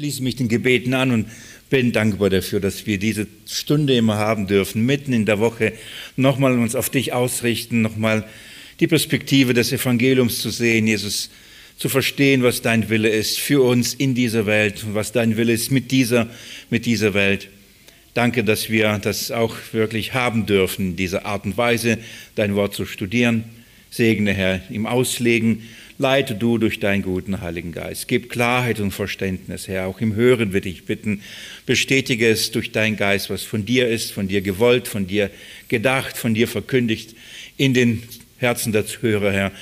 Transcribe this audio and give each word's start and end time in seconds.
schließe 0.00 0.22
mich 0.22 0.36
den 0.36 0.48
Gebeten 0.48 0.94
an 0.94 1.10
und 1.10 1.26
bin 1.68 1.92
dankbar 1.92 2.30
dafür, 2.30 2.58
dass 2.58 2.86
wir 2.86 2.96
diese 2.96 3.26
Stunde 3.46 3.94
immer 3.94 4.16
haben 4.16 4.46
dürfen, 4.46 4.86
mitten 4.86 5.12
in 5.12 5.26
der 5.26 5.40
Woche 5.40 5.74
nochmal 6.16 6.58
uns 6.58 6.74
auf 6.74 6.88
dich 6.88 7.12
ausrichten, 7.12 7.82
nochmal 7.82 8.26
die 8.80 8.86
Perspektive 8.86 9.52
des 9.52 9.72
Evangeliums 9.72 10.40
zu 10.40 10.48
sehen, 10.48 10.86
Jesus, 10.86 11.28
zu 11.76 11.90
verstehen, 11.90 12.42
was 12.42 12.62
dein 12.62 12.88
Wille 12.88 13.10
ist 13.10 13.40
für 13.40 13.62
uns 13.62 13.92
in 13.92 14.14
dieser 14.14 14.46
Welt 14.46 14.82
und 14.84 14.94
was 14.94 15.12
dein 15.12 15.36
Wille 15.36 15.52
ist 15.52 15.70
mit 15.70 15.90
dieser, 15.90 16.28
mit 16.70 16.86
dieser 16.86 17.12
Welt. 17.12 17.48
Danke, 18.14 18.42
dass 18.42 18.70
wir 18.70 18.98
das 19.02 19.30
auch 19.30 19.54
wirklich 19.72 20.14
haben 20.14 20.46
dürfen, 20.46 20.96
diese 20.96 21.26
Art 21.26 21.44
und 21.44 21.58
Weise, 21.58 21.98
dein 22.36 22.54
Wort 22.54 22.74
zu 22.74 22.86
studieren. 22.86 23.44
Segne, 23.90 24.32
Herr, 24.32 24.62
im 24.70 24.86
Auslegen 24.86 25.62
Leite 26.00 26.34
du 26.34 26.56
durch 26.56 26.80
deinen 26.80 27.02
guten 27.02 27.42
Heiligen 27.42 27.72
Geist. 27.72 28.08
Gib 28.08 28.30
Klarheit 28.30 28.80
und 28.80 28.90
Verständnis, 28.90 29.68
Herr. 29.68 29.86
Auch 29.86 30.00
im 30.00 30.14
Hören 30.14 30.54
würde 30.54 30.70
ich 30.70 30.86
bitten, 30.86 31.20
bestätige 31.66 32.26
es 32.26 32.52
durch 32.52 32.72
deinen 32.72 32.96
Geist, 32.96 33.28
was 33.28 33.42
von 33.42 33.66
dir 33.66 33.86
ist, 33.86 34.10
von 34.10 34.26
dir 34.26 34.40
gewollt, 34.40 34.88
von 34.88 35.06
dir 35.06 35.30
gedacht, 35.68 36.16
von 36.16 36.32
dir 36.32 36.48
verkündigt, 36.48 37.14
in 37.58 37.74
den 37.74 38.02
Herzen 38.38 38.72
der 38.72 38.86
Zuhörer, 38.86 39.30
Herr. 39.30 39.52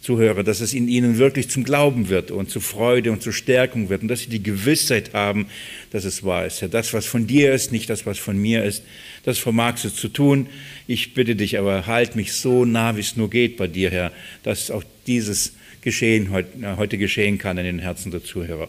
Zuhörer, 0.00 0.44
dass 0.44 0.60
es 0.60 0.72
in 0.72 0.86
ihnen 0.86 1.18
wirklich 1.18 1.50
zum 1.50 1.64
Glauben 1.64 2.08
wird 2.08 2.30
und 2.30 2.48
zu 2.48 2.60
Freude 2.60 3.10
und 3.10 3.20
zur 3.20 3.32
Stärkung 3.32 3.88
wird 3.88 4.02
und 4.02 4.06
dass 4.06 4.20
sie 4.20 4.28
die 4.28 4.42
Gewissheit 4.42 5.14
haben, 5.14 5.48
dass 5.90 6.04
es 6.04 6.22
wahr 6.22 6.46
ist. 6.46 6.62
Herr, 6.62 6.68
das, 6.68 6.94
was 6.94 7.06
von 7.06 7.26
dir 7.26 7.52
ist, 7.52 7.72
nicht 7.72 7.90
das, 7.90 8.06
was 8.06 8.18
von 8.18 8.38
mir 8.38 8.62
ist, 8.62 8.84
das 9.24 9.38
vermagst 9.38 9.84
du 9.84 9.88
zu 9.92 10.08
tun. 10.08 10.46
Ich 10.86 11.14
bitte 11.14 11.34
dich 11.34 11.58
aber, 11.58 11.88
halt 11.88 12.14
mich 12.14 12.34
so 12.34 12.64
nah, 12.64 12.94
wie 12.94 13.00
es 13.00 13.16
nur 13.16 13.28
geht 13.28 13.56
bei 13.56 13.66
dir, 13.66 13.90
Herr, 13.90 14.12
dass 14.44 14.70
auch 14.70 14.84
dieses 15.08 15.54
geschehen, 15.82 16.30
heute 16.30 16.98
geschehen 16.98 17.38
kann 17.38 17.58
in 17.58 17.64
den 17.64 17.78
Herzen 17.78 18.10
der 18.10 18.22
Zuhörer. 18.22 18.68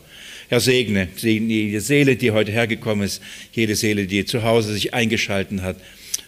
Herr, 0.49 0.59
segne, 0.59 1.09
segne 1.15 1.53
jede 1.53 1.81
Seele, 1.81 2.15
die 2.15 2.31
heute 2.31 2.51
hergekommen 2.51 3.05
ist, 3.05 3.21
jede 3.53 3.75
Seele, 3.75 4.07
die 4.07 4.25
zu 4.25 4.43
Hause 4.43 4.73
sich 4.73 4.93
eingeschalten 4.93 5.61
hat 5.61 5.77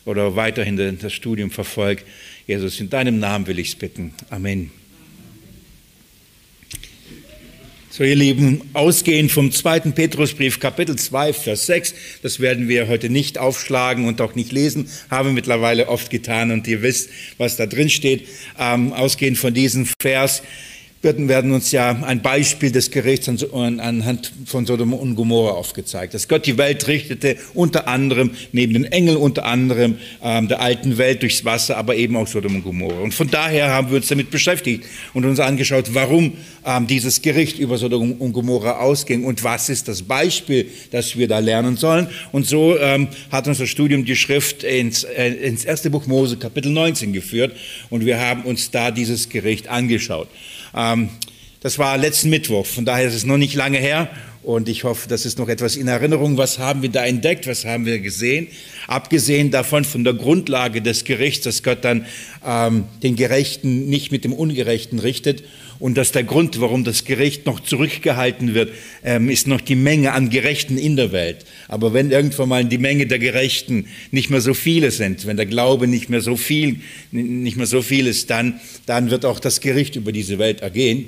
oder 0.06 0.36
weiterhin 0.36 0.98
das 1.00 1.14
Studium 1.14 1.52
verfolgt. 1.52 2.06
Jesus, 2.48 2.80
in 2.80 2.90
deinem 2.90 3.20
Namen 3.20 3.48
will 3.48 3.60
ich 3.60 3.70
es 3.70 3.76
bitten. 3.76 4.14
Amen. 4.30 4.72
So, 7.94 8.06
ihr 8.06 8.16
Lieben, 8.16 8.62
ausgehend 8.72 9.34
vom 9.34 9.52
zweiten 9.52 9.92
Petrusbrief, 9.92 10.62
Kapitel 10.62 10.96
2, 10.96 11.34
Vers 11.34 11.66
6, 11.66 11.94
das 12.22 12.40
werden 12.40 12.70
wir 12.70 12.88
heute 12.88 13.10
nicht 13.10 13.38
aufschlagen 13.38 14.06
und 14.06 14.22
auch 14.22 14.34
nicht 14.34 14.54
lesen, 14.54 14.90
haben 15.10 15.34
mittlerweile 15.34 15.90
oft 15.90 16.10
getan 16.10 16.52
und 16.52 16.66
ihr 16.70 16.82
wisst, 16.84 17.10
was 17.38 17.58
da 17.58 17.66
drin 17.66 17.90
steht. 17.90 18.30
Ähm, 18.58 18.94
ausgehend 18.94 19.38
von 19.38 19.54
diesem 19.54 19.90
Vers 20.02 20.42
werden, 21.02 21.28
werden 21.28 21.52
uns 21.52 21.72
ja 21.72 22.04
ein 22.04 22.22
Beispiel 22.22 22.72
des 22.72 22.92
Gerichts 22.92 23.28
anhand 23.54 24.32
von 24.46 24.66
Sodom 24.66 24.94
und 24.94 25.16
Gomorra 25.16 25.52
aufgezeigt. 25.54 26.14
Dass 26.14 26.28
Gott 26.28 26.46
die 26.46 26.58
Welt 26.58 26.88
richtete, 26.88 27.38
unter 27.54 27.88
anderem, 27.88 28.32
neben 28.52 28.74
den 28.74 28.86
Engeln 28.86 29.18
unter 29.18 29.46
anderem 29.46 29.98
ähm, 30.24 30.48
der 30.48 30.62
alten 30.62 30.98
Welt 30.98 31.22
durchs 31.22 31.44
Wasser, 31.44 31.78
aber 31.78 31.96
eben 31.96 32.16
auch 32.16 32.28
Sodom 32.28 32.56
und 32.56 32.64
Gomorra. 32.64 33.02
Und 33.02 33.14
von 33.14 33.30
daher 33.30 33.70
haben 33.70 33.90
wir 33.90 33.98
uns 33.98 34.08
damit 34.08 34.30
beschäftigt 34.30 34.86
und 35.14 35.26
uns 35.26 35.40
angeschaut, 35.40 35.94
warum 35.94 36.34
dieses 36.88 37.22
Gericht 37.22 37.58
über 37.58 37.78
Sodom 37.78 38.14
und 38.14 38.34
Gomorra 38.34 38.80
ausging 38.80 39.24
und 39.26 39.44
was 39.44 39.70
ist 39.70 39.88
das 39.88 40.04
Beispiel, 40.04 40.70
das 40.92 41.18
wir 41.18 41.28
da 41.28 41.40
lernen 41.40 41.76
sollen. 41.76 42.08
Und 42.32 42.46
so 42.46 42.78
ähm, 42.78 43.08
hat 43.32 43.48
unser 43.48 43.66
Studium 43.66 44.06
die 44.06 44.16
Schrift 44.16 44.64
ins, 44.64 45.04
äh, 45.04 45.30
ins 45.30 45.66
erste 45.66 45.90
Buch 45.90 46.06
Mose, 46.06 46.38
Kapitel 46.38 46.72
19 46.72 47.14
geführt 47.14 47.56
und 47.90 48.06
wir 48.06 48.20
haben 48.20 48.44
uns 48.44 48.70
da 48.70 48.92
dieses 48.92 49.30
Gericht 49.30 49.70
angeschaut. 49.70 50.28
Ähm, 50.76 51.10
das 51.62 51.78
war 51.78 51.98
letzten 51.98 52.30
Mittwoch, 52.30 52.66
von 52.66 52.86
daher 52.86 53.08
ist 53.08 53.16
es 53.16 53.26
noch 53.26 53.38
nicht 53.38 53.56
lange 53.56 53.78
her 53.78 54.10
und 54.44 54.70
ich 54.70 54.84
hoffe, 54.84 55.08
das 55.08 55.26
ist 55.26 55.38
noch 55.38 55.50
etwas 55.50 55.76
in 55.76 55.88
Erinnerung. 55.88 56.38
Was 56.38 56.58
haben 56.58 56.82
wir 56.82 56.90
da 56.90 57.06
entdeckt? 57.06 57.46
Was 57.46 57.66
haben 57.66 57.86
wir 57.86 58.00
gesehen? 58.00 58.48
Abgesehen 58.88 59.52
davon, 59.52 59.84
von 59.84 60.04
der 60.04 60.14
Grundlage 60.14 60.82
des 60.82 61.04
Gerichts, 61.04 61.44
dass 61.44 61.62
Gott 61.62 61.84
dann 61.84 62.08
ähm, 62.46 62.86
den 63.04 63.16
Gerechten 63.16 63.88
nicht 63.88 64.12
mit 64.12 64.24
dem 64.24 64.34
Ungerechten 64.34 64.98
richtet 64.98 65.44
und 65.82 65.98
dass 65.98 66.12
der 66.12 66.24
Grund, 66.24 66.62
warum 66.62 66.84
das 66.84 67.06
Gericht 67.06 67.48
noch 67.48 67.60
zurückgehalten 67.60 68.54
wird, 68.54 68.72
ähm, 69.04 69.30
ist 69.30 69.48
noch 69.48 69.60
die 69.60 69.76
Menge 69.76 70.14
an 70.14 70.30
Gerechten 70.30 70.78
in 70.78 70.96
der 70.96 71.12
Welt. 71.12 71.44
Aber 71.68 71.92
wenn 71.92 72.12
irgendwann 72.12 72.50
mal 72.50 72.64
die 72.64 72.78
Menge 72.78 73.08
der 73.08 73.18
Gerechten 73.18 73.88
nicht 74.12 74.30
mehr 74.30 74.42
so 74.42 74.54
viele 74.54 74.92
sind, 74.92 75.26
wenn 75.26 75.38
der 75.38 75.48
Glaube 75.48 75.88
nicht 75.88 76.08
mehr 76.08 76.22
so 76.22 76.38
viel, 76.38 76.78
nicht 77.12 77.58
mehr 77.58 77.66
so 77.66 77.82
viel 77.82 78.06
ist, 78.06 78.30
dann, 78.30 78.62
dann 78.86 79.10
wird 79.10 79.26
auch 79.26 79.40
das 79.40 79.60
Gericht 79.60 79.96
über 79.96 80.12
diese 80.12 80.38
Welt 80.38 80.62
ergehen. 80.62 81.08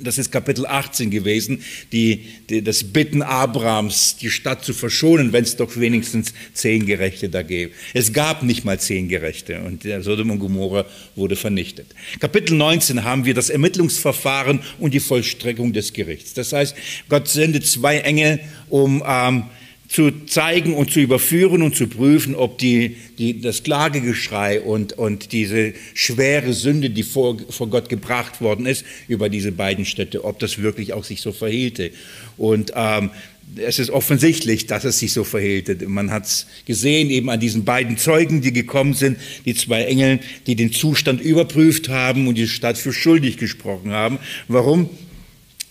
Das 0.00 0.18
ist 0.18 0.30
Kapitel 0.30 0.66
18 0.66 1.10
gewesen, 1.10 1.62
die, 1.92 2.26
die, 2.50 2.62
das 2.62 2.84
Bitten 2.84 3.22
Abrahams, 3.22 4.18
die 4.18 4.28
Stadt 4.28 4.64
zu 4.64 4.74
verschonen, 4.74 5.32
wenn 5.32 5.44
es 5.44 5.56
doch 5.56 5.78
wenigstens 5.78 6.34
zehn 6.52 6.84
Gerechte 6.84 7.30
da 7.30 7.42
gäbe. 7.42 7.72
Es 7.94 8.12
gab 8.12 8.42
nicht 8.42 8.66
mal 8.66 8.78
zehn 8.78 9.08
Gerechte 9.08 9.62
und 9.62 9.84
der 9.84 10.02
Sodom 10.02 10.30
und 10.30 10.40
Gomorra 10.40 10.84
wurde 11.16 11.36
vernichtet. 11.36 11.94
Kapitel 12.20 12.54
19 12.54 13.02
haben 13.02 13.24
wir 13.24 13.32
das 13.32 13.48
Ermittlungsverfahren 13.48 14.60
und 14.78 14.92
die 14.92 15.00
Vollstreckung 15.00 15.72
des 15.72 15.94
Gerichts. 15.94 16.34
Das 16.34 16.52
heißt, 16.52 16.76
Gott 17.08 17.28
sendet 17.28 17.66
zwei 17.66 17.98
Engel, 17.98 18.40
um 18.68 19.02
ähm, 19.06 19.44
zu 19.92 20.24
zeigen 20.24 20.72
und 20.72 20.90
zu 20.90 21.00
überführen 21.00 21.60
und 21.60 21.76
zu 21.76 21.86
prüfen, 21.86 22.34
ob 22.34 22.56
die, 22.56 22.96
die, 23.18 23.42
das 23.42 23.62
Klagegeschrei 23.62 24.62
und, 24.62 24.94
und 24.94 25.32
diese 25.32 25.74
schwere 25.92 26.54
Sünde, 26.54 26.88
die 26.88 27.02
vor, 27.02 27.36
vor 27.50 27.68
Gott 27.68 27.90
gebracht 27.90 28.40
worden 28.40 28.64
ist, 28.64 28.86
über 29.06 29.28
diese 29.28 29.52
beiden 29.52 29.84
Städte, 29.84 30.24
ob 30.24 30.38
das 30.38 30.62
wirklich 30.62 30.94
auch 30.94 31.04
sich 31.04 31.20
so 31.20 31.30
verhielte. 31.30 31.90
Und 32.38 32.72
ähm, 32.74 33.10
es 33.56 33.78
ist 33.78 33.90
offensichtlich, 33.90 34.66
dass 34.66 34.84
es 34.84 34.98
sich 34.98 35.12
so 35.12 35.24
verhielte. 35.24 35.86
Man 35.86 36.10
hat 36.10 36.24
es 36.24 36.46
gesehen 36.64 37.10
eben 37.10 37.28
an 37.28 37.38
diesen 37.38 37.66
beiden 37.66 37.98
Zeugen, 37.98 38.40
die 38.40 38.54
gekommen 38.54 38.94
sind, 38.94 39.18
die 39.44 39.54
zwei 39.54 39.84
Engel, 39.84 40.20
die 40.46 40.56
den 40.56 40.72
Zustand 40.72 41.20
überprüft 41.20 41.90
haben 41.90 42.28
und 42.28 42.38
die 42.38 42.48
Stadt 42.48 42.78
für 42.78 42.94
schuldig 42.94 43.36
gesprochen 43.36 43.90
haben. 43.90 44.18
Warum? 44.48 44.88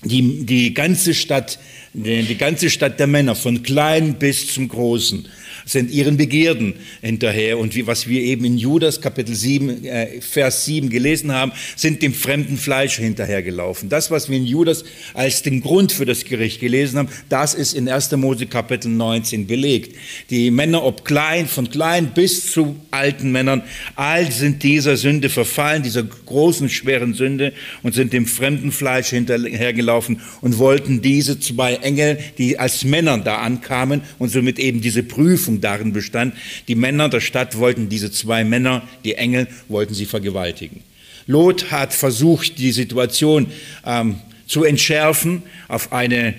Die, 0.04 0.46
die 0.46 0.76
ganze 0.76 1.16
Stadt 1.16 1.58
die 1.94 2.38
ganze 2.38 2.70
Stadt 2.70 3.00
der 3.00 3.08
Männer, 3.08 3.36
von 3.36 3.64
klein 3.64 4.16
bis 4.16 4.54
zum 4.54 4.70
Großen, 4.70 5.28
sind 5.66 5.92
ihren 5.92 6.18
Begierden 6.18 6.76
hinterher. 7.02 7.58
Und 7.58 7.76
wie, 7.76 7.88
was 7.88 8.08
wir 8.08 8.22
eben 8.22 8.46
in 8.46 8.58
Judas 8.58 9.02
Kapitel 9.02 9.36
7, 9.36 9.86
äh, 9.86 10.22
Vers 10.22 10.66
7 10.66 10.90
gelesen 10.90 11.32
haben, 11.32 11.52
sind 11.76 12.02
dem 12.02 12.14
fremden 12.14 12.58
Fleisch 12.58 12.98
hinterhergelaufen. 12.98 13.90
Das, 13.90 14.12
was 14.12 14.30
wir 14.30 14.38
in 14.38 14.46
Judas 14.46 14.84
als 15.14 15.42
den 15.42 15.62
Grund 15.62 15.92
für 15.92 16.06
das 16.06 16.26
Gericht 16.26 16.60
gelesen 16.60 17.00
haben, 17.00 17.10
das 17.30 17.54
ist 17.54 17.74
in 17.74 17.90
1. 17.90 18.12
Mose 18.14 18.46
Kapitel 18.46 18.90
19 18.90 19.48
belegt. 19.48 19.96
Die 20.30 20.52
Männer, 20.52 20.84
ob 20.84 21.06
klein, 21.06 21.48
von 21.48 21.70
klein 21.70 22.14
bis 22.14 22.52
zu 22.52 22.76
alten 22.92 23.32
Männern, 23.32 23.64
all 23.96 24.32
sind 24.32 24.64
dieser 24.64 24.98
Sünde 24.98 25.30
verfallen, 25.30 25.84
dieser 25.84 26.04
großen, 26.04 26.70
schweren 26.70 27.14
Sünde 27.14 27.54
und 27.84 27.94
sind 27.94 28.14
dem 28.14 28.26
fremden 28.26 28.72
Fleisch 28.72 29.10
hinterhergelaufen 29.10 30.22
und 30.42 30.58
wollten 30.58 31.02
diese 31.02 31.40
zwei 31.40 31.76
Engel, 31.76 32.18
die 32.38 32.60
als 32.60 32.84
Männer 32.84 33.18
da 33.18 33.38
ankamen 33.38 34.02
und 34.20 34.30
somit 34.30 34.60
eben 34.60 34.82
diese 34.82 35.04
Prüfung 35.04 35.51
Berufung 35.52 35.62
darin 35.62 35.94
bestand, 35.94 36.36
die 36.68 36.76
Männer 36.76 37.10
der 37.10 37.20
Stadt 37.20 37.58
wollten 37.58 37.90
diese 37.90 38.12
zwei 38.12 38.44
Männer, 38.44 38.84
die 39.04 39.16
Engel, 39.16 39.48
wollten 39.68 39.94
sie 39.94 40.06
vergewaltigen. 40.06 40.82
Lot 41.28 41.72
hat 41.72 41.94
versucht, 41.94 42.58
die 42.58 42.72
Situation 42.72 43.48
ähm, 43.86 44.20
zu 44.48 44.64
entschärfen 44.64 45.44
auf 45.68 45.92
eine 45.92 46.34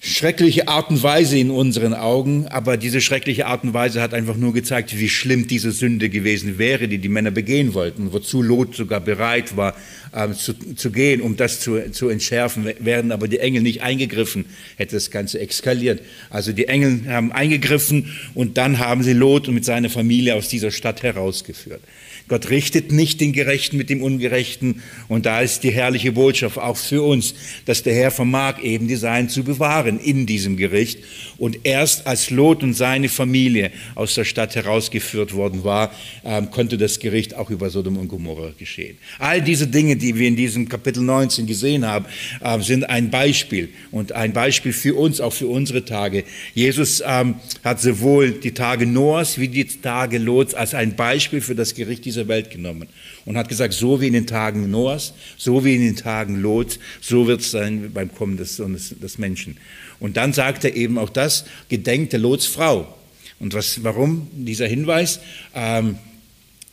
schreckliche 0.00 0.68
Art 0.68 0.90
und 0.90 1.02
Weise 1.02 1.38
in 1.38 1.50
unseren 1.50 1.92
Augen, 1.92 2.46
aber 2.48 2.76
diese 2.76 3.00
schreckliche 3.00 3.46
Art 3.46 3.64
und 3.64 3.74
Weise 3.74 4.00
hat 4.00 4.14
einfach 4.14 4.36
nur 4.36 4.52
gezeigt, 4.52 4.96
wie 4.96 5.08
schlimm 5.08 5.48
diese 5.48 5.72
Sünde 5.72 6.08
gewesen 6.08 6.58
wäre, 6.58 6.86
die 6.86 6.98
die 6.98 7.08
Männer 7.08 7.32
begehen 7.32 7.74
wollten, 7.74 8.12
wozu 8.12 8.40
Lot 8.40 8.76
sogar 8.76 9.00
bereit 9.00 9.56
war 9.56 9.74
äh, 10.12 10.30
zu, 10.32 10.54
zu, 10.76 10.92
gehen, 10.92 11.20
um 11.20 11.36
das 11.36 11.60
zu, 11.60 11.90
zu 11.90 12.08
entschärfen, 12.08 12.72
wären 12.78 13.10
aber 13.10 13.26
die 13.26 13.40
Engel 13.40 13.62
nicht 13.62 13.82
eingegriffen, 13.82 14.44
hätte 14.76 14.94
das 14.94 15.10
Ganze 15.10 15.40
eskaliert. 15.40 16.00
Also 16.30 16.52
die 16.52 16.68
Engel 16.68 17.02
haben 17.08 17.32
eingegriffen 17.32 18.14
und 18.34 18.56
dann 18.56 18.78
haben 18.78 19.02
sie 19.02 19.14
Lot 19.14 19.48
und 19.48 19.54
mit 19.54 19.64
seiner 19.64 19.90
Familie 19.90 20.36
aus 20.36 20.48
dieser 20.48 20.70
Stadt 20.70 21.02
herausgeführt. 21.02 21.80
Gott 22.28 22.50
richtet 22.50 22.92
nicht 22.92 23.20
den 23.20 23.32
Gerechten 23.32 23.76
mit 23.76 23.90
dem 23.90 24.02
Ungerechten. 24.02 24.82
Und 25.08 25.26
da 25.26 25.40
ist 25.40 25.64
die 25.64 25.70
herrliche 25.70 26.12
Botschaft 26.12 26.58
auch 26.58 26.76
für 26.76 27.02
uns, 27.02 27.34
dass 27.64 27.82
der 27.82 27.94
Herr 27.94 28.10
vermag, 28.10 28.62
eben 28.62 28.86
die 28.86 28.96
Seinen 28.96 29.28
zu 29.28 29.44
bewahren 29.44 29.98
in 29.98 30.26
diesem 30.26 30.56
Gericht. 30.56 31.00
Und 31.38 31.60
erst 31.64 32.06
als 32.06 32.30
Lot 32.30 32.62
und 32.62 32.74
seine 32.74 33.08
Familie 33.08 33.70
aus 33.94 34.14
der 34.14 34.24
Stadt 34.24 34.54
herausgeführt 34.54 35.34
worden 35.34 35.64
war, 35.64 35.92
ähm, 36.24 36.50
konnte 36.50 36.76
das 36.76 36.98
Gericht 36.98 37.34
auch 37.34 37.50
über 37.50 37.70
Sodom 37.70 37.96
und 37.96 38.08
Gomorra 38.08 38.52
geschehen. 38.58 38.98
All 39.18 39.40
diese 39.40 39.66
Dinge, 39.66 39.96
die 39.96 40.14
wir 40.16 40.28
in 40.28 40.36
diesem 40.36 40.68
Kapitel 40.68 41.02
19 41.02 41.46
gesehen 41.46 41.86
haben, 41.86 42.06
äh, 42.40 42.60
sind 42.60 42.84
ein 42.88 43.10
Beispiel 43.10 43.70
und 43.90 44.12
ein 44.12 44.32
Beispiel 44.32 44.72
für 44.72 44.94
uns, 44.94 45.20
auch 45.20 45.32
für 45.32 45.46
unsere 45.46 45.84
Tage. 45.84 46.24
Jesus 46.54 47.02
ähm, 47.06 47.36
hat 47.64 47.80
sowohl 47.80 48.32
die 48.32 48.52
Tage 48.52 48.86
Noahs 48.86 49.38
wie 49.38 49.48
die 49.48 49.64
Tage 49.64 50.18
Lots 50.18 50.54
als 50.54 50.74
ein 50.74 50.96
Beispiel 50.96 51.40
für 51.40 51.54
das 51.54 51.74
Gericht 51.74 52.04
dieser 52.04 52.17
Welt 52.26 52.50
genommen 52.50 52.88
und 53.24 53.36
hat 53.36 53.48
gesagt, 53.48 53.74
so 53.74 54.00
wie 54.00 54.08
in 54.08 54.14
den 54.14 54.26
Tagen 54.26 54.70
Noahs, 54.70 55.12
so 55.36 55.64
wie 55.64 55.76
in 55.76 55.82
den 55.82 55.96
Tagen 55.96 56.40
Lots, 56.40 56.80
so 57.00 57.28
wird 57.28 57.42
es 57.42 57.52
sein 57.52 57.92
beim 57.92 58.12
Kommen 58.12 58.36
des 58.36 58.56
Sohnes 58.56 58.94
des 59.00 59.18
Menschen. 59.18 59.58
Und 60.00 60.16
dann 60.16 60.32
sagt 60.32 60.64
er 60.64 60.74
eben 60.74 60.98
auch 60.98 61.10
das, 61.10 61.44
gedenkt 61.68 62.12
der 62.12 62.20
Lots 62.20 62.46
Frau. 62.46 62.92
Und 63.38 63.54
was, 63.54 63.84
warum 63.84 64.28
dieser 64.32 64.66
Hinweis? 64.66 65.20
Ähm, 65.54 65.98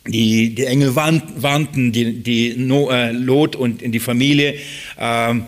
die, 0.08 0.54
die 0.54 0.64
Engel 0.64 0.96
warnten 0.96 1.92
die, 1.92 2.22
die 2.22 2.54
no, 2.56 2.90
äh, 2.90 3.12
Lot 3.12 3.54
und 3.54 3.82
in 3.82 3.92
die 3.92 4.00
Familie, 4.00 4.54
ähm, 4.98 5.44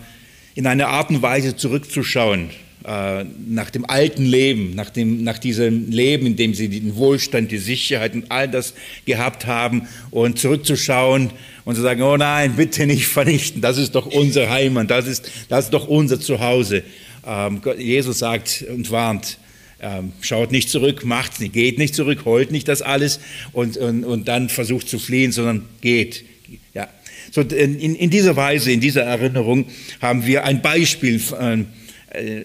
in 0.54 0.66
einer 0.66 0.88
Art 0.88 1.10
und 1.10 1.22
Weise 1.22 1.56
zurückzuschauen 1.56 2.50
äh, 2.88 3.26
nach 3.46 3.68
dem 3.68 3.84
alten 3.84 4.24
Leben, 4.24 4.74
nach, 4.74 4.88
dem, 4.88 5.22
nach 5.22 5.36
diesem 5.36 5.90
Leben, 5.90 6.24
in 6.24 6.36
dem 6.36 6.54
sie 6.54 6.70
den 6.70 6.96
Wohlstand, 6.96 7.50
die 7.50 7.58
Sicherheit 7.58 8.14
und 8.14 8.30
all 8.30 8.48
das 8.48 8.72
gehabt 9.04 9.44
haben 9.44 9.86
und 10.10 10.38
zurückzuschauen 10.38 11.30
und 11.66 11.74
zu 11.74 11.82
sagen, 11.82 12.00
oh 12.00 12.16
nein, 12.16 12.54
bitte 12.56 12.86
nicht 12.86 13.06
vernichten, 13.06 13.60
das 13.60 13.76
ist 13.76 13.94
doch 13.94 14.06
unser 14.06 14.48
Heimat, 14.48 14.90
das 14.90 15.06
ist, 15.06 15.30
das 15.50 15.66
ist 15.66 15.74
doch 15.74 15.86
unser 15.86 16.18
Zuhause. 16.18 16.82
Ähm, 17.26 17.60
Jesus 17.76 18.20
sagt 18.20 18.64
und 18.74 18.90
warnt, 18.90 19.36
ähm, 19.80 20.12
schaut 20.22 20.50
nicht 20.50 20.70
zurück, 20.70 21.04
macht's 21.04 21.40
nicht, 21.40 21.52
geht 21.52 21.76
nicht 21.76 21.94
zurück, 21.94 22.24
heult 22.24 22.52
nicht 22.52 22.68
das 22.68 22.80
alles 22.80 23.20
und, 23.52 23.76
und, 23.76 24.02
und 24.02 24.28
dann 24.28 24.48
versucht 24.48 24.88
zu 24.88 24.98
fliehen, 24.98 25.30
sondern 25.30 25.66
geht. 25.82 26.24
Ja. 26.72 26.88
So 27.32 27.42
in, 27.42 27.78
in 27.78 28.08
dieser 28.08 28.34
Weise, 28.36 28.72
in 28.72 28.80
dieser 28.80 29.02
Erinnerung 29.02 29.66
haben 30.00 30.24
wir 30.24 30.44
ein 30.44 30.62
Beispiel 30.62 31.20
äh, 31.38 31.58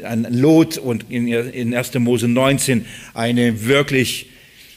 an 0.04 0.27
Lot 0.30 0.77
und 0.77 1.06
in, 1.10 1.27
in 1.27 1.74
1. 1.74 1.94
Mose 1.95 2.27
19 2.27 2.86
eine 3.13 3.65
wirklich 3.65 4.27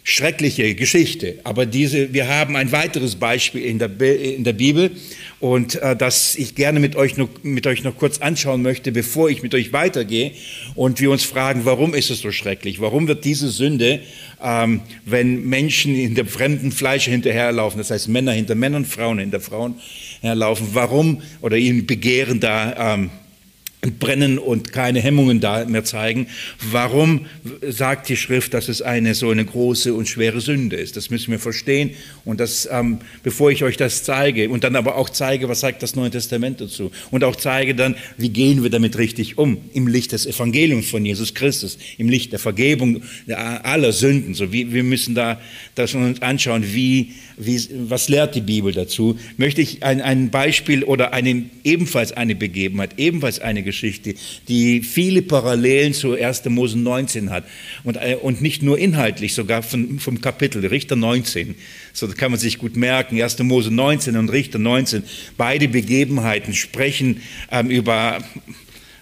schreckliche 0.08 0.76
Geschichte. 0.76 1.40
Aber 1.42 1.66
diese, 1.66 2.14
wir 2.14 2.28
haben 2.28 2.54
ein 2.54 2.70
weiteres 2.70 3.16
Beispiel 3.16 3.62
in 3.62 3.80
der, 3.80 3.90
in 4.00 4.44
der 4.44 4.52
Bibel 4.52 4.92
und 5.40 5.82
äh, 5.82 5.96
das 5.96 6.36
ich 6.36 6.54
gerne 6.54 6.78
mit 6.78 6.94
euch, 6.94 7.16
noch, 7.16 7.28
mit 7.42 7.66
euch 7.66 7.82
noch 7.82 7.96
kurz 7.96 8.18
anschauen 8.18 8.62
möchte, 8.62 8.92
bevor 8.92 9.28
ich 9.30 9.42
mit 9.42 9.52
euch 9.52 9.72
weitergehe 9.72 10.30
und 10.76 11.00
wir 11.00 11.10
uns 11.10 11.24
fragen, 11.24 11.62
warum 11.64 11.92
ist 11.92 12.10
es 12.10 12.20
so 12.20 12.30
schrecklich? 12.30 12.80
Warum 12.80 13.08
wird 13.08 13.24
diese 13.24 13.48
Sünde, 13.48 13.98
ähm, 14.40 14.80
wenn 15.04 15.44
Menschen 15.44 15.96
in 15.96 16.14
dem 16.14 16.28
fremden 16.28 16.70
Fleisch 16.70 17.06
hinterherlaufen, 17.06 17.78
das 17.78 17.90
heißt 17.90 18.06
Männer 18.08 18.30
hinter 18.30 18.54
Männern, 18.54 18.84
Frauen 18.84 19.18
hinter 19.18 19.40
Frauen 19.40 19.74
herlaufen, 20.20 20.68
warum 20.72 21.20
oder 21.40 21.56
ihnen 21.56 21.84
Begehren 21.84 22.38
da 22.38 22.94
ähm, 22.94 23.10
brennen 23.92 24.38
und 24.38 24.72
keine 24.72 25.00
Hemmungen 25.00 25.40
da 25.40 25.64
mehr 25.64 25.84
zeigen. 25.84 26.26
Warum 26.70 27.26
sagt 27.62 28.08
die 28.08 28.16
Schrift, 28.16 28.54
dass 28.54 28.68
es 28.68 28.82
eine 28.82 29.14
so 29.14 29.30
eine 29.30 29.44
große 29.44 29.94
und 29.94 30.08
schwere 30.08 30.40
Sünde 30.40 30.76
ist? 30.76 30.96
Das 30.96 31.10
müssen 31.10 31.30
wir 31.30 31.38
verstehen. 31.38 31.90
Und 32.24 32.40
das, 32.40 32.68
ähm, 32.70 32.98
bevor 33.22 33.50
ich 33.50 33.64
euch 33.64 33.76
das 33.76 34.04
zeige 34.04 34.48
und 34.50 34.64
dann 34.64 34.76
aber 34.76 34.96
auch 34.96 35.10
zeige, 35.10 35.48
was 35.48 35.60
sagt 35.60 35.82
das 35.82 35.96
Neue 35.96 36.10
Testament 36.10 36.60
dazu? 36.60 36.90
Und 37.10 37.24
auch 37.24 37.36
zeige 37.36 37.74
dann, 37.74 37.96
wie 38.16 38.30
gehen 38.30 38.62
wir 38.62 38.70
damit 38.70 38.98
richtig 38.98 39.38
um 39.38 39.58
im 39.72 39.86
Licht 39.86 40.12
des 40.12 40.26
Evangeliums 40.26 40.88
von 40.88 41.04
Jesus 41.04 41.34
Christus, 41.34 41.78
im 41.98 42.08
Licht 42.08 42.32
der 42.32 42.38
Vergebung 42.38 43.02
aller 43.28 43.92
Sünden. 43.92 44.34
So 44.34 44.52
wie 44.52 44.72
wir 44.72 44.84
müssen 44.84 45.14
da 45.14 45.40
das 45.74 45.94
uns 45.94 46.22
anschauen, 46.22 46.64
wie, 46.74 47.14
wie 47.36 47.68
was 47.88 48.08
lehrt 48.08 48.34
die 48.34 48.40
Bibel 48.40 48.72
dazu? 48.72 49.18
Möchte 49.36 49.60
ich 49.60 49.82
ein, 49.82 50.00
ein 50.00 50.30
Beispiel 50.30 50.84
oder 50.84 51.12
eine, 51.12 51.44
ebenfalls 51.64 52.12
eine 52.12 52.34
Begebenheit, 52.34 52.98
ebenfalls 52.98 53.40
eine 53.40 53.62
Geschichte, 53.62 54.14
die 54.48 54.82
viele 54.82 55.22
Parallelen 55.22 55.92
zu 55.92 56.14
1. 56.14 56.46
Mose 56.46 56.78
19 56.78 57.30
hat 57.30 57.44
und, 57.84 57.96
äh, 57.96 58.16
und 58.20 58.40
nicht 58.40 58.62
nur 58.62 58.78
inhaltlich, 58.78 59.34
sogar 59.34 59.62
von, 59.62 59.98
vom 59.98 60.20
Kapitel 60.20 60.64
Richter 60.66 60.96
19. 60.96 61.54
So 61.92 62.08
kann 62.08 62.30
man 62.30 62.40
sich 62.40 62.58
gut 62.58 62.76
merken, 62.76 63.20
1. 63.20 63.38
Mose 63.40 63.72
19 63.72 64.16
und 64.16 64.30
Richter 64.30 64.58
19, 64.58 65.02
beide 65.36 65.68
Begebenheiten 65.68 66.54
sprechen 66.54 67.20
ähm, 67.50 67.70
über 67.70 68.22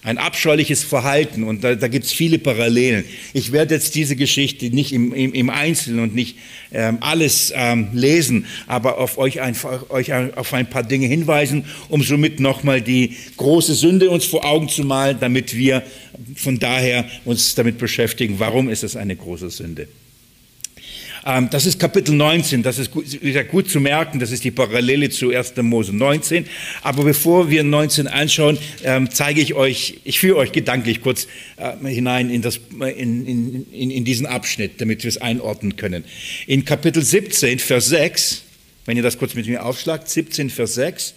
ein 0.04 0.18
abscheuliches 0.18 0.84
Verhalten 0.84 1.44
und 1.44 1.64
da, 1.64 1.74
da 1.74 1.88
gibt 1.88 2.04
es 2.04 2.12
viele 2.12 2.38
Parallelen. 2.38 3.04
Ich 3.32 3.52
werde 3.52 3.74
jetzt 3.74 3.94
diese 3.94 4.16
Geschichte 4.16 4.66
nicht 4.66 4.92
im, 4.92 5.14
im, 5.14 5.32
im 5.32 5.48
Einzelnen 5.48 6.00
und 6.00 6.14
nicht 6.14 6.36
ähm, 6.72 6.98
alles 7.00 7.52
ähm, 7.56 7.88
lesen, 7.94 8.44
aber 8.66 8.98
auf 8.98 9.16
euch, 9.16 9.40
einfach, 9.40 9.88
euch 9.88 10.12
auf 10.12 10.52
ein 10.52 10.68
paar 10.68 10.82
Dinge 10.82 11.06
hinweisen, 11.06 11.64
um 11.88 12.02
somit 12.02 12.38
nochmal 12.38 12.82
die 12.82 13.16
große 13.38 13.74
Sünde 13.74 14.10
uns 14.10 14.26
vor 14.26 14.44
Augen 14.44 14.68
zu 14.68 14.84
malen, 14.84 15.16
damit 15.20 15.56
wir 15.56 15.82
von 16.36 16.58
daher 16.58 17.08
uns 17.24 17.54
damit 17.54 17.78
beschäftigen, 17.78 18.38
warum 18.38 18.68
ist 18.68 18.84
es 18.84 18.96
eine 18.96 19.16
große 19.16 19.48
Sünde. 19.48 19.88
Ähm, 21.24 21.48
das 21.50 21.64
ist 21.64 21.78
Kapitel 21.78 22.14
19, 22.14 22.62
das 22.62 22.78
ist 22.78 22.90
gut, 22.90 23.12
ist 23.12 23.48
gut 23.48 23.70
zu 23.70 23.80
merken, 23.80 24.18
das 24.18 24.30
ist 24.30 24.44
die 24.44 24.50
Parallele 24.50 25.08
zu 25.08 25.30
1. 25.30 25.56
Mose 25.62 25.94
19. 25.94 26.46
Aber 26.82 27.04
bevor 27.04 27.48
wir 27.50 27.64
19 27.64 28.06
anschauen, 28.06 28.58
ähm, 28.82 29.10
zeige 29.10 29.40
ich 29.40 29.54
euch, 29.54 30.00
ich 30.04 30.20
führe 30.20 30.36
euch 30.36 30.52
gedanklich 30.52 31.00
kurz 31.00 31.26
äh, 31.56 31.72
hinein 31.86 32.28
in, 32.30 32.42
das, 32.42 32.60
in, 32.96 33.26
in, 33.26 33.90
in, 33.90 34.04
diesen 34.04 34.26
Abschnitt, 34.26 34.80
damit 34.80 35.02
wir 35.02 35.08
es 35.08 35.16
einordnen 35.16 35.76
können. 35.76 36.04
In 36.46 36.64
Kapitel 36.64 37.02
17, 37.02 37.58
Vers 37.58 37.86
6, 37.86 38.42
wenn 38.84 38.96
ihr 38.96 39.02
das 39.02 39.16
kurz 39.16 39.34
mit 39.34 39.46
mir 39.46 39.64
aufschlagt, 39.64 40.10
17, 40.10 40.50
Vers 40.50 40.74
6, 40.74 41.14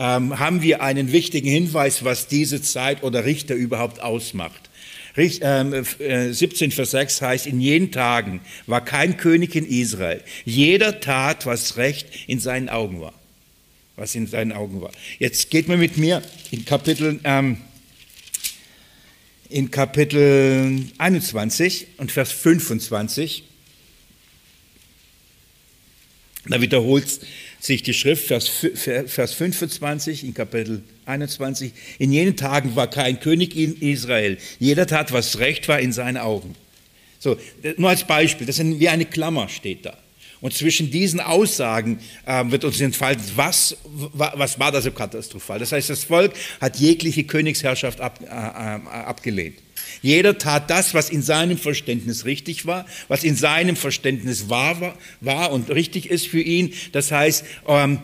ähm, 0.00 0.38
haben 0.38 0.62
wir 0.62 0.82
einen 0.82 1.12
wichtigen 1.12 1.48
Hinweis, 1.48 2.04
was 2.04 2.26
diese 2.26 2.60
Zeit 2.60 3.04
oder 3.04 3.24
Richter 3.24 3.54
überhaupt 3.54 4.02
ausmacht. 4.02 4.70
17 5.14 5.42
ähm, 5.42 5.72
äh, 5.74 6.70
Vers 6.70 6.90
6 6.90 7.22
heißt, 7.22 7.46
in 7.46 7.60
jenen 7.60 7.92
Tagen 7.92 8.40
war 8.66 8.84
kein 8.84 9.16
König 9.16 9.54
in 9.54 9.66
Israel. 9.66 10.22
Jeder 10.44 11.00
tat, 11.00 11.44
was 11.44 11.76
recht 11.76 12.08
in 12.26 12.40
seinen 12.40 12.68
Augen 12.68 13.00
war. 13.00 13.12
Was 13.96 14.14
in 14.14 14.26
seinen 14.26 14.52
Augen 14.52 14.80
war. 14.80 14.90
Jetzt 15.18 15.50
geht 15.50 15.68
man 15.68 15.78
mit 15.78 15.98
mir 15.98 16.22
in 16.50 16.64
Kapitel, 16.64 17.20
ähm, 17.24 17.58
in 19.50 19.70
Kapitel 19.70 20.86
21 20.96 21.88
und 21.98 22.10
Vers 22.10 22.32
25. 22.32 23.44
Da 26.46 26.60
wiederholt 26.60 27.20
sich 27.62 27.84
die 27.84 27.94
Schrift, 27.94 28.26
Vers, 28.26 28.50
Vers 29.06 29.34
25 29.34 30.24
in 30.24 30.34
Kapitel 30.34 30.82
21. 31.06 31.72
In 32.00 32.12
jenen 32.12 32.36
Tagen 32.36 32.74
war 32.74 32.90
kein 32.90 33.20
König 33.20 33.56
in 33.56 33.80
Israel. 33.80 34.36
Jeder 34.58 34.88
tat, 34.88 35.12
was 35.12 35.38
recht 35.38 35.68
war 35.68 35.78
in 35.78 35.92
seinen 35.92 36.16
Augen. 36.16 36.56
So, 37.20 37.38
nur 37.76 37.90
als 37.90 38.04
Beispiel, 38.04 38.48
das 38.48 38.58
ist 38.58 38.80
wie 38.80 38.88
eine 38.88 39.04
Klammer 39.04 39.48
steht 39.48 39.86
da. 39.86 39.96
Und 40.40 40.52
zwischen 40.54 40.90
diesen 40.90 41.20
Aussagen 41.20 42.00
äh, 42.26 42.42
wird 42.46 42.64
uns 42.64 42.80
entfalten, 42.80 43.22
was, 43.36 43.76
was 43.84 44.58
war 44.58 44.72
da 44.72 44.82
so 44.82 44.90
katastrophal. 44.90 45.60
Das 45.60 45.70
heißt, 45.70 45.88
das 45.88 46.02
Volk 46.02 46.32
hat 46.60 46.78
jegliche 46.78 47.22
Königsherrschaft 47.22 48.00
ab, 48.00 48.18
äh, 48.22 48.26
äh, 48.26 48.28
abgelehnt. 48.28 49.60
Jeder 50.02 50.36
tat 50.36 50.68
das, 50.68 50.94
was 50.94 51.10
in 51.10 51.22
seinem 51.22 51.56
Verständnis 51.56 52.24
richtig 52.24 52.66
war, 52.66 52.86
was 53.08 53.24
in 53.24 53.36
seinem 53.36 53.76
Verständnis 53.76 54.48
wahr 54.50 54.80
war, 54.80 54.98
war 55.20 55.52
und 55.52 55.70
richtig 55.70 56.10
ist 56.10 56.26
für 56.26 56.40
ihn. 56.40 56.74
Das 56.90 57.12
heißt, 57.12 57.44
ähm, 57.68 58.00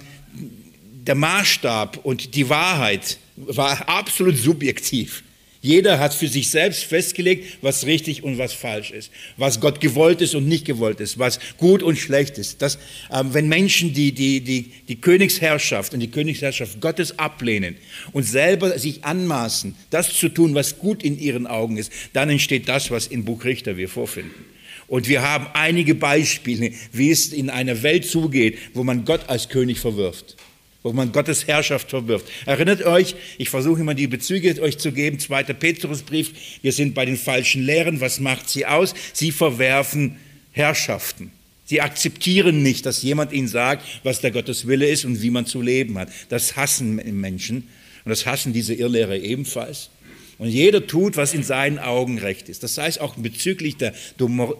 der 1.08 1.16
Maßstab 1.16 1.98
und 2.04 2.34
die 2.36 2.48
Wahrheit 2.48 3.18
war 3.36 3.88
absolut 3.88 4.36
subjektiv. 4.36 5.24
Jeder 5.60 5.98
hat 5.98 6.14
für 6.14 6.28
sich 6.28 6.50
selbst 6.50 6.84
festgelegt, 6.84 7.58
was 7.62 7.84
richtig 7.84 8.22
und 8.22 8.38
was 8.38 8.52
falsch 8.52 8.92
ist, 8.92 9.10
was 9.36 9.60
Gott 9.60 9.80
gewollt 9.80 10.20
ist 10.20 10.36
und 10.36 10.46
nicht 10.46 10.64
gewollt 10.64 11.00
ist, 11.00 11.18
was 11.18 11.40
gut 11.56 11.82
und 11.82 11.96
schlecht 11.98 12.38
ist. 12.38 12.62
Das, 12.62 12.76
äh, 13.10 13.24
wenn 13.24 13.48
Menschen 13.48 13.92
die, 13.92 14.12
die, 14.12 14.40
die, 14.40 14.70
die 14.86 15.00
Königsherrschaft 15.00 15.94
und 15.94 16.00
die 16.00 16.10
Königsherrschaft 16.10 16.80
Gottes 16.80 17.18
ablehnen 17.18 17.76
und 18.12 18.22
selber 18.22 18.78
sich 18.78 19.04
anmaßen, 19.04 19.74
das 19.90 20.14
zu 20.14 20.28
tun, 20.28 20.54
was 20.54 20.78
gut 20.78 21.02
in 21.02 21.18
ihren 21.18 21.48
Augen 21.48 21.76
ist, 21.76 21.90
dann 22.12 22.30
entsteht 22.30 22.68
das, 22.68 22.92
was 22.92 23.08
im 23.08 23.24
Buch 23.24 23.44
Richter 23.44 23.76
wir 23.76 23.88
vorfinden. 23.88 24.44
Und 24.86 25.08
wir 25.08 25.22
haben 25.22 25.48
einige 25.54 25.96
Beispiele, 25.96 26.72
wie 26.92 27.10
es 27.10 27.32
in 27.32 27.50
einer 27.50 27.82
Welt 27.82 28.06
zugeht, 28.06 28.58
wo 28.74 28.84
man 28.84 29.04
Gott 29.04 29.28
als 29.28 29.48
König 29.48 29.80
verwirft 29.80 30.36
wo 30.82 30.92
man 30.92 31.12
Gottes 31.12 31.46
Herrschaft 31.46 31.90
verwirft. 31.90 32.26
Erinnert 32.46 32.82
euch, 32.84 33.16
ich 33.36 33.50
versuche 33.50 33.80
immer 33.80 33.94
die 33.94 34.06
Bezüge 34.06 34.60
euch 34.62 34.78
zu 34.78 34.92
geben, 34.92 35.18
zweiter 35.18 35.54
Petrusbrief, 35.54 36.32
wir 36.62 36.72
sind 36.72 36.94
bei 36.94 37.04
den 37.04 37.16
falschen 37.16 37.62
Lehren, 37.62 38.00
was 38.00 38.20
macht 38.20 38.48
sie 38.48 38.66
aus? 38.66 38.94
Sie 39.12 39.32
verwerfen 39.32 40.16
Herrschaften. 40.52 41.32
Sie 41.64 41.82
akzeptieren 41.82 42.62
nicht, 42.62 42.86
dass 42.86 43.02
jemand 43.02 43.32
ihnen 43.32 43.48
sagt, 43.48 43.84
was 44.02 44.20
der 44.20 44.30
Gottes 44.30 44.66
Wille 44.66 44.88
ist 44.88 45.04
und 45.04 45.20
wie 45.20 45.30
man 45.30 45.44
zu 45.44 45.60
leben 45.60 45.98
hat. 45.98 46.08
Das 46.30 46.56
hassen 46.56 46.96
Menschen 47.20 47.68
und 48.04 48.10
das 48.10 48.24
hassen 48.24 48.54
diese 48.54 48.72
Irrlehrer 48.72 49.16
ebenfalls. 49.16 49.90
Und 50.38 50.48
jeder 50.48 50.86
tut, 50.86 51.16
was 51.16 51.34
in 51.34 51.42
seinen 51.42 51.80
Augen 51.80 52.18
recht 52.18 52.48
ist. 52.48 52.62
Das 52.62 52.78
heißt 52.78 53.00
auch 53.00 53.16
bezüglich 53.16 53.76
der, 53.76 53.92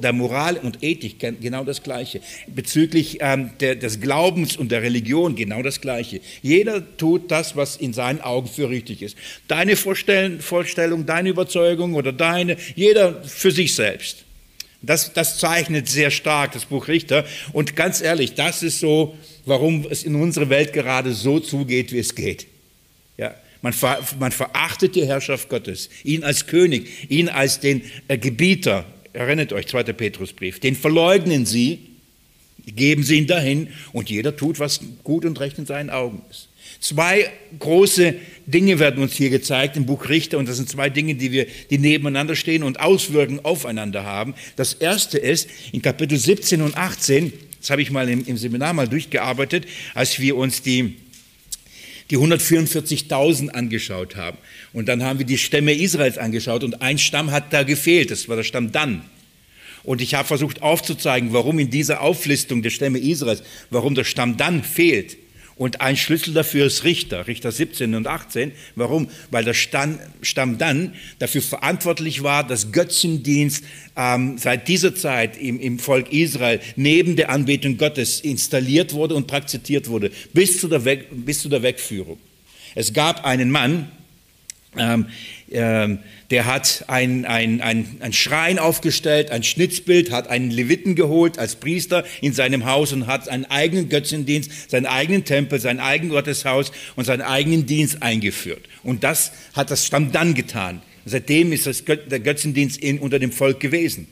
der 0.03 0.13
Moral 0.13 0.57
und 0.57 0.83
Ethik 0.83 1.21
genau 1.41 1.63
das 1.63 1.85
Gleiche. 1.85 2.21
Bezüglich 2.49 3.19
ähm, 3.21 3.51
der, 3.61 3.77
des 3.77 4.01
Glaubens 4.01 4.57
und 4.57 4.73
der 4.73 4.83
Religion 4.83 5.37
genau 5.37 5.63
das 5.63 5.81
Gleiche. 5.81 6.21
Jeder 6.43 6.83
tut 6.97 7.31
das, 7.31 7.55
was 7.55 7.77
in 7.77 7.93
seinen 7.93 8.21
Augen 8.21 8.49
für 8.49 8.69
richtig 8.69 9.03
ist. 9.03 9.17
Deine 9.47 9.77
Vorstellung, 9.77 11.07
deine 11.07 11.29
Überzeugung 11.29 11.95
oder 11.95 12.13
deine, 12.13 12.57
jeder 12.75 13.23
für 13.23 13.53
sich 13.53 13.77
selbst. 13.77 14.25
Das, 14.83 15.13
das 15.13 15.39
zeichnet 15.39 15.89
sehr 15.89 16.11
stark 16.11 16.53
das 16.53 16.65
Buch 16.65 16.89
Richter. 16.89 17.25
Und 17.53 17.77
ganz 17.77 18.01
ehrlich, 18.01 18.35
das 18.35 18.65
ist 18.65 18.81
so, 18.81 19.17
warum 19.45 19.87
es 19.89 20.03
in 20.03 20.17
unserer 20.17 20.51
Welt 20.51 20.73
gerade 20.73 21.13
so 21.13 21.39
zugeht, 21.39 21.93
wie 21.93 21.99
es 21.99 22.17
geht. 22.17 22.47
Ja, 23.17 23.35
man, 23.63 23.73
ver, 23.73 24.01
man 24.19 24.33
verachtet 24.33 24.95
die 24.95 25.07
Herrschaft 25.07 25.49
Gottes, 25.49 25.89
ihn 26.05 26.25
als 26.25 26.47
König, 26.47 27.11
ihn 27.11 27.29
als 27.29 27.61
den 27.61 27.83
äh, 28.09 28.19
Gebieter. 28.19 28.85
Erinnert 29.13 29.53
euch, 29.53 29.67
2. 29.67 29.85
Petrusbrief. 29.85 30.61
Den 30.61 30.77
verleugnen 30.77 31.47
sie, 31.47 31.81
geben 32.67 33.03
sie 33.03 33.17
ihn 33.17 33.27
dahin 33.27 33.69
und 33.93 34.11
jeder 34.11 34.37
tut, 34.37 34.61
was 34.61 34.81
gut 35.03 35.25
und 35.25 35.41
recht 35.41 35.59
in 35.59 35.67
seinen 35.67 35.91
Augen 35.91 36.23
ist. 36.31 36.49
Zwei 36.81 37.29
große 37.59 38.15
Dinge 38.47 38.79
werden 38.79 39.03
uns 39.03 39.15
hier 39.15 39.31
gezeigt 39.31 39.77
im 39.77 39.87
Buch 39.87 40.09
Richter 40.09 40.39
und 40.39 40.49
das 40.49 40.59
sind 40.59 40.69
zwei 40.69 40.89
Dinge, 40.91 41.17
die 41.17 41.33
wir, 41.33 41.47
die 41.71 41.79
nebeneinander 41.79 42.37
stehen 42.37 42.63
und 42.63 42.79
Auswirkungen 42.79 43.45
aufeinander 43.45 44.05
haben. 44.05 44.35
Das 44.55 44.75
erste 44.75 45.19
ist 45.19 45.49
in 45.73 45.83
Kapitel 45.83 46.17
17 46.17 46.63
und 46.63 46.77
18, 46.77 47.33
das 47.61 47.71
habe 47.71 47.83
ich 47.83 47.91
mal 47.91 48.09
im, 48.09 48.25
im 48.25 48.37
Seminar 48.37 48.75
mal 48.75 48.87
durchgearbeitet, 48.87 49.67
als 49.95 50.21
wir 50.21 50.37
uns 50.37 50.63
die 50.63 50.95
die 52.11 52.17
144.000 52.17 53.51
angeschaut 53.51 54.17
haben. 54.17 54.39
Und 54.73 54.89
dann 54.89 55.03
haben 55.03 55.19
wir 55.19 55.27
die 55.27 55.39
Stämme 55.39 55.75
Israels 55.75 56.19
angeschaut 56.19 56.65
und 56.65 56.81
ein 56.81 56.99
Stamm 56.99 57.31
hat 57.31 57.53
da 57.53 57.63
gefehlt, 57.63 58.11
das 58.11 58.29
war 58.29 58.37
der 58.37 58.45
Stamm 58.45 58.73
Dan. 58.73 59.03
Und 59.85 60.01
ich 60.01 60.15
habe 60.15 60.27
versucht 60.27 60.63
aufzuzeigen, 60.63 61.33
warum 61.33 61.59
in 61.59 61.71
dieser 61.71 62.01
Auflistung 62.01 62.63
der 62.63 62.71
Stämme 62.71 62.99
Israels, 62.99 63.43
warum 63.71 63.95
der 63.95 64.05
Stamm 64.05 64.37
Dan 64.37 64.63
fehlt. 64.63 65.17
Und 65.59 65.81
ein 65.81 65.97
Schlüssel 65.97 66.35
dafür 66.35 66.67
ist 66.67 66.85
Richter, 66.85 67.27
Richter 67.27 67.51
17 67.51 67.97
und 67.97 68.07
18. 68.07 68.53
Warum? 68.77 69.09
Weil 69.33 69.45
der 69.45 69.55
Stamm, 69.55 69.99
dann 70.57 70.95
dafür 71.19 71.43
verantwortlich 71.43 72.23
war, 72.23 72.47
dass 72.47 72.71
Götzendienst 72.71 73.65
ähm, 73.97 74.39
seit 74.39 74.69
dieser 74.69 74.95
Zeit 74.95 75.37
im, 75.37 75.59
im 75.59 75.81
Volk 75.81 76.13
Israel 76.13 76.61
neben 76.77 77.17
der 77.17 77.31
Anbetung 77.31 77.77
Gottes 77.77 78.21
installiert 78.21 78.95
wurde 78.95 79.17
und 79.17 79.27
praktiziert 79.27 79.89
wurde, 79.89 80.13
bis 80.33 80.61
zu 80.61 80.69
der, 80.69 80.85
Weg, 80.85 81.07
bis 81.11 81.43
zu 81.43 81.49
der 81.49 81.63
Wegführung. 81.63 82.19
Es 82.77 82.93
gab 82.93 83.25
einen 83.25 83.51
Mann, 83.51 83.91
ähm, 84.77 85.07
ähm, 85.51 86.01
der 86.31 86.47
hat 86.47 86.85
ein, 86.89 87.25
ein, 87.25 87.61
ein, 87.61 87.97
ein 88.01 88.13
Schrein 88.13 88.59
aufgestellt, 88.59 89.31
ein 89.31 89.43
Schnitzbild, 89.43 90.11
hat 90.11 90.29
einen 90.29 90.51
Leviten 90.51 90.95
geholt 90.95 91.39
als 91.39 91.57
Priester 91.57 92.05
in 92.21 92.33
seinem 92.33 92.67
Haus 92.67 92.93
und 92.93 93.07
hat 93.07 93.29
einen 93.29 93.47
eigenen 93.47 93.89
Götzendienst, 93.89 94.71
seinen 94.71 94.87
eigenen 94.87 95.25
Tempel, 95.25 95.59
sein 95.61 95.81
eigenes 95.81 96.13
Gotteshaus 96.13 96.73
und 96.97 97.05
seinen 97.05 97.23
eigenen 97.23 97.67
Dienst 97.67 98.03
eingeführt. 98.03 98.69
Und 98.83 99.05
das 99.05 99.33
hat 99.55 99.71
das 99.71 99.87
Stamm 99.87 100.13
dann 100.13 100.35
getan. 100.35 100.83
Seitdem 101.05 101.53
ist 101.53 101.67
das, 101.67 101.85
der 101.85 102.21
Götzendienst 102.21 102.77
in, 102.79 102.99
unter 102.99 103.19
dem 103.19 103.33
Volk 103.33 103.61
gewesen 103.61 104.07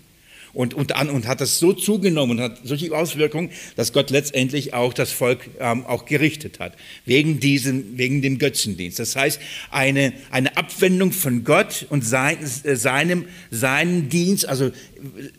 und, 0.56 0.72
und, 0.72 0.96
an, 0.96 1.10
und 1.10 1.26
hat 1.26 1.42
das 1.42 1.58
so 1.58 1.74
zugenommen 1.74 2.38
und 2.38 2.42
hat 2.42 2.60
solche 2.64 2.90
Auswirkungen, 2.96 3.50
dass 3.76 3.92
Gott 3.92 4.08
letztendlich 4.10 4.72
auch 4.72 4.94
das 4.94 5.12
Volk 5.12 5.50
ähm, 5.60 5.84
auch 5.84 6.06
gerichtet 6.06 6.60
hat, 6.60 6.72
wegen, 7.04 7.40
diesem, 7.40 7.98
wegen 7.98 8.22
dem 8.22 8.38
Götzendienst. 8.38 8.98
Das 8.98 9.14
heißt, 9.16 9.38
eine, 9.70 10.14
eine 10.30 10.56
Abwendung 10.56 11.12
von 11.12 11.44
Gott 11.44 11.86
und 11.90 12.06
sein, 12.06 12.38
äh, 12.64 12.74
seinem, 12.74 13.26
seinen 13.50 14.08
Dienst, 14.08 14.48
also 14.48 14.70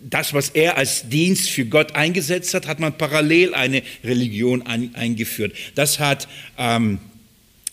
das, 0.07 0.35
was 0.35 0.49
er 0.49 0.77
als 0.77 1.09
Dienst 1.09 1.49
für 1.49 1.65
Gott 1.65 1.95
eingesetzt 1.95 2.53
hat, 2.53 2.67
hat 2.67 2.79
man 2.79 2.95
parallel 2.95 3.55
eine 3.55 3.81
Religion 4.03 4.61
ein, 4.61 4.93
eingeführt. 4.95 5.53
Das 5.75 5.99
hat... 5.99 6.27
Ähm, 6.57 6.99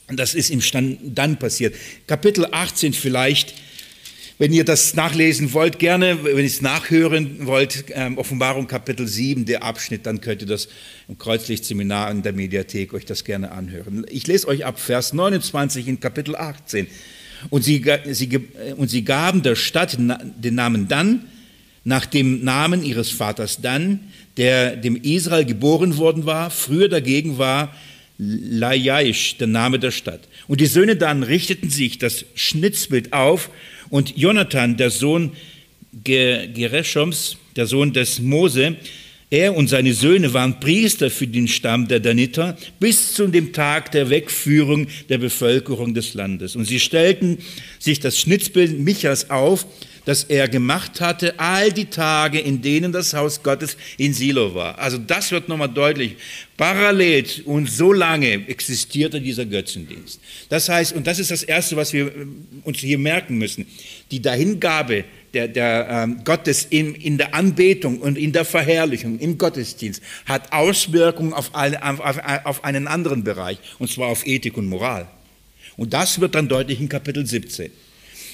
das 0.08 0.34
ist 0.34 0.50
im 0.50 0.60
Stand 0.60 0.98
dann 1.02 1.38
passiert. 1.38 1.74
Kapitel 2.06 2.46
18 2.52 2.92
vielleicht 2.92 3.54
wenn 4.38 4.52
ihr 4.52 4.64
das 4.64 4.94
nachlesen 4.94 5.52
wollt, 5.52 5.78
gerne, 5.78 6.24
wenn 6.24 6.38
ihr 6.38 6.44
es 6.44 6.60
nachhören 6.60 7.46
wollt, 7.46 7.84
ähm, 7.90 8.18
Offenbarung 8.18 8.66
Kapitel 8.66 9.06
7, 9.06 9.44
der 9.44 9.62
Abschnitt, 9.62 10.06
dann 10.06 10.20
könnt 10.20 10.42
ihr 10.42 10.48
das 10.48 10.68
im 11.08 11.18
Kreuzlichtseminar 11.18 12.10
in 12.10 12.22
der 12.22 12.32
Mediathek 12.32 12.94
euch 12.94 13.04
das 13.04 13.24
gerne 13.24 13.52
anhören. 13.52 14.04
Ich 14.10 14.26
lese 14.26 14.48
euch 14.48 14.64
ab 14.64 14.80
Vers 14.80 15.12
29 15.12 15.86
in 15.86 16.00
Kapitel 16.00 16.34
18. 16.34 16.88
Und 17.50 17.62
sie, 17.62 17.84
sie, 18.10 18.40
und 18.76 18.88
sie 18.88 19.04
gaben 19.04 19.42
der 19.42 19.54
Stadt 19.54 19.98
den 19.98 20.54
Namen 20.54 20.88
Dan, 20.88 21.26
nach 21.84 22.06
dem 22.06 22.42
Namen 22.42 22.82
ihres 22.82 23.10
Vaters 23.10 23.60
Dan, 23.60 24.00
der 24.36 24.76
dem 24.76 24.96
Israel 24.96 25.44
geboren 25.44 25.96
worden 25.98 26.26
war. 26.26 26.50
Früher 26.50 26.88
dagegen 26.88 27.38
war 27.38 27.72
Laiaisch 28.18 29.36
der 29.38 29.48
Name 29.48 29.78
der 29.78 29.90
Stadt. 29.90 30.26
Und 30.48 30.60
die 30.60 30.66
Söhne 30.66 30.96
Dan 30.96 31.22
richteten 31.22 31.68
sich 31.68 31.98
das 31.98 32.24
Schnitzbild 32.34 33.12
auf 33.12 33.50
und 33.94 34.16
Jonathan, 34.16 34.76
der 34.76 34.90
Sohn 34.90 35.30
Gereshoms, 36.02 37.36
der 37.54 37.66
Sohn 37.66 37.92
des 37.92 38.18
Mose, 38.18 38.74
er 39.30 39.56
und 39.56 39.68
seine 39.68 39.94
Söhne 39.94 40.34
waren 40.34 40.58
Priester 40.58 41.12
für 41.12 41.28
den 41.28 41.46
Stamm 41.46 41.86
der 41.86 42.00
Daniter 42.00 42.56
bis 42.80 43.14
zu 43.14 43.28
dem 43.28 43.52
Tag 43.52 43.92
der 43.92 44.10
Wegführung 44.10 44.88
der 45.08 45.18
Bevölkerung 45.18 45.94
des 45.94 46.14
Landes. 46.14 46.56
Und 46.56 46.64
sie 46.64 46.80
stellten 46.80 47.38
sich 47.78 48.00
das 48.00 48.18
Schnitzbild 48.18 48.80
Michas 48.80 49.30
auf, 49.30 49.64
das 50.04 50.24
er 50.24 50.48
gemacht 50.48 51.00
hatte, 51.00 51.38
all 51.38 51.72
die 51.72 51.86
Tage, 51.86 52.38
in 52.38 52.62
denen 52.62 52.92
das 52.92 53.14
Haus 53.14 53.42
Gottes 53.42 53.76
in 53.96 54.12
Silo 54.12 54.54
war. 54.54 54.78
Also 54.78 54.98
das 54.98 55.30
wird 55.30 55.48
nochmal 55.48 55.68
deutlich. 55.68 56.16
Parallel 56.56 57.24
und 57.46 57.68
so 57.68 57.92
lange 57.92 58.46
existierte 58.48 59.20
dieser 59.20 59.44
Götzendienst. 59.44 60.20
Das 60.48 60.68
heißt, 60.68 60.92
und 60.92 61.06
das 61.06 61.18
ist 61.18 61.30
das 61.30 61.42
Erste, 61.42 61.76
was 61.76 61.92
wir 61.92 62.06
äh, 62.06 62.26
uns 62.62 62.78
hier 62.78 62.98
merken 62.98 63.38
müssen, 63.38 63.66
die 64.10 64.22
Dahingabe 64.22 65.04
der, 65.32 65.48
der 65.48 65.88
ähm, 65.90 66.22
Gottes 66.24 66.66
in, 66.70 66.94
in 66.94 67.18
der 67.18 67.34
Anbetung 67.34 68.00
und 68.00 68.16
in 68.16 68.32
der 68.32 68.44
Verherrlichung, 68.44 69.18
im 69.18 69.36
Gottesdienst, 69.36 70.00
hat 70.26 70.52
Auswirkungen 70.52 71.32
auf, 71.32 71.50
alle, 71.54 71.82
auf, 71.82 72.00
auf 72.44 72.64
einen 72.64 72.86
anderen 72.86 73.24
Bereich, 73.24 73.58
und 73.78 73.90
zwar 73.90 74.08
auf 74.08 74.26
Ethik 74.26 74.56
und 74.56 74.66
Moral. 74.66 75.08
Und 75.76 75.92
das 75.92 76.20
wird 76.20 76.36
dann 76.36 76.48
deutlich 76.48 76.80
in 76.80 76.88
Kapitel 76.88 77.26
17. 77.26 77.72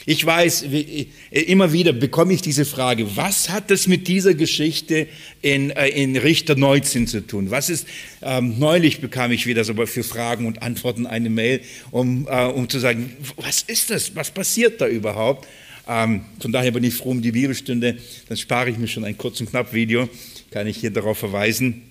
Ich 0.07 0.25
weiß, 0.25 0.63
äh, 0.63 1.07
immer 1.31 1.73
wieder 1.73 1.93
bekomme 1.93 2.33
ich 2.33 2.41
diese 2.41 2.65
Frage, 2.65 3.17
was 3.17 3.51
hat 3.51 3.71
das 3.71 3.87
mit 3.87 4.09
dieser 4.09 4.35
Geschichte 4.35 5.07
in, 5.43 5.71
äh, 5.71 5.89
in 5.89 6.17
Richter 6.17 6.57
19 6.57 7.07
zu 7.07 7.27
tun? 7.27 7.51
Was 7.51 7.69
ist, 7.69 7.87
ähm, 8.23 8.59
neulich 8.59 9.01
bekam 9.01 9.31
ich 9.31 9.47
wieder 9.47 9.65
so 9.65 9.75
für 9.87 10.03
Fragen 10.03 10.47
und 10.47 10.63
Antworten 10.63 11.07
eine 11.07 11.29
Mail, 11.29 11.61
um, 11.91 12.27
äh, 12.31 12.47
um 12.47 12.69
zu 12.69 12.79
sagen, 12.79 13.13
was 13.37 13.63
ist 13.63 13.91
das? 13.91 14.15
Was 14.17 14.31
passiert 14.31 14.81
da 14.81 14.89
überhaupt? 14.89 15.47
Ähm, 15.87 16.23
von 16.41 16.53
daher 16.53 16.71
bin 16.71 16.85
ich 16.85 16.95
froh 16.95 17.11
um 17.11 17.21
die 17.21 17.33
Bibelstunde, 17.33 17.99
dann 18.29 18.37
spare 18.37 18.71
ich 18.71 18.79
mir 18.79 18.89
schon 18.89 19.05
ein 19.05 19.19
kurz 19.19 19.41
und 19.41 19.51
knapp 19.51 19.73
Video, 19.73 20.09
kann 20.51 20.67
ich 20.67 20.79
hier 20.79 20.91
darauf 20.91 21.19
verweisen. 21.19 21.83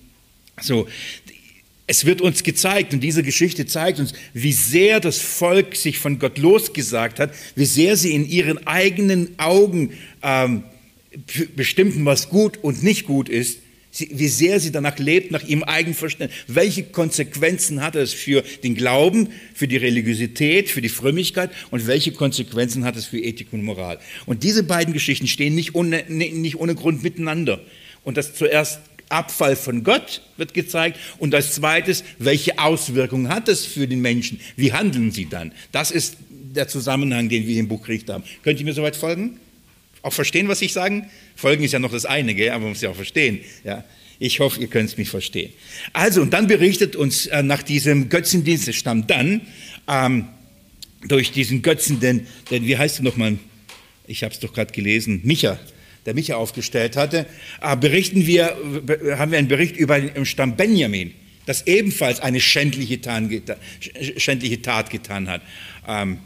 So, 0.60 0.88
es 1.90 2.04
wird 2.04 2.20
uns 2.20 2.44
gezeigt 2.44 2.94
und 2.94 3.00
diese 3.00 3.24
Geschichte 3.24 3.66
zeigt 3.66 3.98
uns, 3.98 4.12
wie 4.32 4.52
sehr 4.52 5.00
das 5.00 5.18
Volk 5.18 5.74
sich 5.74 5.98
von 5.98 6.20
Gott 6.20 6.38
losgesagt 6.38 7.18
hat, 7.18 7.34
wie 7.56 7.64
sehr 7.64 7.96
sie 7.96 8.14
in 8.14 8.24
ihren 8.28 8.64
eigenen 8.64 9.36
Augen 9.40 9.90
ähm, 10.22 10.62
bestimmten, 11.56 12.04
was 12.04 12.28
gut 12.28 12.58
und 12.62 12.84
nicht 12.84 13.06
gut 13.06 13.28
ist, 13.28 13.58
wie 13.98 14.28
sehr 14.28 14.60
sie 14.60 14.70
danach 14.70 15.00
lebt, 15.00 15.32
nach 15.32 15.42
ihrem 15.42 15.64
eigenen 15.64 15.96
Verständnis. 15.96 16.38
Welche 16.46 16.84
Konsequenzen 16.84 17.82
hat 17.82 17.96
es 17.96 18.12
für 18.12 18.44
den 18.62 18.76
Glauben, 18.76 19.30
für 19.52 19.66
die 19.66 19.76
Religiosität, 19.76 20.70
für 20.70 20.82
die 20.82 20.88
Frömmigkeit 20.88 21.50
und 21.72 21.88
welche 21.88 22.12
Konsequenzen 22.12 22.84
hat 22.84 22.94
es 22.94 23.06
für 23.06 23.18
Ethik 23.18 23.48
und 23.50 23.64
Moral? 23.64 23.98
Und 24.26 24.44
diese 24.44 24.62
beiden 24.62 24.94
Geschichten 24.94 25.26
stehen 25.26 25.56
nicht 25.56 25.74
ohne, 25.74 26.04
nicht 26.06 26.54
ohne 26.54 26.76
Grund 26.76 27.02
miteinander. 27.02 27.60
Und 28.04 28.16
das 28.16 28.32
zuerst 28.32 28.78
Abfall 29.10 29.56
von 29.56 29.84
Gott 29.84 30.22
wird 30.36 30.54
gezeigt 30.54 30.98
und 31.18 31.34
als 31.34 31.54
zweites, 31.54 32.04
welche 32.18 32.58
Auswirkungen 32.58 33.28
hat 33.28 33.48
es 33.48 33.66
für 33.66 33.86
den 33.86 34.00
Menschen? 34.00 34.40
Wie 34.56 34.72
handeln 34.72 35.10
sie 35.10 35.26
dann? 35.26 35.52
Das 35.72 35.90
ist 35.90 36.16
der 36.30 36.68
Zusammenhang, 36.68 37.28
den 37.28 37.46
wir 37.46 37.58
im 37.58 37.68
Buch 37.68 37.86
Richt 37.88 38.08
haben. 38.08 38.24
Könnt 38.42 38.58
ihr 38.60 38.64
mir 38.64 38.72
soweit 38.72 38.96
folgen? 38.96 39.38
Auch 40.02 40.12
verstehen, 40.12 40.48
was 40.48 40.62
ich 40.62 40.72
sage? 40.72 41.04
Folgen 41.36 41.62
ist 41.62 41.72
ja 41.72 41.78
noch 41.78 41.92
das 41.92 42.06
eine, 42.06 42.34
gell? 42.34 42.50
aber 42.50 42.60
man 42.60 42.70
muss 42.70 42.80
ja 42.80 42.90
auch 42.90 42.96
verstehen. 42.96 43.40
Ja. 43.64 43.84
Ich 44.18 44.40
hoffe, 44.40 44.60
ihr 44.60 44.68
könnt 44.68 44.90
es 44.90 44.96
mich 44.96 45.08
verstehen. 45.08 45.52
Also, 45.92 46.22
und 46.22 46.32
dann 46.32 46.46
berichtet 46.46 46.94
uns 46.94 47.26
äh, 47.26 47.42
nach 47.42 47.62
diesem 47.62 48.08
Götzendienst, 48.08 48.68
es 48.68 48.76
stammt 48.76 49.10
dann 49.10 49.42
ähm, 49.88 50.28
durch 51.06 51.32
diesen 51.32 51.62
Götzen, 51.62 52.00
denn, 52.00 52.26
denn 52.50 52.66
wie 52.66 52.76
heißt 52.76 53.00
er 53.00 53.04
nochmal? 53.04 53.38
Ich 54.06 54.22
habe 54.22 54.34
es 54.34 54.40
doch 54.40 54.52
gerade 54.52 54.72
gelesen, 54.72 55.20
Micha 55.24 55.58
der 56.06 56.14
Micha 56.14 56.36
aufgestellt 56.36 56.96
hatte, 56.96 57.26
äh, 57.60 57.76
berichten 57.76 58.26
wir, 58.26 58.56
haben 59.16 59.30
wir 59.30 59.38
einen 59.38 59.48
Bericht 59.48 59.76
über 59.76 60.00
den 60.00 60.26
Stamm 60.26 60.56
Benjamin, 60.56 61.12
das 61.46 61.66
ebenfalls 61.66 62.20
eine 62.20 62.40
schändliche 62.40 63.00
Tat, 63.00 63.28
getan 64.90 65.28
hat. 65.28 65.42
Ähm, 65.88 66.18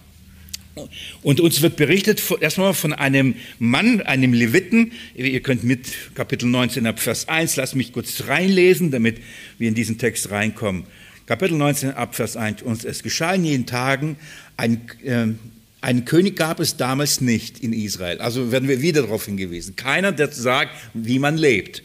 Und 1.23 1.41
uns 1.41 1.63
wird 1.63 1.77
berichtet 1.77 2.23
erstmal 2.41 2.75
von 2.75 2.93
einem 2.93 3.37
Mann, 3.59 4.01
einem 4.01 4.33
Leviten. 4.33 4.93
Ihr 5.15 5.41
könnt 5.41 5.63
mit 5.65 6.15
Kapitel 6.15 6.47
19 6.49 6.87
ab 6.87 6.99
Vers 6.99 7.29
1, 7.29 7.57
lasst 7.57 7.77
mich 7.77 7.93
kurz 7.93 8.25
reinlesen, 8.27 8.91
damit 8.91 9.19
wir 9.59 9.69
in 9.69 9.75
diesen 9.75 9.99
Text 9.99 10.31
reinkommen. 10.31 10.85
Kapitel 11.27 11.57
19 11.57 11.93
ab 11.93 12.15
Vers 12.15 12.37
1. 12.37 12.63
Und 12.63 12.85
es 12.85 13.03
geschah 13.03 13.35
in 13.35 13.45
jenen 13.45 13.67
Tagen, 13.67 14.17
ein, 14.57 14.89
äh, 15.05 15.29
einen 15.85 16.07
König 16.07 16.37
gab 16.37 16.61
es 16.61 16.79
damals 16.79 17.21
nicht 17.21 17.61
in 17.61 17.75
Israel. 17.75 18.19
Also 18.19 18.51
werden 18.51 18.69
wir 18.69 18.81
wieder 18.81 19.03
darauf 19.03 19.27
hingewiesen. 19.27 19.77
Keiner, 19.77 20.13
der 20.13 20.33
sagt, 20.33 20.71
wie 20.95 21.19
man 21.19 21.37
lebt 21.37 21.83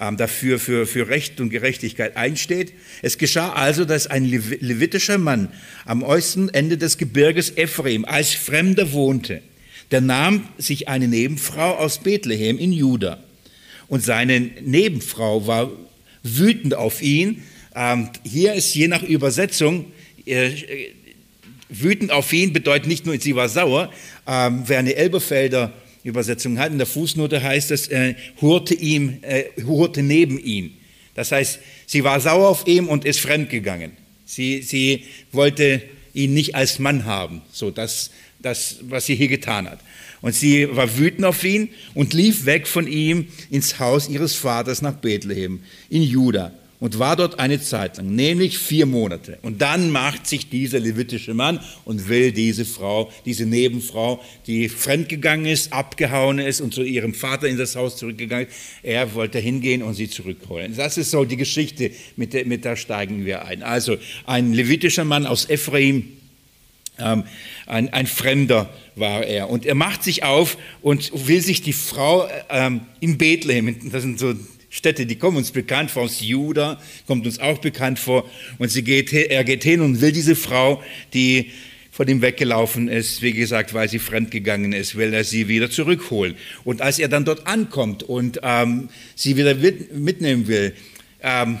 ähm, 0.00 0.16
dafür 0.16 0.60
für, 0.60 0.86
für 0.86 1.08
Recht 1.08 1.40
und 1.40 1.50
Gerechtigkeit 1.50 2.16
einsteht. 2.16 2.72
Es 3.02 3.18
geschah 3.18 3.52
also, 3.52 3.84
dass 3.84 4.06
ein 4.06 4.24
levitischer 4.24 5.18
Mann 5.18 5.48
am 5.84 6.04
äußersten 6.04 6.54
Ende 6.54 6.78
des 6.78 6.96
Gebirges 6.96 7.56
Ephraim 7.56 8.04
als 8.04 8.32
Fremder 8.34 8.92
wohnte. 8.92 9.42
Der 9.90 10.00
nahm 10.00 10.48
sich 10.56 10.88
eine 10.88 11.08
Nebenfrau 11.08 11.74
aus 11.74 11.98
Bethlehem 11.98 12.56
in 12.56 12.72
Juda. 12.72 13.18
Und 13.88 14.04
seine 14.04 14.38
Nebenfrau 14.62 15.48
war 15.48 15.72
wütend 16.22 16.74
auf 16.74 17.02
ihn. 17.02 17.42
Ähm, 17.74 18.10
hier 18.22 18.54
ist 18.54 18.72
je 18.76 18.86
nach 18.86 19.02
Übersetzung, 19.02 19.90
äh, 20.24 20.50
wütend 21.70 22.12
auf 22.12 22.32
ihn 22.32 22.52
bedeutet 22.52 22.86
nicht 22.86 23.06
nur, 23.06 23.18
sie 23.18 23.36
war 23.36 23.48
sauer. 23.48 23.92
Ähm, 24.26 24.64
wer 24.66 24.78
eine 24.78 24.94
Elberfelder 24.94 25.72
Übersetzung 26.02 26.58
hat. 26.58 26.72
In 26.72 26.78
der 26.78 26.86
Fußnote 26.86 27.42
heißt 27.42 27.70
es, 27.70 27.88
äh, 27.88 28.14
hurte, 28.40 28.74
ihm, 28.74 29.18
äh, 29.22 29.44
hurte 29.64 30.02
neben 30.02 30.38
ihm. 30.38 30.72
Das 31.14 31.32
heißt, 31.32 31.58
sie 31.86 32.04
war 32.04 32.20
sauer 32.20 32.48
auf 32.48 32.66
ihn 32.66 32.86
und 32.86 33.04
ist 33.04 33.20
fremdgegangen. 33.20 33.92
Sie, 34.24 34.62
sie 34.62 35.04
wollte 35.32 35.82
ihn 36.14 36.34
nicht 36.34 36.54
als 36.54 36.78
Mann 36.78 37.04
haben, 37.04 37.42
so 37.52 37.70
das, 37.70 38.10
das, 38.38 38.78
was 38.82 39.06
sie 39.06 39.14
hier 39.14 39.28
getan 39.28 39.68
hat. 39.68 39.80
Und 40.22 40.34
sie 40.34 40.74
war 40.74 40.98
wütend 40.98 41.24
auf 41.24 41.42
ihn 41.44 41.70
und 41.94 42.14
lief 42.14 42.46
weg 42.46 42.66
von 42.66 42.86
ihm 42.86 43.28
ins 43.50 43.78
Haus 43.78 44.08
ihres 44.08 44.34
Vaters 44.34 44.82
nach 44.82 44.94
Bethlehem 44.94 45.60
in 45.88 46.02
Juda 46.02 46.52
und 46.80 46.98
war 46.98 47.14
dort 47.14 47.38
eine 47.38 47.60
Zeit 47.60 47.98
lang, 47.98 48.14
nämlich 48.14 48.58
vier 48.58 48.86
Monate. 48.86 49.38
Und 49.42 49.60
dann 49.60 49.90
macht 49.90 50.26
sich 50.26 50.48
dieser 50.48 50.80
levitische 50.80 51.34
Mann 51.34 51.60
und 51.84 52.08
will 52.08 52.32
diese 52.32 52.64
Frau, 52.64 53.12
diese 53.26 53.44
Nebenfrau, 53.44 54.22
die 54.46 54.68
fremdgegangen 54.68 55.46
ist, 55.46 55.72
abgehauen 55.72 56.38
ist 56.38 56.60
und 56.60 56.74
zu 56.74 56.82
ihrem 56.82 57.14
Vater 57.14 57.46
in 57.46 57.58
das 57.58 57.76
Haus 57.76 57.96
zurückgegangen 57.96 58.48
ist, 58.48 58.56
er 58.82 59.14
wollte 59.14 59.38
hingehen 59.38 59.82
und 59.82 59.94
sie 59.94 60.08
zurückholen. 60.08 60.74
Das 60.74 60.96
ist 60.96 61.10
so 61.10 61.24
die 61.24 61.36
Geschichte, 61.36 61.90
mit 62.16 62.32
der, 62.32 62.46
mit 62.46 62.64
der 62.64 62.76
steigen 62.76 63.26
wir 63.26 63.44
ein. 63.44 63.62
Also 63.62 63.98
ein 64.24 64.54
levitischer 64.54 65.04
Mann 65.04 65.26
aus 65.26 65.48
Ephraim, 65.48 66.04
ähm, 66.98 67.24
ein, 67.66 67.92
ein, 67.92 68.06
Fremder 68.06 68.68
war 68.94 69.24
er. 69.24 69.48
Und 69.48 69.64
er 69.64 69.74
macht 69.74 70.02
sich 70.02 70.24
auf 70.24 70.58
und 70.82 71.28
will 71.28 71.40
sich 71.40 71.62
die 71.62 71.72
Frau 71.72 72.28
ähm, 72.50 72.82
in 73.00 73.16
Bethlehem, 73.16 73.90
das 73.90 74.02
sind 74.02 74.18
so 74.18 74.34
Städte, 74.70 75.04
die 75.04 75.16
kommen 75.16 75.36
uns 75.36 75.50
bekannt 75.50 75.90
vor, 75.90 76.04
aus 76.04 76.20
Juda 76.20 76.80
kommt 77.06 77.26
uns 77.26 77.40
auch 77.40 77.58
bekannt 77.58 77.98
vor. 77.98 78.30
Und 78.58 78.70
sie 78.70 78.82
geht, 78.82 79.12
er 79.12 79.44
geht 79.44 79.64
hin 79.64 79.80
und 79.80 80.00
will 80.00 80.12
diese 80.12 80.36
Frau, 80.36 80.82
die 81.12 81.50
von 81.90 82.06
ihm 82.06 82.22
weggelaufen 82.22 82.88
ist, 82.88 83.20
wie 83.20 83.32
gesagt, 83.32 83.74
weil 83.74 83.88
sie 83.88 83.98
fremdgegangen 83.98 84.72
ist, 84.72 84.94
will 84.94 85.12
er 85.12 85.24
sie 85.24 85.48
wieder 85.48 85.70
zurückholen. 85.70 86.36
Und 86.64 86.82
als 86.82 87.00
er 87.00 87.08
dann 87.08 87.24
dort 87.24 87.48
ankommt 87.48 88.04
und 88.04 88.40
ähm, 88.44 88.88
sie 89.16 89.36
wieder 89.36 89.54
mitnehmen 89.54 90.46
will, 90.46 90.72
ähm, 91.20 91.58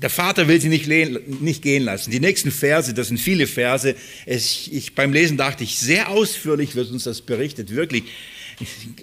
der 0.00 0.10
Vater 0.10 0.48
will 0.48 0.60
sie 0.60 0.68
nicht, 0.68 0.86
nicht, 0.86 1.62
gehen 1.62 1.82
lassen. 1.82 2.10
Die 2.10 2.20
nächsten 2.20 2.50
Verse, 2.50 2.94
das 2.94 3.08
sind 3.08 3.18
viele 3.18 3.46
Verse. 3.46 3.94
Es, 4.26 4.68
ich, 4.70 4.94
beim 4.94 5.12
Lesen 5.12 5.36
dachte 5.36 5.64
ich, 5.64 5.76
sehr 5.78 6.08
ausführlich 6.08 6.76
wird 6.76 6.90
uns 6.90 7.04
das 7.04 7.22
berichtet, 7.22 7.74
wirklich 7.74 8.04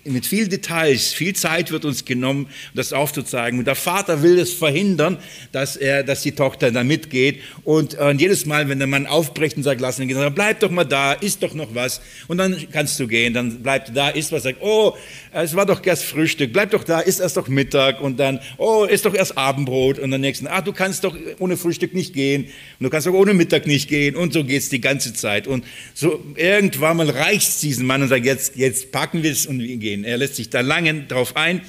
mit 0.06 0.26
vielen 0.26 0.50
Details, 0.50 1.14
viel 1.14 1.34
Zeit 1.34 1.72
wird 1.72 1.86
uns 1.86 2.06
genommen, 2.06 2.48
das 2.74 2.94
aufzuzeigen. 2.94 3.60
Und 3.60 3.66
der 3.66 3.76
Vater 3.76 4.22
will 4.24 4.40
es 4.40 4.54
verhindern, 4.54 5.18
dass, 5.52 5.76
er, 5.76 6.04
dass 6.04 6.22
die 6.22 6.32
Tochter 6.32 6.72
da 6.72 6.84
mitgeht. 6.84 7.42
Und, 7.64 7.96
und 7.96 8.22
jedes 8.22 8.46
Mal, 8.46 8.70
wenn 8.70 8.80
der 8.80 8.88
Mann 8.88 9.08
aufbricht 9.08 9.58
und 9.58 9.64
sagt, 9.64 9.82
lass 9.82 10.00
ihn 10.00 10.08
gehen, 10.08 10.34
bleib 10.34 10.60
doch 10.60 10.72
mal 10.72 10.86
da, 10.86 11.14
isst 11.14 11.44
doch 11.44 11.54
noch 11.54 11.74
was. 11.76 12.02
Und 12.28 12.38
dann 12.38 12.56
kannst 12.72 13.00
du 13.00 13.08
gehen. 13.08 13.34
Dann 13.34 13.62
bleibt 13.62 13.96
da, 13.96 14.10
isst 14.10 14.32
was, 14.32 14.44
sagt, 14.44 14.62
oh, 14.62 14.96
es 15.34 15.56
war 15.56 15.66
doch 15.66 15.86
erst 15.86 16.04
Frühstück, 16.04 16.52
bleib 16.52 16.72
doch 16.72 16.84
da, 16.84 17.00
isst 17.00 17.22
erst 17.22 17.38
doch 17.38 17.48
Mittag. 17.48 18.02
Und 18.02 18.20
dann, 18.20 18.40
oh, 18.58 18.84
isst 18.84 19.06
doch 19.06 19.14
erst 19.14 19.38
Abendbrot. 19.38 20.00
Und 20.00 20.12
dann 20.12 20.22
nächsten, 20.22 20.48
ah, 20.48 20.62
du 20.62 20.74
kannst 20.74 21.04
doch 21.04 21.16
ohne 21.40 21.58
Frühstück 21.58 21.94
nicht 21.94 22.14
gehen. 22.14 22.44
Und 22.44 22.84
du 22.84 22.90
kannst 22.90 23.08
doch 23.08 23.14
ohne 23.14 23.34
Mittag 23.34 23.66
nicht 23.66 23.88
gehen. 23.88 24.16
Und 24.16 24.34
so 24.34 24.44
geht 24.44 24.62
es 24.62 24.70
die 24.70 24.82
ganze 24.82 25.14
Zeit. 25.14 25.48
Und 25.48 25.64
so 25.94 26.24
irgendwann 26.36 26.98
mal 26.98 27.10
reicht 27.10 27.48
es 27.48 27.60
diesen 27.62 27.86
Mann 27.86 28.02
und 28.02 28.10
sagt, 28.10 28.26
jetzt, 28.26 28.56
jetzt 28.58 28.92
packen 28.92 29.24
es 29.24 29.46
und 29.46 29.60
wir 29.60 29.78
gehen. 29.78 30.04
Er 30.04 30.18
lässt 30.18 30.36
sich 30.36 30.50
da 30.50 30.62
lange 30.62 31.04
drauf 31.04 31.36
ein 31.36 31.62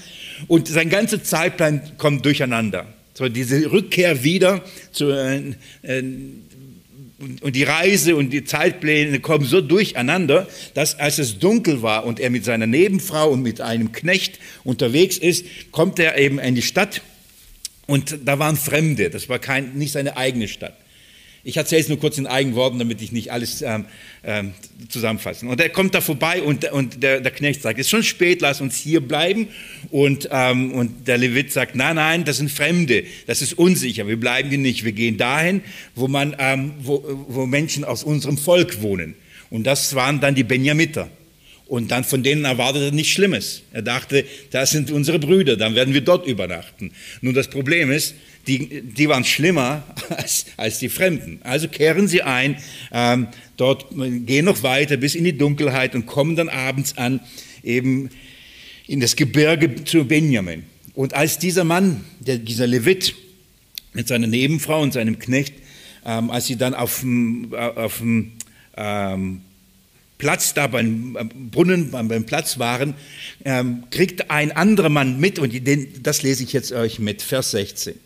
und 0.48 0.68
sein 0.68 0.88
ganzer 0.88 1.22
Zeitplan 1.22 1.82
kommt 1.98 2.24
durcheinander. 2.24 2.86
So 3.14 3.28
diese 3.28 3.70
Rückkehr 3.70 4.24
wieder 4.24 4.64
zu, 4.90 5.10
äh, 5.10 5.52
äh, 5.82 6.02
und 7.40 7.54
die 7.54 7.62
Reise 7.62 8.16
und 8.16 8.30
die 8.30 8.44
Zeitpläne 8.44 9.20
kommen 9.20 9.44
so 9.44 9.60
durcheinander, 9.60 10.48
dass 10.74 10.98
als 10.98 11.18
es 11.18 11.38
dunkel 11.38 11.82
war 11.82 12.04
und 12.04 12.18
er 12.18 12.30
mit 12.30 12.44
seiner 12.44 12.66
Nebenfrau 12.66 13.30
und 13.30 13.42
mit 13.42 13.60
einem 13.60 13.92
Knecht 13.92 14.40
unterwegs 14.64 15.18
ist, 15.18 15.46
kommt 15.70 15.98
er 15.98 16.18
eben 16.18 16.38
in 16.38 16.54
die 16.54 16.62
Stadt 16.62 17.02
und 17.86 18.18
da 18.24 18.38
waren 18.38 18.56
Fremde, 18.56 19.10
das 19.10 19.28
war 19.28 19.38
kein, 19.38 19.74
nicht 19.74 19.92
seine 19.92 20.16
eigene 20.16 20.48
Stadt. 20.48 20.76
Ich 21.44 21.56
erzähle 21.56 21.80
es 21.80 21.88
nur 21.88 21.98
kurz 21.98 22.18
in 22.18 22.26
eigenen 22.28 22.54
Worten, 22.54 22.78
damit 22.78 23.02
ich 23.02 23.10
nicht 23.10 23.32
alles 23.32 23.62
ähm, 23.62 23.86
ähm, 24.22 24.52
zusammenfasse. 24.88 25.44
Und 25.46 25.60
er 25.60 25.70
kommt 25.70 25.92
da 25.94 26.00
vorbei 26.00 26.40
und, 26.40 26.70
und 26.70 27.02
der, 27.02 27.20
der, 27.20 27.32
Knecht 27.32 27.62
sagt, 27.62 27.80
es 27.80 27.86
ist 27.86 27.90
schon 27.90 28.04
spät, 28.04 28.40
lass 28.40 28.60
uns 28.60 28.76
hier 28.76 29.00
bleiben. 29.00 29.48
Und, 29.90 30.28
ähm, 30.30 30.72
und 30.72 31.08
der 31.08 31.18
Levit 31.18 31.52
sagt, 31.52 31.74
nein, 31.74 31.96
nein, 31.96 32.24
das 32.24 32.36
sind 32.36 32.50
Fremde, 32.50 33.04
das 33.26 33.42
ist 33.42 33.54
unsicher, 33.54 34.06
wir 34.06 34.18
bleiben 34.18 34.50
hier 34.50 34.58
nicht, 34.58 34.84
wir 34.84 34.92
gehen 34.92 35.16
dahin, 35.16 35.62
wo, 35.96 36.06
man, 36.06 36.36
ähm, 36.38 36.74
wo, 36.80 37.02
wo 37.28 37.46
Menschen 37.46 37.84
aus 37.84 38.04
unserem 38.04 38.38
Volk 38.38 38.80
wohnen. 38.80 39.16
Und 39.50 39.64
das 39.64 39.94
waren 39.96 40.20
dann 40.20 40.36
die 40.36 40.44
Benjamiter. 40.44 41.10
Und 41.72 41.90
dann 41.90 42.04
von 42.04 42.22
denen 42.22 42.44
erwartet 42.44 42.82
er 42.82 42.92
nichts 42.92 43.12
Schlimmes. 43.12 43.62
Er 43.72 43.80
dachte, 43.80 44.26
das 44.50 44.72
sind 44.72 44.90
unsere 44.90 45.18
Brüder, 45.18 45.56
dann 45.56 45.74
werden 45.74 45.94
wir 45.94 46.02
dort 46.02 46.26
übernachten. 46.26 46.92
Nun, 47.22 47.32
das 47.32 47.48
Problem 47.48 47.90
ist, 47.90 48.14
die, 48.46 48.82
die 48.82 49.08
waren 49.08 49.24
schlimmer 49.24 49.82
als, 50.10 50.44
als 50.58 50.80
die 50.80 50.90
Fremden. 50.90 51.40
Also 51.44 51.68
kehren 51.68 52.08
sie 52.08 52.20
ein, 52.20 52.58
ähm, 52.92 53.28
dort 53.56 53.86
gehen 53.96 54.44
noch 54.44 54.62
weiter 54.62 54.98
bis 54.98 55.14
in 55.14 55.24
die 55.24 55.38
Dunkelheit 55.38 55.94
und 55.94 56.04
kommen 56.04 56.36
dann 56.36 56.50
abends 56.50 56.98
an, 56.98 57.20
eben 57.64 58.10
in 58.86 59.00
das 59.00 59.16
Gebirge 59.16 59.82
zu 59.84 60.04
Benjamin. 60.04 60.64
Und 60.92 61.14
als 61.14 61.38
dieser 61.38 61.64
Mann, 61.64 62.04
der, 62.20 62.36
dieser 62.36 62.66
Levit, 62.66 63.14
mit 63.94 64.08
seiner 64.08 64.26
Nebenfrau 64.26 64.82
und 64.82 64.92
seinem 64.92 65.18
Knecht, 65.18 65.54
ähm, 66.04 66.30
als 66.30 66.48
sie 66.48 66.56
dann 66.56 66.74
auf 66.74 67.00
dem, 67.00 67.54
auf 67.54 67.96
dem 67.96 68.32
ähm, 68.76 69.40
Platz 70.22 70.54
da 70.54 70.68
beim 70.68 71.18
Brunnen, 71.50 71.90
beim 71.90 72.24
Platz 72.26 72.60
waren, 72.60 72.94
ähm, 73.44 73.82
kriegt 73.90 74.30
ein 74.30 74.52
anderer 74.52 74.88
Mann 74.88 75.18
mit, 75.18 75.40
und 75.40 75.66
den, 75.66 76.00
das 76.04 76.22
lese 76.22 76.44
ich 76.44 76.52
jetzt 76.52 76.70
euch 76.70 77.00
mit, 77.00 77.22
Vers 77.22 77.50
16. 77.50 77.96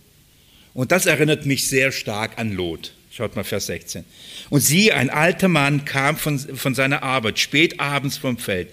Und 0.73 0.93
das 0.93 1.05
erinnert 1.05 1.45
mich 1.45 1.69
sehr 1.69 1.93
stark 1.93 2.39
an 2.39 2.53
Lot. 2.53 2.95
Schaut 3.11 3.37
mal 3.37 3.45
Vers 3.45 3.67
16. 3.67 4.07
Und 4.49 4.61
sie, 4.61 4.93
ein 4.93 5.11
alter 5.11 5.49
Mann, 5.49 5.85
kam 5.85 6.17
von, 6.17 6.39
von 6.39 6.75
seiner 6.75 7.03
Arbeit, 7.03 7.39
spät 7.39 7.81
abends 7.81 8.17
vom 8.17 8.39
Feld. 8.39 8.69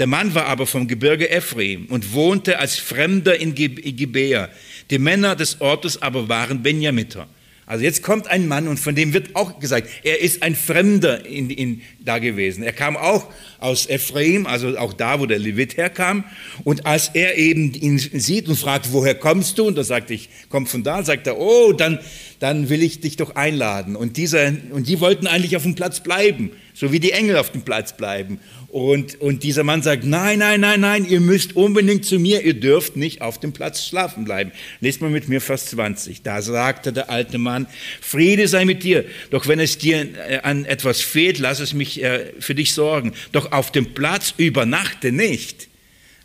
Der 0.00 0.08
Mann 0.08 0.34
war 0.34 0.46
aber 0.46 0.66
vom 0.66 0.88
Gebirge 0.88 1.30
Ephraim 1.30 1.86
und 1.86 2.12
wohnte 2.12 2.58
als 2.58 2.80
Fremder 2.80 3.38
in 3.38 3.54
Gibea. 3.54 4.48
Die 4.90 4.98
Männer 4.98 5.36
des 5.36 5.60
Ortes 5.60 6.02
aber 6.02 6.28
waren 6.28 6.64
Benjamiter. 6.64 7.28
Also 7.68 7.84
jetzt 7.84 8.02
kommt 8.02 8.28
ein 8.28 8.48
Mann 8.48 8.66
und 8.66 8.80
von 8.80 8.94
dem 8.94 9.12
wird 9.12 9.36
auch 9.36 9.60
gesagt, 9.60 9.88
er 10.02 10.22
ist 10.22 10.42
ein 10.42 10.56
Fremder 10.56 11.26
in, 11.26 11.50
in, 11.50 11.82
da 12.00 12.18
gewesen. 12.18 12.62
Er 12.62 12.72
kam 12.72 12.96
auch 12.96 13.26
aus 13.58 13.86
Ephraim, 13.86 14.46
also 14.46 14.78
auch 14.78 14.94
da, 14.94 15.20
wo 15.20 15.26
der 15.26 15.38
Levit 15.38 15.76
herkam. 15.76 16.24
Und 16.64 16.86
als 16.86 17.10
er 17.12 17.36
eben 17.36 17.74
ihn 17.74 17.98
sieht 17.98 18.48
und 18.48 18.58
fragt, 18.58 18.94
woher 18.94 19.14
kommst 19.14 19.58
du? 19.58 19.66
Und 19.66 19.76
da 19.76 19.84
sagt 19.84 20.10
ich, 20.10 20.30
komm 20.48 20.66
von 20.66 20.82
da, 20.82 21.02
sagt 21.02 21.26
er, 21.26 21.38
oh, 21.38 21.74
dann, 21.74 21.98
dann 22.38 22.70
will 22.70 22.82
ich 22.82 23.00
dich 23.00 23.16
doch 23.16 23.36
einladen. 23.36 23.96
Und, 23.96 24.16
dieser, 24.16 24.50
und 24.70 24.88
die 24.88 24.98
wollten 25.00 25.26
eigentlich 25.26 25.54
auf 25.54 25.64
dem 25.64 25.74
Platz 25.74 26.00
bleiben, 26.00 26.52
so 26.72 26.90
wie 26.90 27.00
die 27.00 27.12
Engel 27.12 27.36
auf 27.36 27.52
dem 27.52 27.62
Platz 27.62 27.94
bleiben. 27.94 28.40
Und, 28.70 29.18
und 29.22 29.44
dieser 29.44 29.64
Mann 29.64 29.80
sagt, 29.80 30.04
nein, 30.04 30.40
nein, 30.40 30.60
nein, 30.60 30.80
nein, 30.80 31.06
ihr 31.06 31.20
müsst 31.20 31.56
unbedingt 31.56 32.04
zu 32.04 32.18
mir, 32.18 32.42
ihr 32.42 32.52
dürft 32.52 32.96
nicht 32.96 33.22
auf 33.22 33.40
dem 33.40 33.54
Platz 33.54 33.86
schlafen 33.86 34.24
bleiben. 34.24 34.52
Lest 34.80 35.00
mal 35.00 35.08
mit 35.08 35.26
mir 35.26 35.40
Vers 35.40 35.66
20. 35.70 36.20
Da 36.20 36.42
sagte 36.42 36.92
der 36.92 37.08
alte 37.08 37.38
Mann, 37.38 37.66
Friede 38.02 38.46
sei 38.46 38.66
mit 38.66 38.82
dir, 38.82 39.06
doch 39.30 39.48
wenn 39.48 39.58
es 39.58 39.78
dir 39.78 40.06
äh, 40.28 40.40
an 40.42 40.66
etwas 40.66 41.00
fehlt, 41.00 41.38
lass 41.38 41.60
es 41.60 41.72
mich 41.72 42.02
äh, 42.02 42.32
für 42.40 42.54
dich 42.54 42.74
sorgen. 42.74 43.14
Doch 43.32 43.52
auf 43.52 43.72
dem 43.72 43.94
Platz 43.94 44.34
übernachte 44.36 45.12
nicht. 45.12 45.68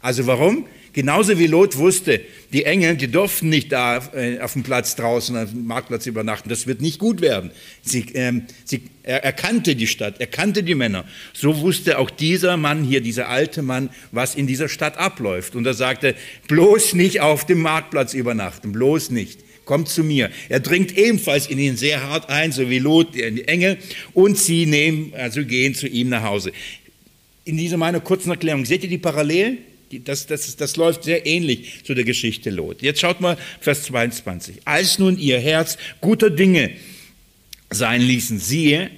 Also 0.04 0.28
warum? 0.28 0.66
Genauso 0.92 1.40
wie 1.40 1.48
Lot 1.48 1.78
wusste, 1.78 2.22
die 2.52 2.66
Engel, 2.66 2.98
die 2.98 3.08
durften 3.08 3.48
nicht 3.50 3.72
da 3.72 3.98
äh, 4.14 4.40
auf 4.42 4.54
dem 4.54 4.62
Platz 4.62 4.96
draußen, 4.96 5.36
auf 5.36 5.50
dem 5.50 5.66
Marktplatz 5.66 6.06
übernachten. 6.06 6.50
Das 6.50 6.68
wird 6.68 6.82
nicht 6.82 7.00
gut 7.00 7.22
werden. 7.22 7.52
Sie, 7.82 8.06
ähm, 8.14 8.44
sie, 8.66 8.84
er, 9.02 9.24
er 9.24 9.32
kannte 9.32 9.76
die 9.78 9.88
Stadt, 9.88 10.20
er 10.20 10.28
kannte 10.28 10.62
die 10.62 10.76
Männer. 10.76 11.06
So 11.32 11.62
wusste 11.62 11.98
auch 11.98 12.12
dieser 12.12 12.58
Mann 12.58 12.84
hier, 12.84 13.00
dieser 13.00 13.30
alte 13.30 13.62
Mann, 13.62 13.90
was 14.12 14.36
in 14.36 14.46
dieser 14.46 14.68
Stadt 14.68 14.98
abläuft. 14.98 15.56
Und 15.56 15.66
er 15.66 15.74
sagte, 15.74 16.16
bloß 16.50 16.94
nicht 16.96 17.22
auf 17.22 17.46
dem 17.46 17.62
Marktplatz 17.62 18.14
übernachten, 18.14 18.74
bloß 18.74 19.10
nicht. 19.10 19.40
Kommt 19.64 19.88
zu 19.88 20.04
mir. 20.04 20.30
Er 20.50 20.60
dringt 20.60 20.98
ebenfalls 20.98 21.48
in 21.48 21.58
ihn 21.58 21.78
sehr 21.78 22.04
hart 22.04 22.30
ein, 22.30 22.52
so 22.52 22.70
wie 22.70 22.80
Lot, 22.80 23.16
die 23.16 23.48
Engel, 23.48 23.78
und 24.14 24.38
sie 24.38 24.66
nehmen, 24.66 25.14
also 25.16 25.46
gehen 25.46 25.74
zu 25.74 25.88
ihm 25.88 26.10
nach 26.10 26.24
Hause. 26.24 26.52
In 27.46 27.56
dieser 27.56 27.78
meiner 27.78 28.02
kurzen 28.02 28.30
Erklärung, 28.30 28.66
seht 28.66 28.84
ihr 28.84 28.90
die 28.90 28.98
Parallelen? 28.98 29.60
Das, 30.00 30.28
das, 30.28 30.56
das 30.56 30.76
läuft 30.76 31.04
sehr 31.04 31.26
ähnlich 31.26 31.84
zu 31.84 31.94
der 31.94 32.04
Geschichte 32.04 32.50
Lot. 32.50 32.82
Jetzt 32.82 33.02
schaut 33.02 33.22
mal 33.22 33.38
Vers 33.60 33.84
22. 33.84 34.62
Als 34.66 35.00
nun 35.00 35.18
ihr 35.18 35.40
Herz 35.40 35.78
guter 36.02 36.30
Dinge 36.30 36.72
sein 37.70 38.02
ließen, 38.02 38.40
siehe, 38.40 38.90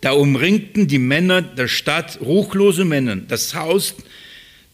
da 0.00 0.12
umringten 0.12 0.88
die 0.88 0.98
Männer 0.98 1.42
der 1.42 1.68
Stadt, 1.68 2.20
ruchlose 2.20 2.84
Männer, 2.84 3.16
das 3.16 3.54
Haus, 3.54 3.94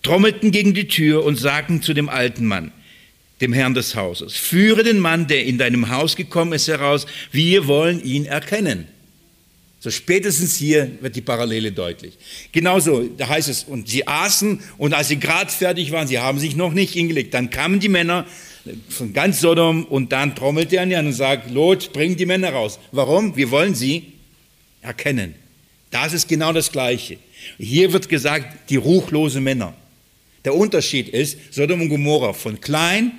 trommelten 0.03 0.51
gegen 0.51 0.75
die 0.75 0.89
Tür 0.89 1.25
und 1.25 1.37
sagten 1.37 1.83
zu 1.83 1.95
dem 1.95 2.09
alten 2.09 2.47
Mann, 2.47 2.73
dem 3.41 3.53
Herrn 3.53 3.75
des 3.75 3.95
Hauses, 3.95 4.35
führe 4.35 4.83
den 4.83 4.99
Mann, 4.99 5.27
der 5.29 5.45
in 5.45 5.59
deinem 5.59 5.89
Haus 5.89 6.17
gekommen 6.17 6.53
ist, 6.53 6.69
heraus, 6.69 7.07
wir 7.31 7.67
wollen 7.67 8.03
ihn 8.05 8.25
erkennen. 8.25 8.89
So 9.83 9.91
spätestens 9.91 10.55
hier 10.55 10.93
wird 11.01 11.17
die 11.17 11.23
Parallele 11.23 11.73
deutlich. 11.73 12.17
Genauso, 12.53 13.03
da 13.03 13.27
heißt 13.27 13.49
es, 13.49 13.65
und 13.65 13.89
sie 13.89 14.07
aßen 14.07 14.61
und 14.79 14.95
als 14.95 15.09
sie 15.09 15.19
gerade 15.19 15.51
fertig 15.51 15.91
waren, 15.91 16.07
sie 16.07 16.21
haben 16.21 16.39
sich 16.39 16.55
noch 16.55 16.73
nicht 16.73 16.93
hingelegt, 16.93 17.35
dann 17.35 17.51
kamen 17.51 17.81
die 17.81 17.89
Männer 17.89 18.25
von 18.89 19.13
ganz 19.13 19.41
Sodom 19.41 19.85
und 19.85 20.13
dann 20.13 20.37
trommelte 20.37 20.77
er 20.77 20.83
an 20.83 21.07
und 21.07 21.15
sagt, 21.15 21.51
Lot, 21.51 21.93
bring 21.93 22.17
die 22.17 22.27
Männer 22.27 22.51
raus. 22.51 22.79
Warum? 22.93 23.35
Wir 23.35 23.51
wollen 23.51 23.75
sie 23.75 24.13
erkennen. 24.83 25.35
Das 25.91 26.13
ist 26.13 26.29
genau 26.29 26.53
das 26.53 26.71
Gleiche. 26.71 27.19
Hier 27.59 27.93
wird 27.93 28.09
gesagt, 28.09 28.71
die 28.71 28.77
ruchlose 28.77 29.41
Männer. 29.41 29.75
Der 30.45 30.55
Unterschied 30.55 31.09
ist, 31.09 31.53
Sodom 31.53 31.81
und 31.81 31.89
Gomorra 31.89 32.35
von 32.35 32.61
klein 32.61 33.11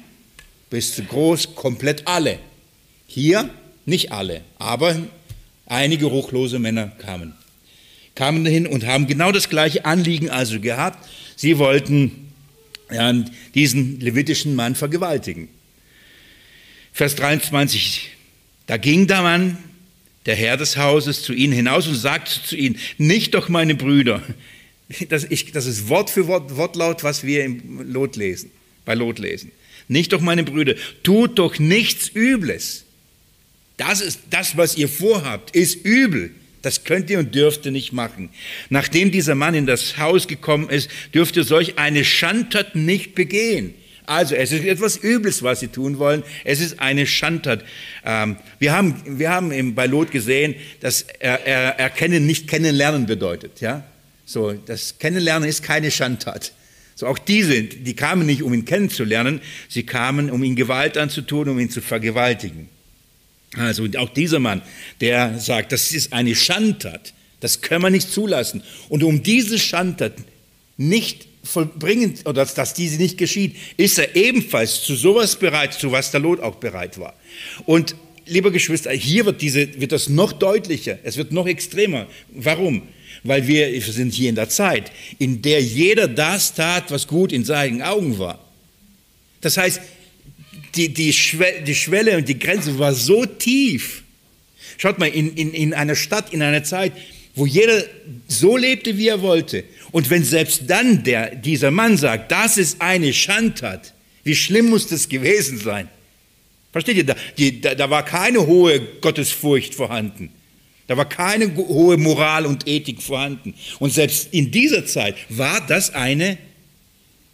bis 0.70 0.96
zu 0.96 1.04
groß, 1.04 1.56
komplett 1.56 2.08
alle. 2.08 2.40
Hier 3.06 3.50
nicht 3.86 4.14
alle, 4.14 4.46
aber 4.60 4.96
Einige 5.66 6.06
ruchlose 6.06 6.60
Männer 6.60 6.88
kamen, 7.00 7.34
kamen 8.16 8.44
dahin 8.44 8.68
und 8.68 8.86
haben 8.86 9.08
genau 9.08 9.32
das 9.32 9.50
gleiche 9.50 9.86
Anliegen 9.86 10.30
also 10.30 10.60
gehabt. 10.60 11.08
Sie 11.36 11.58
wollten 11.58 12.32
ja, 12.92 13.14
diesen 13.56 14.00
levitischen 14.00 14.56
Mann 14.56 14.76
vergewaltigen. 14.76 15.48
Vers 16.92 17.16
23, 17.16 18.12
da 18.68 18.78
ging 18.78 19.08
der 19.08 19.22
Mann, 19.22 19.58
der 20.26 20.36
Herr 20.36 20.58
des 20.58 20.78
Hauses, 20.78 21.24
zu 21.24 21.34
ihnen 21.34 21.54
hinaus 21.54 21.88
und 21.88 21.96
sagte 21.96 22.32
zu 22.44 22.56
ihnen, 22.56 22.78
nicht 22.98 23.34
doch 23.34 23.50
meine 23.50 23.76
Brüder, 23.76 24.22
das, 25.10 25.26
ich, 25.26 25.52
das 25.52 25.66
ist 25.66 25.90
Wort 25.90 26.10
für 26.10 26.28
Wort, 26.28 26.56
Wortlaut, 26.56 27.04
was 27.04 27.24
wir 27.24 27.44
im 27.44 27.92
Lot 27.92 28.16
lesen, 28.16 28.52
bei 28.86 28.94
Lot 28.94 29.20
lesen. 29.20 29.52
Nicht 29.88 30.14
doch 30.14 30.22
meine 30.22 30.44
Brüder, 30.44 30.76
tut 31.04 31.40
doch 31.40 31.60
nichts 31.60 32.10
Übles. 32.14 32.83
Das 33.78 34.02
ist 34.02 34.20
das, 34.30 34.56
was 34.58 34.78
ihr 34.78 34.90
vorhabt, 34.90 35.56
ist 35.56 35.86
übel. 35.86 36.32
Das 36.62 36.86
könnt 36.86 37.10
ihr 37.10 37.20
und 37.20 37.36
dürft 37.36 37.66
ihr 37.66 37.72
nicht 37.72 37.92
machen. 37.92 38.30
Nachdem 38.70 39.12
dieser 39.12 39.36
Mann 39.36 39.54
in 39.54 39.66
das 39.66 39.98
Haus 39.98 40.28
gekommen 40.28 40.70
ist, 40.70 40.90
dürft 41.14 41.36
ihr 41.36 41.44
solch 41.44 41.78
eine 41.78 42.06
Schandtat 42.06 42.76
nicht 42.76 43.16
begehen. 43.16 43.74
Also 44.06 44.36
es 44.36 44.52
ist 44.52 44.66
etwas 44.66 44.98
Übles, 45.02 45.44
was 45.44 45.62
sie 45.62 45.68
tun 45.68 45.98
wollen. 45.98 46.24
Es 46.44 46.60
ist 46.60 46.80
eine 46.80 47.06
Schandtat. 47.06 47.64
Ähm, 48.06 48.38
wir 48.60 48.74
haben, 48.74 49.02
wir 49.20 49.30
haben 49.30 49.76
bei 49.76 49.86
Lot 49.86 50.12
gesehen, 50.12 50.56
dass 50.82 51.06
er, 51.20 51.46
er, 51.46 51.80
erkennen 51.80 52.26
nicht 52.26 52.48
kennenlernen 52.48 53.06
bedeutet. 53.06 53.62
Ja? 53.62 53.84
So, 54.26 54.54
das 54.54 55.00
Kennenlernen 55.00 55.48
ist 55.48 55.64
keine 55.64 55.92
Schandtat. 55.92 56.54
So 56.96 57.08
auch 57.08 57.18
diese, 57.18 57.64
die 57.64 57.96
kamen 57.96 58.26
nicht, 58.26 58.44
um 58.44 58.54
ihn 58.54 58.66
kennenzulernen, 58.66 59.42
sie 59.68 59.84
kamen, 59.84 60.30
um 60.30 60.44
ihn 60.44 60.56
Gewalt 60.56 60.98
anzutun, 60.98 61.50
um 61.50 61.60
ihn 61.60 61.70
zu 61.70 61.82
vergewaltigen. 61.82 62.70
Also 63.58 63.88
auch 63.98 64.10
dieser 64.10 64.40
Mann, 64.40 64.62
der 65.00 65.40
sagt, 65.40 65.72
das 65.72 65.92
ist 65.92 66.14
eine 66.14 66.36
Schandtat, 66.36 67.14
das 67.40 67.62
können 67.62 67.84
wir 67.84 67.90
nicht 67.90 68.12
zulassen. 68.12 68.64
Und 68.90 69.04
um 69.04 69.22
diese 69.22 69.60
Schandtat 69.60 70.14
nicht 70.78 71.28
vollbringen, 71.44 72.16
oder 72.26 72.46
dass 72.46 72.74
diese 72.74 72.98
nicht 72.98 73.18
geschieht, 73.18 73.56
ist 73.78 74.00
er 74.00 74.16
ebenfalls 74.16 74.82
zu 74.82 74.96
sowas 74.96 75.36
bereit, 75.36 75.74
zu 75.74 75.92
was 75.92 76.10
der 76.12 76.22
Lot 76.22 76.40
auch 76.40 76.56
bereit 76.56 76.98
war. 76.98 77.14
Und 77.66 77.96
lieber 78.26 78.52
Geschwister, 78.52 78.92
hier 78.92 79.26
wird, 79.26 79.42
diese, 79.42 79.80
wird 79.80 79.92
das 79.92 80.10
noch 80.10 80.32
deutlicher, 80.34 80.98
es 81.04 81.18
wird 81.18 81.32
noch 81.32 81.46
extremer. 81.46 82.08
Warum? 82.30 82.84
Weil 83.24 83.48
wir 83.48 83.82
sind 83.82 84.14
hier 84.14 84.30
in 84.30 84.36
der 84.36 84.50
Zeit, 84.50 84.92
in 85.20 85.42
der 85.42 85.62
jeder 85.62 86.08
das 86.08 86.54
tat, 86.54 86.92
was 86.92 87.08
gut 87.08 87.32
in 87.32 87.46
seinen 87.46 87.82
Augen 87.82 88.18
war. 88.18 88.40
Das 89.42 89.58
heißt, 89.58 89.82
die, 90.76 90.94
die, 90.94 91.14
Schwelle, 91.14 91.62
die 91.62 91.76
Schwelle 91.76 92.18
und 92.18 92.28
die 92.28 92.40
Grenze 92.40 92.78
war 92.80 92.94
so 92.94 93.26
tief. 93.26 94.04
Schaut 94.78 95.00
mal, 95.00 95.08
in, 95.08 95.36
in, 95.36 95.54
in 95.54 95.74
einer 95.74 95.96
Stadt, 95.96 96.34
in 96.34 96.42
einer 96.42 96.64
Zeit, 96.64 96.94
wo 97.36 97.46
jeder 97.46 97.84
so 98.28 98.58
lebte, 98.58 98.98
wie 98.98 99.08
er 99.08 99.22
wollte. 99.22 99.64
Und 99.92 100.10
wenn 100.10 100.24
selbst 100.24 100.64
dann 100.68 101.04
der, 101.04 101.36
dieser 101.36 101.72
Mann 101.72 101.98
sagt, 101.98 102.32
das 102.32 102.58
ist 102.58 102.82
eine 102.82 103.14
Schandtat, 103.14 103.94
wie 104.24 104.36
schlimm 104.36 104.70
muss 104.70 104.88
das 104.88 105.10
gewesen 105.10 105.58
sein? 105.58 105.90
Versteht 106.72 106.98
ihr? 106.98 107.06
Da, 107.06 107.16
die, 107.38 107.62
da, 107.62 107.76
da 107.76 107.90
war 107.90 108.04
keine 108.04 108.48
hohe 108.48 108.80
Gottesfurcht 109.02 109.76
vorhanden. 109.76 110.30
Da 110.88 110.98
war 110.98 111.08
keine 111.08 111.56
hohe 111.56 111.98
Moral 111.98 112.46
und 112.46 112.68
Ethik 112.68 113.02
vorhanden. 113.02 113.54
Und 113.80 113.94
selbst 113.94 114.30
in 114.32 114.52
dieser 114.52 114.86
Zeit 114.86 115.16
war 115.30 115.66
das 115.66 115.94
eine 115.94 116.38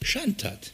Schandtat. 0.02 0.71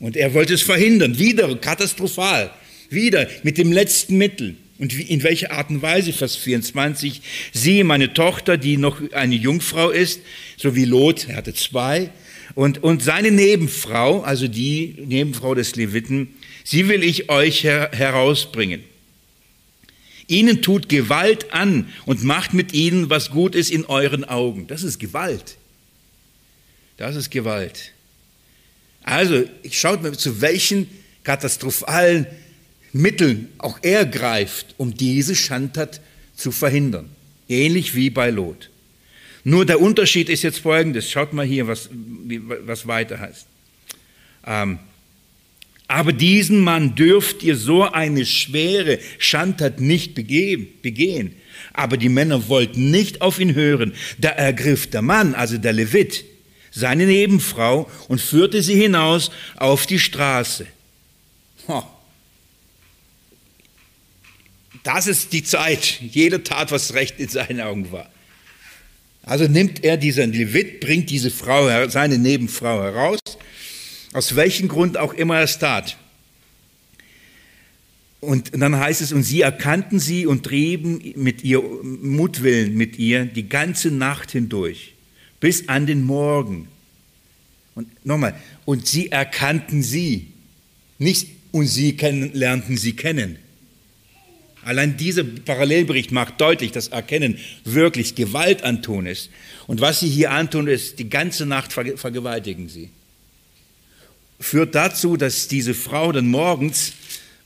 Und 0.00 0.16
er 0.16 0.34
wollte 0.34 0.54
es 0.54 0.62
verhindern, 0.62 1.18
wieder 1.18 1.54
katastrophal, 1.56 2.50
wieder 2.90 3.28
mit 3.42 3.58
dem 3.58 3.72
letzten 3.72 4.16
Mittel. 4.16 4.56
Und 4.78 4.94
in 4.94 5.24
welcher 5.24 5.50
Art 5.50 5.70
und 5.70 5.82
Weise, 5.82 6.12
Vers 6.12 6.36
24, 6.36 7.20
siehe 7.52 7.82
meine 7.82 8.14
Tochter, 8.14 8.56
die 8.56 8.76
noch 8.76 9.00
eine 9.12 9.34
Jungfrau 9.34 9.90
ist, 9.90 10.20
so 10.56 10.76
wie 10.76 10.84
Lot, 10.84 11.28
er 11.28 11.36
hatte 11.36 11.52
zwei, 11.52 12.10
und, 12.54 12.82
und 12.82 13.02
seine 13.02 13.32
Nebenfrau, 13.32 14.20
also 14.20 14.46
die 14.46 14.94
Nebenfrau 15.04 15.54
des 15.54 15.74
Leviten, 15.74 16.28
sie 16.64 16.88
will 16.88 17.02
ich 17.02 17.28
euch 17.28 17.64
her 17.64 17.90
herausbringen. 17.92 18.84
Ihnen 20.28 20.62
tut 20.62 20.88
Gewalt 20.88 21.52
an 21.52 21.88
und 22.04 22.22
macht 22.22 22.54
mit 22.54 22.72
ihnen, 22.72 23.10
was 23.10 23.30
gut 23.30 23.54
ist 23.54 23.70
in 23.70 23.84
euren 23.86 24.24
Augen. 24.24 24.66
Das 24.66 24.82
ist 24.82 24.98
Gewalt. 24.98 25.56
Das 26.98 27.16
ist 27.16 27.30
Gewalt. 27.30 27.92
Also 29.08 29.44
schaut 29.70 30.02
mal, 30.02 30.12
zu 30.12 30.42
welchen 30.42 30.86
katastrophalen 31.24 32.26
Mitteln 32.92 33.48
auch 33.56 33.78
er 33.80 34.04
greift, 34.04 34.74
um 34.76 34.92
diese 34.92 35.34
Schandtat 35.34 36.02
zu 36.36 36.52
verhindern. 36.52 37.08
Ähnlich 37.48 37.94
wie 37.94 38.10
bei 38.10 38.28
Lot. 38.28 38.68
Nur 39.44 39.64
der 39.64 39.80
Unterschied 39.80 40.28
ist 40.28 40.42
jetzt 40.42 40.58
folgendes. 40.58 41.10
Schaut 41.10 41.32
mal 41.32 41.46
hier, 41.46 41.66
was, 41.66 41.88
was 42.66 42.86
weiter 42.86 43.18
heißt. 43.18 43.46
Ähm, 44.46 44.78
aber 45.86 46.12
diesen 46.12 46.60
Mann 46.60 46.94
dürft 46.94 47.42
ihr 47.42 47.56
so 47.56 47.84
eine 47.84 48.26
schwere 48.26 48.98
Schandtat 49.18 49.80
nicht 49.80 50.14
begehen, 50.14 50.68
begehen. 50.82 51.34
Aber 51.72 51.96
die 51.96 52.10
Männer 52.10 52.46
wollten 52.48 52.90
nicht 52.90 53.22
auf 53.22 53.40
ihn 53.40 53.54
hören. 53.54 53.94
Da 54.18 54.28
ergriff 54.28 54.90
der 54.90 55.00
Mann, 55.00 55.34
also 55.34 55.56
der 55.56 55.72
Levit, 55.72 56.24
seine 56.78 57.06
Nebenfrau, 57.06 57.90
und 58.06 58.20
führte 58.20 58.62
sie 58.62 58.80
hinaus 58.80 59.30
auf 59.56 59.86
die 59.86 59.98
Straße. 59.98 60.66
Das 64.84 65.06
ist 65.06 65.32
die 65.32 65.42
Zeit. 65.42 66.00
Jeder 66.00 66.44
tat, 66.44 66.70
was 66.70 66.94
recht 66.94 67.18
in 67.18 67.28
seinen 67.28 67.60
Augen 67.60 67.90
war. 67.90 68.08
Also 69.22 69.46
nimmt 69.46 69.84
er 69.84 69.96
diesen 69.96 70.32
Levit, 70.32 70.80
bringt 70.80 71.10
diese 71.10 71.30
Frau, 71.30 71.88
seine 71.88 72.16
Nebenfrau 72.16 72.80
heraus, 72.82 73.18
aus 74.12 74.36
welchem 74.36 74.68
Grund 74.68 74.96
auch 74.96 75.12
immer 75.12 75.38
er 75.38 75.42
es 75.42 75.58
tat. 75.58 75.96
Und 78.20 78.50
dann 78.54 78.76
heißt 78.76 79.00
es, 79.00 79.12
und 79.12 79.24
sie 79.24 79.42
erkannten 79.42 79.98
sie 79.98 80.26
und 80.26 80.44
trieben 80.44 81.12
mit 81.16 81.44
ihr 81.44 81.60
Mutwillen 81.60 82.74
mit 82.74 82.98
ihr 82.98 83.26
die 83.26 83.48
ganze 83.48 83.90
Nacht 83.90 84.30
hindurch 84.30 84.94
bis 85.40 85.68
an 85.68 85.86
den 85.86 86.02
Morgen. 86.02 86.68
Und 87.74 88.04
nochmal, 88.04 88.34
und 88.64 88.86
sie 88.86 89.12
erkannten 89.12 89.82
sie, 89.82 90.28
nicht 90.98 91.28
und 91.52 91.66
sie 91.66 91.96
kennen, 91.96 92.32
lernten 92.34 92.76
sie 92.76 92.94
kennen. 92.94 93.38
Allein 94.62 94.96
dieser 94.96 95.24
Parallelbericht 95.24 96.10
macht 96.10 96.40
deutlich, 96.40 96.72
dass 96.72 96.88
Erkennen 96.88 97.38
wirklich 97.64 98.16
Gewalt 98.16 98.64
antun 98.64 99.06
ist. 99.06 99.30
Und 99.66 99.80
was 99.80 100.00
sie 100.00 100.08
hier 100.08 100.32
antun, 100.32 100.66
ist, 100.66 100.98
die 100.98 101.08
ganze 101.08 101.46
Nacht 101.46 101.72
vergewaltigen 101.72 102.68
sie. 102.68 102.90
führt 104.40 104.74
dazu, 104.74 105.16
dass 105.16 105.48
diese 105.48 105.74
Frau 105.74 106.12
dann 106.12 106.28
morgens 106.28 106.92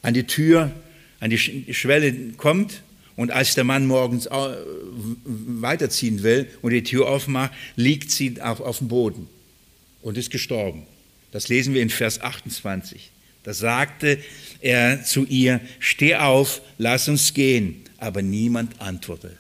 an 0.03 0.15
die 0.15 0.25
Tür, 0.25 0.73
an 1.21 1.31
die 1.31 1.39
Schwelle 1.39 2.33
kommt 2.37 2.83
und 3.23 3.31
als 3.31 3.55
der 3.55 3.63
Mann 3.63 3.87
morgens 3.87 4.29
weiterziehen 5.25 6.25
will 6.25 6.51
und 6.61 6.73
die 6.73 6.83
Tür 6.83 7.09
aufmacht, 7.09 7.53
liegt 7.77 8.11
sie 8.11 8.43
auf, 8.43 8.61
auf 8.61 8.79
dem 8.79 8.89
Boden 8.89 9.29
und 10.03 10.19
ist 10.19 10.33
gestorben. 10.33 10.83
Das 11.31 11.47
lesen 11.47 11.73
wir 11.73 11.83
in 11.83 11.89
Vers 11.89 12.21
28. 12.21 13.13
Da 13.45 13.55
sagte 13.55 14.19
er 14.61 15.05
zu 15.05 15.25
ihr, 15.25 15.61
steh 15.79 16.17
auf, 16.17 16.63
lass 16.79 17.09
uns 17.09 17.33
gehen. 17.33 17.85
Aber 17.99 18.23
niemand 18.23 18.81
antwortete. 18.81 19.37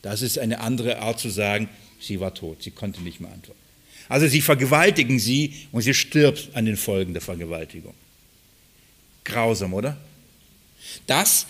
Das 0.00 0.22
ist 0.22 0.38
eine 0.38 0.60
andere 0.60 1.00
Art 1.00 1.20
zu 1.20 1.28
sagen, 1.28 1.68
sie 2.00 2.20
war 2.20 2.32
tot, 2.32 2.62
sie 2.62 2.70
konnte 2.70 3.02
nicht 3.02 3.20
mehr 3.20 3.30
antworten. 3.30 3.60
Also 4.08 4.26
sie 4.26 4.40
vergewaltigen 4.40 5.18
sie 5.18 5.52
und 5.70 5.82
sie 5.82 5.92
stirbt 5.92 6.48
an 6.54 6.64
den 6.64 6.78
Folgen 6.78 7.12
der 7.12 7.20
Vergewaltigung. 7.20 7.92
Grausam, 9.22 9.74
oder? 9.74 9.98
Das, 11.06 11.46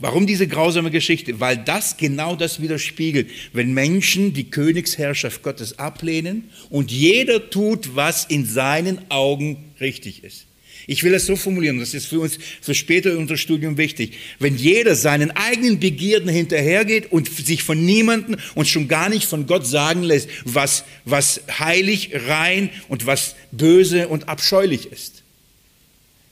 warum 0.00 0.26
diese 0.26 0.48
grausame 0.48 0.90
Geschichte? 0.90 1.40
Weil 1.40 1.56
das 1.58 1.96
genau 1.96 2.36
das 2.36 2.60
widerspiegelt, 2.60 3.28
wenn 3.52 3.72
Menschen 3.72 4.32
die 4.32 4.50
Königsherrschaft 4.50 5.42
Gottes 5.42 5.78
ablehnen 5.78 6.50
und 6.70 6.90
jeder 6.90 7.50
tut, 7.50 7.94
was 7.94 8.24
in 8.24 8.46
seinen 8.46 8.98
Augen 9.10 9.72
richtig 9.80 10.24
ist. 10.24 10.46
Ich 10.86 11.04
will 11.04 11.14
es 11.14 11.26
so 11.26 11.36
formulieren, 11.36 11.78
das 11.78 11.94
ist 11.94 12.06
für 12.06 12.20
uns 12.20 12.38
für 12.60 12.74
später 12.74 13.16
unser 13.16 13.36
Studium 13.36 13.76
wichtig. 13.76 14.14
Wenn 14.38 14.56
jeder 14.56 14.96
seinen 14.96 15.30
eigenen 15.30 15.78
Begierden 15.78 16.28
hinterhergeht 16.28 17.12
und 17.12 17.28
sich 17.28 17.62
von 17.62 17.84
niemandem 17.84 18.36
und 18.54 18.66
schon 18.66 18.88
gar 18.88 19.08
nicht 19.08 19.24
von 19.24 19.46
Gott 19.46 19.66
sagen 19.66 20.02
lässt, 20.02 20.28
was, 20.44 20.84
was 21.04 21.42
heilig, 21.58 22.10
rein 22.26 22.70
und 22.88 23.06
was 23.06 23.36
böse 23.52 24.08
und 24.08 24.28
abscheulich 24.28 24.90
ist. 24.90 25.22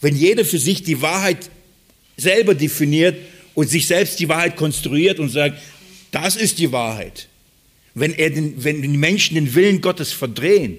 Wenn 0.00 0.16
jeder 0.16 0.44
für 0.44 0.58
sich 0.58 0.82
die 0.82 1.02
Wahrheit 1.02 1.50
selber 2.16 2.54
definiert 2.54 3.16
und 3.58 3.68
sich 3.68 3.88
selbst 3.88 4.20
die 4.20 4.28
Wahrheit 4.28 4.54
konstruiert 4.54 5.18
und 5.18 5.30
sagt, 5.30 5.60
das 6.12 6.36
ist 6.36 6.60
die 6.60 6.70
Wahrheit. 6.70 7.26
Wenn, 7.92 8.14
er 8.14 8.30
den, 8.30 8.62
wenn 8.62 8.82
die 8.82 8.86
Menschen 8.86 9.34
den 9.34 9.52
Willen 9.52 9.80
Gottes 9.80 10.12
verdrehen, 10.12 10.78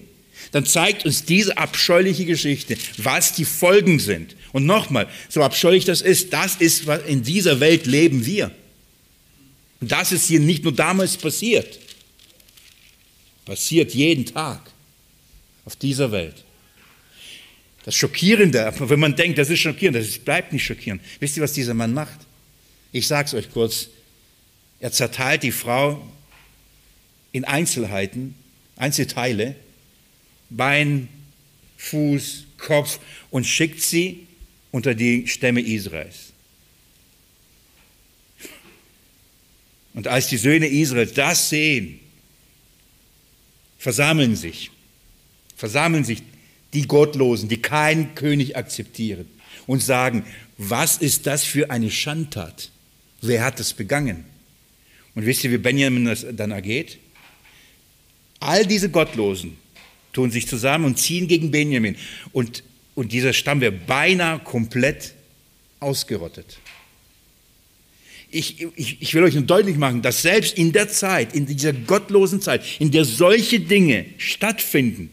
dann 0.54 0.66
zeigt 0.66 1.04
uns 1.06 1.26
diese 1.26 1.58
abscheuliche 1.58 2.24
Geschichte, 2.24 2.78
was 2.96 3.34
die 3.34 3.44
Folgen 3.44 4.00
sind. 4.00 4.38
Und 4.54 4.66
nochmal, 4.66 5.10
so 5.28 5.44
abscheulich 5.44 5.84
das 5.84 6.00
ist, 6.00 6.32
das 6.32 6.56
ist, 6.56 6.88
was 6.88 7.04
in 7.04 7.22
dieser 7.22 7.60
Welt 7.60 7.86
leben 7.86 8.26
wir. 8.26 8.50
Und 9.82 9.92
das 9.92 10.14
ist 10.14 10.28
hier 10.28 10.40
nicht 10.40 10.64
nur 10.64 10.72
damals 10.72 11.18
passiert, 11.18 11.80
passiert 13.44 13.94
jeden 13.94 14.26
Tag 14.26 14.72
auf 15.66 15.76
dieser 15.76 16.14
Welt. 16.14 16.46
Das 17.84 17.94
Schockierende, 17.94 18.74
wenn 18.80 19.00
man 19.02 19.18
denkt, 19.18 19.38
das 19.38 19.50
ist 19.50 19.60
schockierend, 19.60 19.98
das 19.98 20.18
bleibt 20.18 20.54
nicht 20.54 20.64
schockierend. 20.64 21.02
Wisst 21.20 21.36
ihr, 21.36 21.44
was 21.44 21.52
dieser 21.52 21.74
Mann 21.74 21.94
macht? 21.94 22.29
Ich 22.92 23.08
sage 23.08 23.28
es 23.28 23.34
euch 23.34 23.52
kurz. 23.52 23.90
Er 24.80 24.92
zerteilt 24.92 25.44
die 25.44 25.52
Frau 25.52 26.02
in 27.32 27.46
Einzelheiten, 27.46 28.36
Einzelteile 28.76 29.56
Bein, 30.50 31.10
Fuß, 31.78 32.46
Kopf 32.58 33.00
und 33.30 33.46
schickt 33.46 33.82
sie 33.82 34.28
unter 34.72 34.96
die 34.96 35.28
Stämme 35.28 35.62
Israels. 35.62 36.34
Und 39.94 40.08
als 40.08 40.28
die 40.28 40.38
Söhne 40.38 40.68
Israels 40.68 41.14
das 41.14 41.50
sehen, 41.50 42.00
versammeln 43.78 44.36
sich, 44.36 44.72
versammeln 45.56 46.04
sich 46.04 46.24
die 46.74 46.88
Gottlosen, 46.88 47.50
die 47.50 47.62
keinen 47.62 48.16
König 48.16 48.56
akzeptieren 48.56 49.28
und 49.68 49.84
sagen, 49.84 50.26
was 50.58 50.98
ist 50.98 51.28
das 51.28 51.44
für 51.44 51.72
eine 51.72 51.92
Schandtat? 51.92 52.72
Wer 53.22 53.44
hat 53.44 53.60
das 53.60 53.74
begangen? 53.74 54.26
Und 55.16 55.26
wisst 55.26 55.44
ihr, 55.44 55.52
wie 55.52 55.58
Benjamin 55.58 56.06
das 56.06 56.26
dann 56.32 56.52
ergeht? 56.52 56.98
All 58.40 58.66
diese 58.66 58.90
Gottlosen, 58.90 59.58
tun 60.14 60.32
sich 60.32 60.48
zusammen 60.48 60.86
und 60.86 60.98
ziehen 60.98 61.28
gegen 61.28 61.52
Benjamin. 61.52 61.96
Und, 62.32 62.64
und 62.96 63.12
dieser 63.12 63.34
Stamm 63.34 63.62
wird 63.62 63.86
beinahe 63.86 64.40
komplett 64.40 65.14
ausgerottet. 65.80 66.60
Ich, 68.32 68.62
ich, 68.76 69.02
ich 69.02 69.14
will 69.14 69.24
euch 69.24 69.34
nur 69.34 69.44
deutlich 69.44 69.78
machen, 69.78 70.02
dass 70.02 70.22
selbst 70.22 70.58
in 70.58 70.72
der 70.72 70.88
Zeit, 70.90 71.34
in 71.34 71.46
dieser 71.46 71.74
gottlosen 71.74 72.42
Zeit, 72.42 72.64
in 72.80 72.92
der 72.92 73.06
solche 73.06 73.60
Dinge 73.60 74.06
stattfinden, 74.18 75.10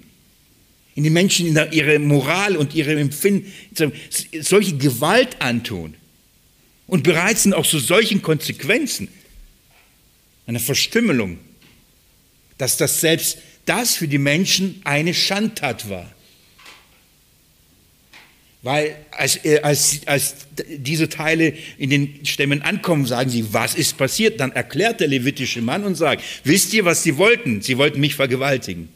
in 0.94 1.04
den 1.04 1.12
Menschen 1.12 1.46
in 1.46 1.54
der, 1.54 1.72
ihre 1.72 1.98
Moral 1.98 2.56
und 2.56 2.74
ihre 2.74 2.98
Empfinden, 2.98 3.50
solche 4.40 4.76
Gewalt 4.76 5.40
antun 5.40 5.94
und 6.86 7.02
bereit 7.02 7.38
sind 7.38 7.54
auch 7.54 7.66
zu 7.66 7.78
solchen 7.78 8.22
Konsequenzen, 8.22 9.08
einer 10.46 10.60
Verstümmelung, 10.60 11.38
dass 12.58 12.76
das 12.76 13.00
selbst 13.00 13.38
das 13.64 13.96
für 13.96 14.08
die 14.08 14.18
Menschen 14.18 14.80
eine 14.84 15.12
Schandtat 15.12 15.90
war. 15.90 16.10
Weil 18.62 18.96
als, 19.12 19.44
äh, 19.44 19.60
als, 19.60 20.00
als 20.06 20.34
diese 20.68 21.08
Teile 21.08 21.52
in 21.78 21.90
den 21.90 22.24
Stämmen 22.24 22.62
ankommen, 22.62 23.06
sagen 23.06 23.30
sie, 23.30 23.52
was 23.52 23.74
ist 23.74 23.96
passiert? 23.96 24.40
Dann 24.40 24.52
erklärt 24.52 25.00
der 25.00 25.08
levitische 25.08 25.62
Mann 25.62 25.84
und 25.84 25.94
sagt, 25.94 26.22
wisst 26.42 26.72
ihr, 26.74 26.84
was 26.84 27.02
sie 27.02 27.16
wollten? 27.16 27.62
Sie 27.62 27.78
wollten 27.78 28.00
mich 28.00 28.14
vergewaltigen. 28.14 28.88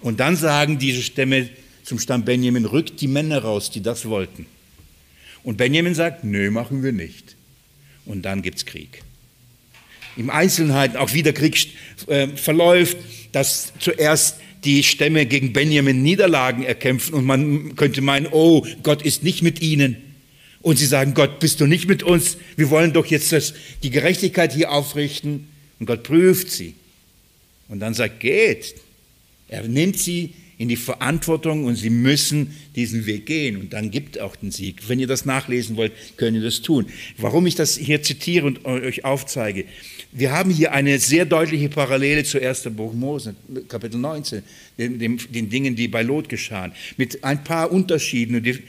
Und 0.00 0.20
dann 0.20 0.36
sagen 0.36 0.78
diese 0.78 1.02
Stämme 1.02 1.48
zum 1.82 1.98
Stamm 1.98 2.24
Benjamin, 2.24 2.66
rückt 2.66 3.00
die 3.00 3.08
Männer 3.08 3.38
raus, 3.42 3.70
die 3.70 3.82
das 3.82 4.06
wollten. 4.08 4.46
Und 5.42 5.56
Benjamin 5.56 5.94
sagt, 5.94 6.24
nö, 6.24 6.50
machen 6.50 6.82
wir 6.82 6.92
nicht. 6.92 7.36
Und 8.04 8.22
dann 8.22 8.42
gibt 8.42 8.58
es 8.58 8.66
Krieg. 8.66 9.02
Im 10.16 10.30
Einzelnen 10.30 10.74
auch 10.96 11.14
wie 11.14 11.22
der 11.22 11.32
Krieg 11.32 11.68
äh, 12.06 12.28
verläuft, 12.28 12.98
dass 13.32 13.72
zuerst 13.78 14.36
die 14.64 14.82
Stämme 14.82 15.26
gegen 15.26 15.52
Benjamin 15.52 16.02
Niederlagen 16.02 16.62
erkämpfen 16.62 17.14
und 17.14 17.24
man 17.24 17.76
könnte 17.76 18.02
meinen, 18.02 18.26
oh, 18.30 18.66
Gott 18.82 19.02
ist 19.02 19.22
nicht 19.22 19.42
mit 19.42 19.62
ihnen. 19.62 19.96
Und 20.62 20.78
sie 20.78 20.86
sagen, 20.86 21.14
Gott, 21.14 21.40
bist 21.40 21.60
du 21.60 21.66
nicht 21.66 21.88
mit 21.88 22.02
uns? 22.02 22.36
Wir 22.56 22.68
wollen 22.68 22.92
doch 22.92 23.06
jetzt 23.06 23.32
das, 23.32 23.54
die 23.82 23.90
Gerechtigkeit 23.90 24.52
hier 24.52 24.70
aufrichten. 24.70 25.48
Und 25.78 25.86
Gott 25.86 26.02
prüft 26.02 26.50
sie. 26.50 26.74
Und 27.68 27.80
dann 27.80 27.94
sagt, 27.94 28.20
geht. 28.20 28.74
Er 29.48 29.66
nimmt 29.66 29.98
sie 29.98 30.34
in 30.60 30.68
die 30.68 30.76
Verantwortung 30.76 31.64
und 31.64 31.76
sie 31.76 31.88
müssen 31.88 32.54
diesen 32.76 33.06
Weg 33.06 33.24
gehen. 33.24 33.56
Und 33.56 33.72
dann 33.72 33.90
gibt 33.90 34.20
auch 34.20 34.36
den 34.36 34.50
Sieg. 34.50 34.90
Wenn 34.90 35.00
ihr 35.00 35.06
das 35.06 35.24
nachlesen 35.24 35.78
wollt, 35.78 35.92
könnt 36.18 36.36
ihr 36.36 36.42
das 36.42 36.60
tun. 36.60 36.84
Warum 37.16 37.46
ich 37.46 37.54
das 37.54 37.78
hier 37.78 38.02
zitiere 38.02 38.44
und 38.46 38.66
euch 38.66 39.06
aufzeige. 39.06 39.64
Wir 40.12 40.32
haben 40.32 40.50
hier 40.50 40.72
eine 40.72 40.98
sehr 40.98 41.24
deutliche 41.24 41.70
Parallele 41.70 42.24
zu 42.24 42.38
1. 42.38 42.64
Buch 42.76 42.92
Mose, 42.92 43.34
Kapitel 43.68 43.96
19, 43.96 44.42
den, 44.76 44.98
den, 44.98 45.18
den 45.30 45.48
Dingen, 45.48 45.76
die 45.76 45.88
bei 45.88 46.02
Lot 46.02 46.28
geschahen, 46.28 46.72
mit 46.98 47.24
ein 47.24 47.42
paar 47.42 47.72
Unterschieden. 47.72 48.60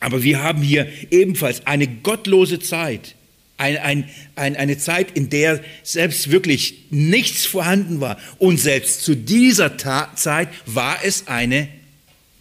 Aber 0.00 0.24
wir 0.24 0.42
haben 0.42 0.62
hier 0.62 0.88
ebenfalls 1.12 1.64
eine 1.64 1.86
gottlose 1.86 2.58
Zeit 2.58 3.14
ein, 3.58 3.76
ein, 3.76 4.08
ein, 4.36 4.56
eine 4.56 4.78
Zeit, 4.78 5.10
in 5.16 5.28
der 5.28 5.62
selbst 5.82 6.30
wirklich 6.30 6.84
nichts 6.90 7.44
vorhanden 7.44 8.00
war. 8.00 8.18
Und 8.38 8.58
selbst 8.58 9.02
zu 9.02 9.14
dieser 9.14 9.76
Ta 9.76 10.14
Zeit 10.14 10.48
war 10.64 11.04
es 11.04 11.26
eine 11.26 11.68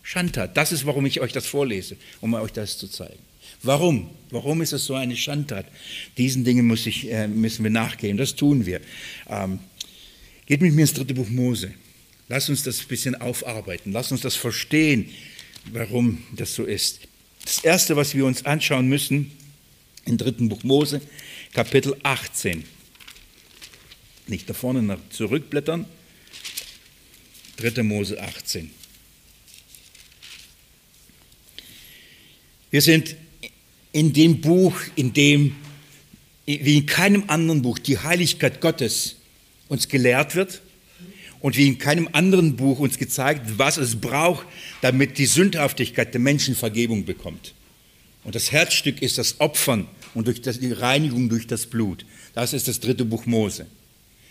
Schandtat. 0.04 0.56
Das 0.56 0.72
ist, 0.72 0.86
warum 0.86 1.06
ich 1.06 1.20
euch 1.20 1.34
das 1.34 1.48
vorlese, 1.48 1.98
um 2.22 2.34
euch 2.36 2.54
das 2.54 2.78
zu 2.78 2.88
zeigen. 2.88 3.20
Warum? 3.64 4.10
Warum 4.30 4.62
ist 4.62 4.72
es 4.72 4.86
so 4.86 4.94
eine 4.94 5.16
Schandtat? 5.16 5.66
Diesen 6.18 6.44
Dingen 6.46 6.72
ich, 6.72 7.12
äh, 7.12 7.28
müssen 7.28 7.64
wir 7.64 7.72
nachgehen. 7.72 8.16
Das 8.16 8.36
tun 8.36 8.66
wir. 8.66 8.80
Ähm, 9.28 9.60
geht 10.46 10.62
mit 10.62 10.74
mir 10.74 10.82
ins 10.82 10.94
dritte 10.94 11.16
Buch 11.16 11.30
Mose. 11.30 11.74
Lass 12.30 12.48
uns 12.50 12.64
das 12.64 12.82
ein 12.82 12.88
bisschen 12.88 13.16
aufarbeiten. 13.16 13.92
Lass 13.92 14.12
uns 14.12 14.22
das 14.22 14.36
verstehen, 14.36 15.10
warum 15.72 16.24
das 16.36 16.54
so 16.54 16.64
ist. 16.64 17.00
Das 17.44 17.60
Erste, 17.64 17.96
was 17.96 18.14
wir 18.14 18.26
uns 18.26 18.46
anschauen 18.46 18.88
müssen, 18.88 19.32
im 20.08 20.18
dritten 20.18 20.50
Buch 20.50 20.64
Mose, 20.64 21.02
Kapitel 21.54 21.96
18. 22.04 22.64
Nicht 24.28 24.50
da 24.50 24.54
vorne 24.54 24.82
nach 24.82 25.00
zurückblättern. 25.10 25.86
3. 27.58 27.84
Mose 27.84 28.22
18. 28.22 28.72
Wir 32.70 32.82
sind 32.82 33.16
in 33.92 34.14
dem 34.14 34.42
Buch, 34.42 34.80
in 34.96 35.14
dem, 35.14 35.56
wie 36.46 36.78
in 36.78 36.86
keinem 36.86 37.24
anderen 37.28 37.62
Buch, 37.62 37.80
die 37.80 37.98
Heiligkeit 37.98 38.62
Gottes 38.62 39.16
uns 39.70 39.88
gelehrt 39.88 40.36
wird 40.36 40.62
und 41.40 41.58
wie 41.58 41.68
in 41.68 41.78
keinem 41.78 42.10
anderen 42.12 42.56
Buch 42.56 42.80
uns 42.80 42.98
gezeigt, 42.98 43.58
was 43.58 43.78
es 43.78 44.00
braucht, 44.00 44.46
damit 44.82 45.18
die 45.18 45.26
Sündhaftigkeit 45.26 46.14
der 46.14 46.22
Menschen 46.22 46.56
Vergebung 46.56 47.06
bekommt. 47.06 47.54
Und 48.24 48.36
das 48.36 48.52
Herzstück 48.52 49.02
ist 49.02 49.18
das 49.18 49.40
Opfern 49.40 49.88
und 50.14 50.28
durch 50.28 50.42
das, 50.42 50.60
die 50.60 50.72
Reinigung 50.72 51.30
durch 51.30 51.48
das 51.48 51.66
Blut. 51.66 52.06
Das 52.34 52.54
ist 52.54 52.68
das 52.68 52.80
dritte 52.80 53.06
Buch 53.06 53.26
Mose. 53.26 53.66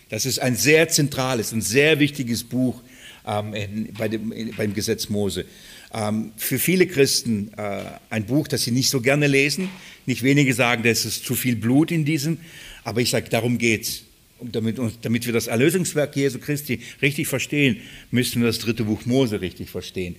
Das 0.09 0.25
ist 0.25 0.39
ein 0.39 0.55
sehr 0.55 0.87
zentrales 0.89 1.51
und 1.51 1.61
sehr 1.61 1.99
wichtiges 1.99 2.43
Buch 2.43 2.81
ähm, 3.25 3.53
in, 3.53 3.93
bei 3.93 4.07
dem, 4.07 4.31
in, 4.31 4.55
beim 4.55 4.73
Gesetz 4.73 5.09
Mose. 5.09 5.45
Ähm, 5.93 6.31
für 6.37 6.59
viele 6.59 6.87
Christen 6.87 7.51
äh, 7.57 7.81
ein 8.09 8.25
Buch, 8.25 8.47
das 8.47 8.63
sie 8.63 8.71
nicht 8.71 8.89
so 8.89 9.01
gerne 9.01 9.27
lesen. 9.27 9.69
Nicht 10.05 10.23
wenige 10.23 10.53
sagen, 10.53 10.83
da 10.83 10.89
ist 10.89 11.25
zu 11.25 11.35
viel 11.35 11.55
Blut 11.55 11.91
in 11.91 12.05
diesem. 12.05 12.37
Aber 12.83 13.01
ich 13.01 13.09
sage, 13.09 13.29
darum 13.29 13.57
geht's. 13.57 14.03
Und 14.39 14.55
damit, 14.55 14.77
damit 15.01 15.25
wir 15.25 15.33
das 15.33 15.47
Erlösungswerk 15.47 16.15
Jesu 16.15 16.37
Christi 16.39 16.79
richtig 17.01 17.27
verstehen, 17.27 17.77
müssen 18.11 18.41
wir 18.41 18.47
das 18.47 18.59
dritte 18.59 18.83
Buch 18.83 19.05
Mose 19.05 19.41
richtig 19.41 19.69
verstehen. 19.71 20.15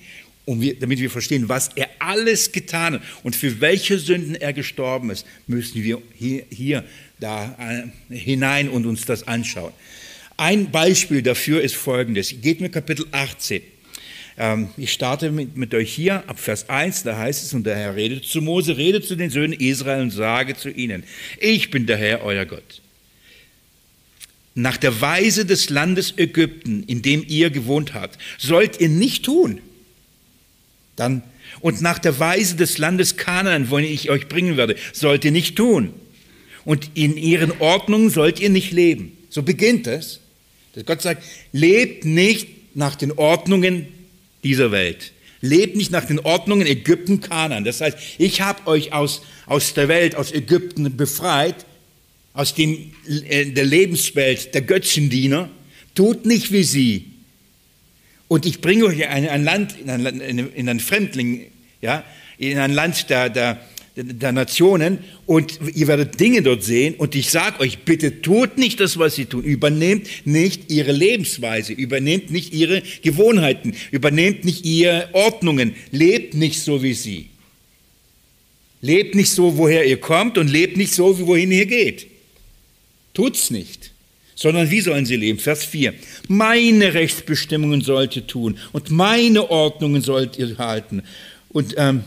Und 0.49 0.63
wir, 0.63 0.79
damit 0.79 0.99
wir 0.99 1.11
verstehen, 1.11 1.51
was 1.51 1.69
er 1.75 1.91
alles 1.99 2.53
getan 2.53 2.95
hat 2.95 3.03
und 3.23 3.37
für 3.37 3.61
welche 3.61 3.99
Sünden 3.99 4.35
er 4.35 4.55
gestorben 4.55 5.11
ist, 5.11 5.27
müssen 5.47 5.85
wir 5.85 6.01
hier, 6.15 6.45
hier 6.49 6.85
da 7.21 7.55
äh, 8.09 8.17
hinein 8.17 8.71
und 8.71 8.87
uns 8.87 9.05
das 9.05 9.29
anschauen. 9.29 9.75
Ein 10.39 10.71
Beispiel 10.71 11.21
dafür 11.21 11.61
ist 11.61 11.77
folgendes. 11.77 12.35
Geht 12.41 12.63
mir 12.63 12.71
Kapitel 12.71 13.05
18. 13.13 13.61
Ähm, 14.39 14.69
ich 14.79 14.91
starte 14.91 15.31
mit, 15.31 15.59
mit, 15.59 15.75
euch 15.75 15.93
hier 15.93 16.27
ab 16.27 16.41
Vers 16.41 16.71
1, 16.71 17.03
da 17.03 17.19
heißt 17.19 17.45
es, 17.45 17.53
und 17.53 17.67
der 17.67 17.77
Herr 17.77 17.95
redet 17.95 18.25
zu 18.25 18.41
Mose, 18.41 18.79
redet 18.79 19.05
zu 19.05 19.17
den 19.17 19.29
Söhnen 19.29 19.53
Israel 19.53 20.01
und 20.01 20.13
sage 20.13 20.57
zu 20.57 20.71
ihnen, 20.71 21.05
ich 21.41 21.71
bin 21.71 21.85
der 21.85 21.99
Herr, 21.99 22.25
euer 22.25 22.47
Gott. 22.47 22.81
Nach 24.55 24.79
der 24.79 24.99
Weise 25.03 25.45
des 25.45 25.69
Landes 25.69 26.15
Ägypten, 26.17 26.85
in 26.85 27.03
dem 27.03 27.23
ihr 27.29 27.51
gewohnt 27.51 27.93
habt, 27.93 28.19
sollt 28.39 28.81
ihr 28.81 28.89
nicht 28.89 29.27
tun. 29.27 29.61
Dann, 30.99 31.23
und 31.61 31.81
nach 31.81 31.99
der 32.01 32.19
Weise 32.19 32.57
des 32.57 32.77
Landes 32.77 33.17
Kanaan, 33.17 33.71
wohin 33.71 33.87
ich 33.87 34.11
euch 34.11 34.29
bringen 34.29 34.57
werde, 34.57 34.75
sollt 34.93 35.25
ihr 35.25 35.31
nicht 35.31 35.55
tun. 35.55 35.95
Und 36.65 36.91
in 36.95 37.17
ihren 37.17 37.53
Ordnungen 37.61 38.11
sollt 38.11 38.41
ihr 38.41 38.51
nicht 38.51 38.73
leben. 38.73 39.17
So 39.31 39.43
beginnt 39.43 39.87
es. 39.87 40.21
Dass 40.75 40.85
Gott 40.85 41.01
sagt, 41.01 41.25
lebt 41.53 42.05
nicht 42.05 42.49
nach 42.75 42.97
den 42.97 43.13
Ordnungen 43.13 43.87
dieser 44.43 44.73
Welt. 44.73 45.13
Lebt 45.41 45.77
nicht 45.77 45.93
nach 45.93 46.05
den 46.05 46.19
Ordnungen 46.19 46.67
Ägypten, 46.67 47.21
Kanan. 47.21 47.63
Das 47.63 47.81
heißt, 47.81 47.97
ich 48.19 48.41
habe 48.41 48.67
euch 48.67 48.93
aus, 48.93 49.23
aus 49.47 49.75
der 49.75 49.87
Welt, 49.87 50.17
aus 50.17 50.33
Ägypten 50.33 50.97
befreit, 50.97 51.65
aus 52.33 52.55
dem, 52.55 52.93
äh, 53.07 53.47
der 53.47 53.65
Lebenswelt 53.65 54.53
der 54.53 54.63
Götzendiener. 54.63 55.49
Tut 55.95 56.27
nicht 56.27 56.53
wie 56.53 56.65
sie. 56.65 57.18
Und 58.29 58.45
ich 58.45 58.61
bringe 58.61 58.85
euch 58.85 59.01
in 59.01 59.07
ein 59.07 59.45
Land, 59.45 59.75
in 59.81 59.91
ein, 59.91 60.21
in 60.55 60.69
ein 60.69 60.81
Fremdling, 60.81 61.47
ja, 61.81 62.05
in 62.37 62.59
ein 62.59 62.73
Land 62.73 63.11
der, 63.11 63.31
der, 63.31 63.59
der 63.97 64.33
Nationen 64.33 64.99
und 65.27 65.59
ihr 65.75 65.89
werdet 65.89 66.21
Dinge 66.21 66.43
dort 66.43 66.63
sehen 66.63 66.95
und 66.95 67.15
ich 67.15 67.31
sage 67.31 67.61
euch, 67.61 67.79
bitte 67.81 68.23
tut 68.23 68.59
nicht 68.59 68.81
das, 68.81 68.99
was 68.99 69.17
sie 69.17 69.25
tun. 69.25 69.43
Übernehmt 69.43 70.07
nicht 70.25 70.71
ihre 70.71 70.93
Lebensweise, 70.93 71.73
übernehmt 71.73 72.31
nicht 72.31 72.53
ihre 72.53 72.83
Gewohnheiten, 73.03 73.75
übernehmt 73.91 74.45
nicht 74.45 74.65
ihre 74.65 75.09
Ordnungen, 75.15 75.75
lebt 75.91 76.35
nicht 76.35 76.61
so 76.61 76.83
wie 76.83 76.95
sie. 76.95 77.31
Lebt 78.81 79.17
nicht 79.17 79.31
so, 79.31 79.57
woher 79.57 79.85
ihr 79.87 79.99
kommt 79.99 80.39
und 80.39 80.49
lebt 80.49 80.77
nicht 80.77 80.93
so, 80.93 81.19
wie 81.19 81.27
wohin 81.27 81.51
ihr 81.51 81.67
geht. 81.67 82.07
Tut's 83.15 83.51
nicht. 83.51 83.91
Sondern 84.39 84.71
wie 84.71 84.81
sollen 84.81 85.05
sie 85.05 85.17
leben? 85.17 85.41
Vers 85.41 85.65
4. 85.65 85.95
Meine 86.29 86.95
Rechtsbestimmungen 86.95 87.81
sollt 87.81 88.15
ihr 88.15 88.25
tun 88.25 88.57
und 88.71 88.89
meine 88.89 89.51
Ordnungen 89.51 90.01
sollt 90.01 90.39
ihr 90.39 90.57
halten. 90.59 91.03
Und 91.49 91.75
ähm, 91.77 92.05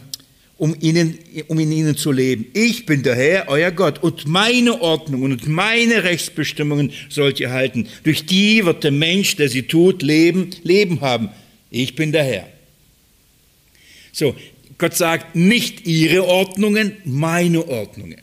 um, 0.55 0.73
ihnen, 0.79 1.19
um 1.49 1.59
in 1.59 1.73
ihnen 1.73 1.97
zu 1.97 2.13
leben. 2.13 2.45
Ich 2.53 2.85
bin 2.85 3.03
der 3.03 3.15
Herr, 3.15 3.49
euer 3.49 3.71
Gott, 3.71 4.01
und 4.01 4.29
meine 4.29 4.81
Ordnungen 4.81 5.33
und 5.33 5.45
meine 5.49 6.05
Rechtsbestimmungen 6.05 6.93
sollt 7.09 7.41
ihr 7.41 7.51
halten. 7.51 7.89
Durch 8.05 8.25
die 8.25 8.63
wird 8.63 8.85
der 8.85 8.91
Mensch, 8.91 9.35
der 9.35 9.49
sie 9.49 9.63
tut, 9.63 10.01
leben, 10.01 10.51
Leben 10.63 11.01
haben. 11.01 11.31
Ich 11.69 11.95
bin 11.95 12.13
der 12.13 12.23
Herr. 12.23 12.47
So, 14.13 14.37
Gott 14.77 14.95
sagt 14.95 15.35
nicht 15.35 15.85
ihre 15.85 16.23
Ordnungen, 16.23 16.93
meine 17.03 17.67
Ordnungen. 17.67 18.21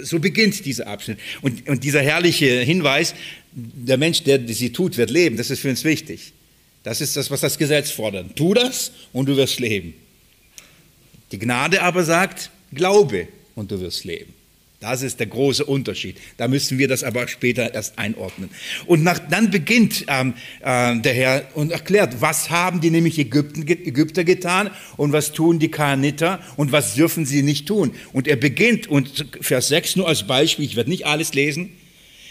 So 0.00 0.18
beginnt 0.18 0.64
dieser 0.64 0.86
Abschnitt. 0.86 1.18
Und, 1.42 1.68
und 1.68 1.84
dieser 1.84 2.00
herrliche 2.00 2.60
Hinweis, 2.60 3.14
der 3.52 3.98
Mensch, 3.98 4.22
der 4.22 4.40
sie 4.48 4.72
tut, 4.72 4.96
wird 4.96 5.10
leben, 5.10 5.36
das 5.36 5.50
ist 5.50 5.60
für 5.60 5.70
uns 5.70 5.84
wichtig. 5.84 6.32
Das 6.82 7.00
ist 7.00 7.16
das, 7.16 7.30
was 7.30 7.40
das 7.40 7.58
Gesetz 7.58 7.90
fordert. 7.90 8.34
Tu 8.34 8.54
das 8.54 8.92
und 9.12 9.28
du 9.28 9.36
wirst 9.36 9.60
leben. 9.60 9.94
Die 11.30 11.38
Gnade 11.38 11.82
aber 11.82 12.04
sagt, 12.04 12.50
glaube 12.72 13.28
und 13.54 13.70
du 13.70 13.80
wirst 13.80 14.04
leben. 14.04 14.34
Das 14.82 15.02
ist 15.02 15.20
der 15.20 15.28
große 15.28 15.64
Unterschied. 15.64 16.16
Da 16.38 16.48
müssen 16.48 16.76
wir 16.76 16.88
das 16.88 17.04
aber 17.04 17.28
später 17.28 17.72
erst 17.72 18.00
einordnen. 18.00 18.50
Und 18.86 19.04
nach, 19.04 19.20
dann 19.20 19.52
beginnt 19.52 20.06
ähm, 20.08 20.34
äh, 20.58 20.98
der 20.98 21.14
Herr 21.14 21.44
und 21.54 21.70
erklärt, 21.70 22.20
was 22.20 22.50
haben 22.50 22.80
die 22.80 22.90
nämlich 22.90 23.16
Ägypten, 23.16 23.62
Ägypter 23.68 24.24
getan 24.24 24.70
und 24.96 25.12
was 25.12 25.30
tun 25.30 25.60
die 25.60 25.70
Kaniter 25.70 26.40
und 26.56 26.72
was 26.72 26.94
dürfen 26.94 27.26
sie 27.26 27.44
nicht 27.44 27.68
tun. 27.68 27.94
Und 28.12 28.26
er 28.26 28.34
beginnt, 28.34 28.88
und 28.88 29.24
Vers 29.40 29.68
6 29.68 29.94
nur 29.94 30.08
als 30.08 30.26
Beispiel, 30.26 30.64
ich 30.64 30.74
werde 30.74 30.90
nicht 30.90 31.06
alles 31.06 31.32
lesen, 31.32 31.70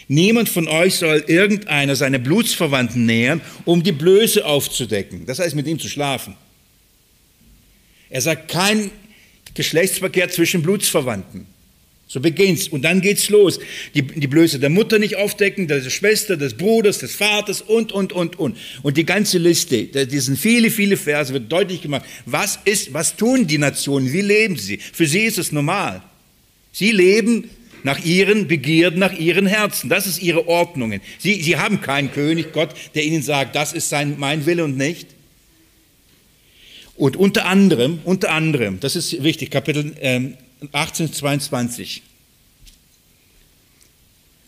Niemand 0.09 0.49
von 0.49 0.67
euch 0.67 0.95
soll 0.95 1.23
irgendeiner 1.27 1.95
seiner 1.95 2.19
Blutsverwandten 2.19 3.05
nähern, 3.05 3.39
um 3.63 3.81
die 3.81 3.93
Blöße 3.93 4.45
aufzudecken. 4.45 5.25
Das 5.25 5.39
heißt, 5.39 5.55
mit 5.55 5.67
ihm 5.67 5.79
zu 5.79 5.87
schlafen. 5.87 6.35
Er 8.09 8.19
sagt 8.19 8.49
kein 8.49 8.91
Geschlechtsverkehr 9.53 10.29
zwischen 10.29 10.63
Blutsverwandten. 10.63 11.47
So 12.11 12.19
beginnt's. 12.19 12.67
Und 12.67 12.81
dann 12.81 12.99
geht's 12.99 13.29
los. 13.29 13.57
Die, 13.95 14.01
die 14.01 14.27
Blöße 14.27 14.59
der 14.59 14.69
Mutter 14.69 14.99
nicht 14.99 15.15
aufdecken, 15.15 15.69
der 15.69 15.79
Schwester, 15.89 16.35
des 16.35 16.55
Bruders, 16.55 16.97
des 16.97 17.15
Vaters 17.15 17.61
und, 17.61 17.93
und, 17.93 18.11
und, 18.11 18.37
und. 18.37 18.57
Und 18.81 18.97
die 18.97 19.05
ganze 19.05 19.37
Liste, 19.37 19.85
die 19.85 20.19
sind 20.19 20.37
viele, 20.37 20.71
viele 20.71 20.97
Verse, 20.97 21.31
wird 21.31 21.49
deutlich 21.49 21.81
gemacht. 21.81 22.03
Was 22.25 22.59
ist, 22.65 22.93
was 22.93 23.15
tun 23.15 23.47
die 23.47 23.57
Nationen? 23.57 24.11
Wie 24.11 24.19
leben 24.19 24.57
sie? 24.57 24.77
Für 24.77 25.05
sie 25.07 25.21
ist 25.21 25.37
es 25.37 25.53
normal. 25.53 26.03
Sie 26.73 26.91
leben 26.91 27.49
nach 27.83 28.03
ihren 28.03 28.45
Begierden, 28.45 28.99
nach 28.99 29.17
ihren 29.17 29.45
Herzen. 29.45 29.89
Das 29.89 30.05
ist 30.05 30.21
ihre 30.21 30.49
Ordnungen. 30.49 30.99
Sie, 31.17 31.41
sie 31.41 31.55
haben 31.55 31.79
keinen 31.79 32.11
König, 32.11 32.51
Gott, 32.51 32.71
der 32.93 33.05
ihnen 33.05 33.23
sagt, 33.23 33.55
das 33.55 33.71
ist 33.71 33.87
sein, 33.87 34.15
mein 34.17 34.45
Wille 34.45 34.65
und 34.65 34.75
nicht. 34.75 35.07
Und 36.97 37.15
unter 37.15 37.45
anderem, 37.45 37.99
unter 38.03 38.31
anderem, 38.31 38.81
das 38.81 38.97
ist 38.97 39.23
wichtig, 39.23 39.49
Kapitel 39.49 39.93
ähm, 40.01 40.35
18, 40.71 41.13
22. 41.13 42.03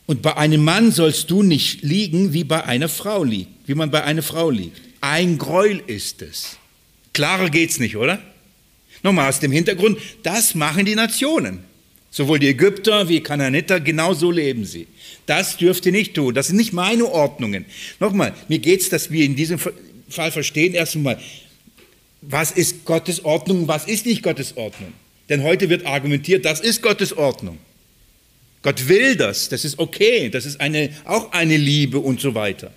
Und 0.05 0.21
bei 0.21 0.35
einem 0.35 0.63
Mann 0.63 0.91
sollst 0.91 1.31
du 1.31 1.43
nicht 1.43 1.81
liegen, 1.81 2.33
wie 2.33 2.43
bei 2.43 2.63
einer 2.65 2.89
Frau 2.89 3.23
liegt, 3.23 3.67
wie 3.67 3.75
man 3.75 3.89
bei 3.89 4.03
einer 4.03 4.21
Frau 4.21 4.49
liegt. 4.49 4.81
Ein 5.01 5.37
Gräuel 5.37 5.81
ist 5.87 6.21
es. 6.21 6.57
Klarer 7.13 7.49
geht's 7.49 7.79
nicht, 7.79 7.95
oder? 7.95 8.21
Nochmal 9.01 9.29
aus 9.29 9.39
dem 9.39 9.51
Hintergrund, 9.51 9.99
das 10.23 10.55
machen 10.55 10.85
die 10.85 10.95
Nationen. 10.95 11.59
Sowohl 12.09 12.39
die 12.39 12.47
Ägypter 12.47 13.09
wie 13.09 13.21
Kananiter, 13.21 13.79
genau 13.79 14.13
so 14.13 14.29
leben 14.29 14.65
sie. 14.65 14.87
Das 15.25 15.57
dürft 15.57 15.85
ihr 15.85 15.91
nicht 15.91 16.13
tun. 16.13 16.33
Das 16.33 16.47
sind 16.47 16.57
nicht 16.57 16.73
meine 16.73 17.05
Ordnungen. 17.05 17.65
Nochmal, 17.99 18.35
mir 18.49 18.59
geht's, 18.59 18.89
dass 18.89 19.09
wir 19.09 19.25
in 19.25 19.35
diesem 19.35 19.57
Fall 19.57 20.31
verstehen, 20.31 20.73
erst 20.73 20.95
einmal, 20.95 21.19
was 22.21 22.51
ist 22.51 22.85
Gottes 22.85 23.25
Ordnung, 23.25 23.67
was 23.67 23.85
ist 23.85 24.05
nicht 24.05 24.21
Gottes 24.21 24.55
Ordnung. 24.57 24.93
Denn 25.29 25.43
heute 25.43 25.69
wird 25.69 25.85
argumentiert, 25.85 26.45
das 26.45 26.59
ist 26.59 26.81
Gottes 26.81 27.13
Ordnung. 27.13 27.57
Gott 28.61 28.87
will 28.87 29.15
das, 29.15 29.49
das 29.49 29.65
ist 29.65 29.79
okay, 29.79 30.29
das 30.29 30.45
ist 30.45 30.61
eine, 30.61 30.89
auch 31.05 31.31
eine 31.33 31.57
Liebe 31.57 31.99
und 31.99 32.21
so 32.21 32.33
weiter. 32.33 32.71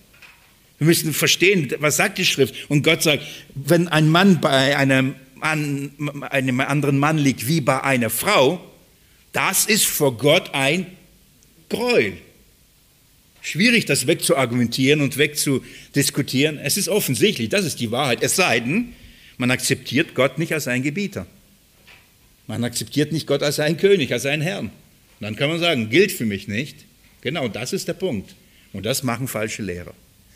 Wir 0.78 0.86
müssen 0.88 1.14
verstehen, 1.14 1.72
was 1.78 1.96
sagt 1.96 2.18
die 2.18 2.24
Schrift? 2.24 2.54
Und 2.68 2.82
Gott 2.82 3.02
sagt, 3.02 3.22
wenn 3.54 3.88
ein 3.88 4.08
Mann 4.08 4.40
bei 4.40 4.76
einem, 4.76 5.14
an, 5.40 5.92
einem 6.30 6.60
anderen 6.60 6.98
Mann 6.98 7.18
liegt 7.18 7.48
wie 7.48 7.60
bei 7.60 7.82
einer 7.82 8.10
Frau, 8.10 8.60
das 9.32 9.66
ist 9.66 9.86
vor 9.86 10.16
Gott 10.18 10.50
ein 10.54 10.86
Gräuel. 11.68 12.18
Schwierig, 13.40 13.86
das 13.86 14.06
wegzuargumentieren 14.08 15.00
und 15.00 15.18
wegzudiskutieren. 15.18 16.58
Es 16.58 16.76
ist 16.76 16.88
offensichtlich, 16.88 17.48
das 17.48 17.64
ist 17.64 17.78
die 17.78 17.92
Wahrheit. 17.92 18.22
Es 18.22 18.34
sei 18.34 18.60
denn, 18.60 18.94
man 19.38 19.52
akzeptiert 19.52 20.14
Gott 20.14 20.38
nicht 20.38 20.52
als 20.52 20.64
seinen 20.64 20.82
Gebieter. 20.82 21.26
Man 22.46 22.64
akzeptiert 22.64 23.12
nicht 23.12 23.26
Gott 23.26 23.42
als 23.42 23.56
seinen 23.56 23.76
König, 23.76 24.12
als 24.12 24.22
seinen 24.22 24.42
Herrn. 24.42 24.70
Dann 25.20 25.36
kann 25.36 25.48
man 25.48 25.58
sagen, 25.58 25.90
gilt 25.90 26.12
für 26.12 26.26
mich 26.26 26.48
nicht. 26.48 26.84
Genau, 27.20 27.48
das 27.48 27.72
ist 27.72 27.88
der 27.88 27.94
Punkt. 27.94 28.34
Und 28.72 28.86
das 28.86 29.02
machen 29.02 29.28
falsche 29.28 29.62
Lehrer. 29.62 29.94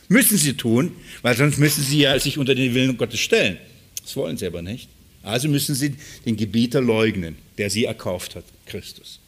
Müssen 0.09 0.39
sie 0.39 0.55
tun, 0.55 0.93
weil 1.23 1.37
sonst 1.37 1.59
müssen 1.59 1.85
sie 1.85 2.01
ja 2.01 2.19
sich 2.19 2.39
unter 2.39 2.55
den 2.55 2.75
Willen 2.75 2.97
Gottes 2.97 3.21
stellen. 3.21 3.59
Das 4.03 4.17
wollen 4.17 4.37
sie 4.37 4.47
aber 4.47 4.63
nicht. 4.63 4.89
Also 5.23 5.49
müssen 5.49 5.75
sie 5.75 5.95
den 6.25 6.37
Gebieter 6.37 6.81
leugnen, 6.81 7.37
der 7.59 7.71
sie 7.71 7.85
erkauft 7.85 8.35
hat, 8.35 8.45
Christus. 8.67 9.21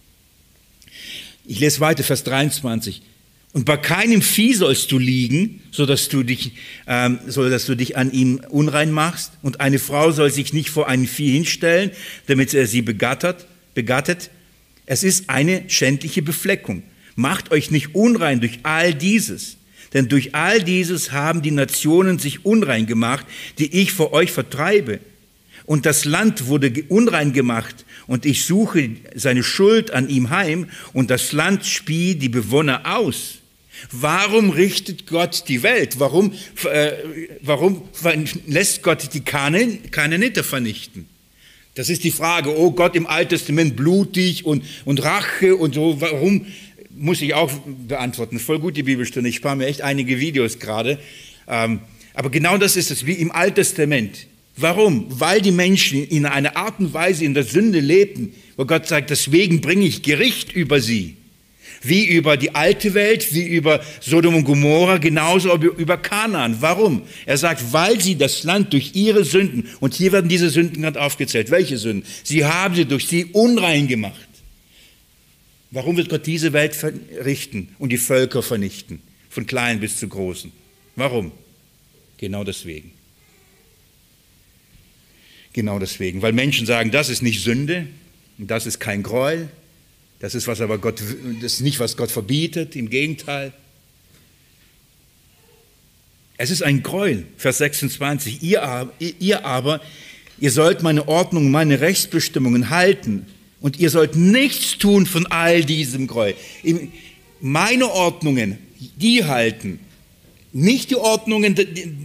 Ich 1.47 1.61
lese 1.61 1.81
weiter, 1.81 2.03
Vers 2.03 2.25
23. 2.25 3.03
Und 3.53 3.67
bei 3.67 3.77
keinem 3.77 4.23
Vieh 4.23 4.55
sollst 4.55 4.91
du 4.93 4.99
liegen, 4.99 5.61
so 5.71 5.85
dass 5.85 6.09
du 6.09 6.23
dich, 6.23 6.53
ähm, 6.87 7.19
so 7.27 7.49
dass 7.51 7.67
du 7.67 7.75
dich 7.75 7.99
an 7.99 8.11
ihm 8.11 8.41
unrein 8.49 8.91
machst. 8.91 9.33
Und 9.43 9.61
eine 9.61 9.79
Frau 9.79 10.11
soll 10.11 10.31
sich 10.31 10.55
nicht 10.55 10.71
vor 10.71 10.89
einem 10.89 11.07
Vieh 11.07 11.33
hinstellen, 11.33 11.91
damit 12.29 12.55
er 12.55 12.67
sie 12.67 12.81
begattert, 12.81 13.47
begattet. 13.75 14.31
Es 14.87 15.03
ist 15.05 15.29
eine 15.29 15.65
schändliche 15.69 16.23
Befleckung. 16.23 16.83
Macht 17.15 17.51
euch 17.53 17.71
nicht 17.71 17.95
unrein 17.95 18.41
durch 18.41 18.61
all 18.63 18.95
dieses. 18.95 19.59
Denn 19.93 20.09
durch 20.09 20.35
all 20.35 20.63
dieses 20.63 21.13
haben 21.13 21.43
die 21.43 21.51
Nationen 21.51 22.19
sich 22.19 22.47
unrein 22.47 22.87
gemacht, 22.87 23.27
die 23.59 23.81
ich 23.81 23.93
vor 23.93 24.15
euch 24.15 24.33
vertreibe. 24.33 25.01
Und 25.67 25.85
das 25.85 26.07
Land 26.07 26.47
wurde 26.47 26.73
unrein 26.89 27.33
gemacht, 27.33 27.85
und 28.09 28.27
ich 28.27 28.45
suche 28.45 28.91
seine 29.15 29.45
Schuld 29.45 29.93
an 29.93 30.09
ihm 30.09 30.31
heim, 30.31 30.69
und 30.93 31.11
das 31.11 31.33
Land 31.33 31.67
spie 31.67 32.15
die 32.15 32.31
Bewohner 32.31 32.97
aus. 32.97 33.42
Warum 33.91 34.51
richtet 34.51 35.07
Gott 35.07 35.45
die 35.49 35.63
Welt? 35.63 35.99
Warum, 35.99 36.33
äh, 36.71 36.93
warum 37.43 37.83
lässt 38.47 38.83
Gott 38.83 39.09
die 39.13 39.21
Kananiter 39.21 40.45
vernichten? 40.45 41.09
Das 41.75 41.89
ist 41.89 42.05
die 42.05 42.11
Frage, 42.11 42.57
oh 42.57 42.71
Gott 42.73 42.95
im 42.97 43.07
Alten 43.07 43.31
Testament 43.31 43.77
blutig 43.77 44.45
und, 44.45 44.63
und 44.85 45.03
Rache 45.03 45.57
und 45.57 45.75
so, 45.75 46.01
warum 46.01 46.47
muss 46.95 47.23
ich 47.23 47.33
auch 47.33 47.51
beantworten. 47.89 48.39
Voll 48.39 48.59
gut 48.59 48.77
die 48.77 48.83
Bibelstunde, 48.83 49.31
ich 49.31 49.37
spare 49.37 49.57
mir 49.57 49.67
echt 49.67 49.81
einige 49.81 50.21
Videos 50.21 50.59
gerade. 50.59 50.99
Ähm, 51.49 51.81
aber 52.15 52.29
genau 52.29 52.59
das 52.59 52.77
ist 52.77 52.91
es, 52.91 53.07
wie 53.07 53.15
im 53.15 53.33
Alten 53.33 53.57
Testament. 53.57 54.27
Warum? 54.57 55.07
Weil 55.09 55.41
die 55.41 55.51
Menschen 55.51 56.07
in 56.07 56.27
einer 56.27 56.57
Art 56.57 56.79
und 56.79 56.93
Weise 56.93 57.25
in 57.25 57.33
der 57.33 57.45
Sünde 57.45 57.81
lebten, 57.81 58.35
wo 58.59 58.67
Gott 58.67 58.87
sagt, 58.87 59.09
deswegen 59.09 59.63
bringe 59.63 59.87
ich 59.87 60.03
Gericht 60.03 60.53
über 60.53 60.81
sie 60.81 61.17
wie 61.83 62.07
über 62.07 62.37
die 62.37 62.55
alte 62.55 62.95
Welt, 62.95 63.35
wie 63.35 63.47
über 63.47 63.83
Sodom 64.01 64.37
und 64.37 64.45
Gomorra, 64.45 64.99
genauso 64.99 65.55
über 65.57 65.97
Kanaan. 65.97 66.57
Warum? 66.61 67.03
Er 67.27 67.37
sagt, 67.37 67.73
weil 67.73 68.01
sie 68.01 68.17
das 68.17 68.45
Land 68.45 68.73
durch 68.73 68.95
ihre 68.95 69.25
Sünden, 69.25 69.69
und 69.81 69.95
hier 69.95 70.13
werden 70.13 70.29
diese 70.29 70.51
Sünden 70.51 70.83
gerade 70.83 71.01
aufgezählt. 71.01 71.51
Welche 71.51 71.79
Sünden? 71.79 72.07
Sie 72.23 72.45
haben 72.45 72.75
sie 72.75 72.85
durch 72.85 73.09
sie 73.09 73.27
unrein 73.27 73.89
gemacht. 73.89 74.29
Warum 75.71 75.97
wird 75.97 76.11
Gott 76.11 76.27
diese 76.27 76.53
Welt 76.53 76.75
verrichten 76.75 77.75
und 77.79 77.91
die 77.91 77.99
Völker 77.99 78.43
vernichten, 78.43 79.01
von 79.31 79.47
klein 79.47 79.81
bis 79.81 79.99
zu 79.99 80.07
großen? 80.07 80.53
Warum? 80.97 81.33
Genau 82.19 82.45
deswegen. 82.45 82.93
Genau 85.55 85.79
deswegen, 85.79 86.23
weil 86.23 86.33
Menschen 86.33 86.67
sagen, 86.67 86.91
das 86.91 87.09
ist 87.09 87.23
nicht 87.23 87.43
Sünde, 87.43 87.87
das 88.39 88.67
ist 88.67 88.79
kein 88.79 89.03
Gräuel, 89.03 89.49
das 90.23 90.37
ist, 90.37 90.47
was 90.47 90.61
aber 90.61 90.79
Gott, 90.79 91.03
das 91.43 91.55
ist 91.55 91.61
nicht, 91.63 91.81
was 91.81 91.97
Gott 91.97 92.13
verbietet, 92.13 92.77
im 92.77 92.89
Gegenteil. 92.89 93.53
Es 96.37 96.51
ist 96.51 96.63
ein 96.63 96.85
Gräuel, 96.85 97.27
Vers 97.37 97.59
26. 97.59 98.41
Ihr, 98.41 98.89
ihr 99.19 99.45
aber, 99.45 99.81
ihr 100.39 100.53
sollt 100.53 100.85
meine 100.85 101.09
Ordnung, 101.09 101.51
meine 101.51 101.81
Rechtsbestimmungen 101.81 102.71
halten 102.71 103.27
und 103.61 103.81
ihr 103.81 103.91
sollt 103.91 104.15
nichts 104.15 104.79
tun 104.79 105.07
von 105.07 105.27
all 105.27 105.65
diesem 105.65 106.07
Gräuel. 106.07 106.37
Meine 107.41 107.91
Ordnungen, 107.91 108.59
die 108.79 109.25
halten, 109.25 109.81
nicht 110.53 110.91
die 110.91 110.97
Ordnungen 110.97 111.57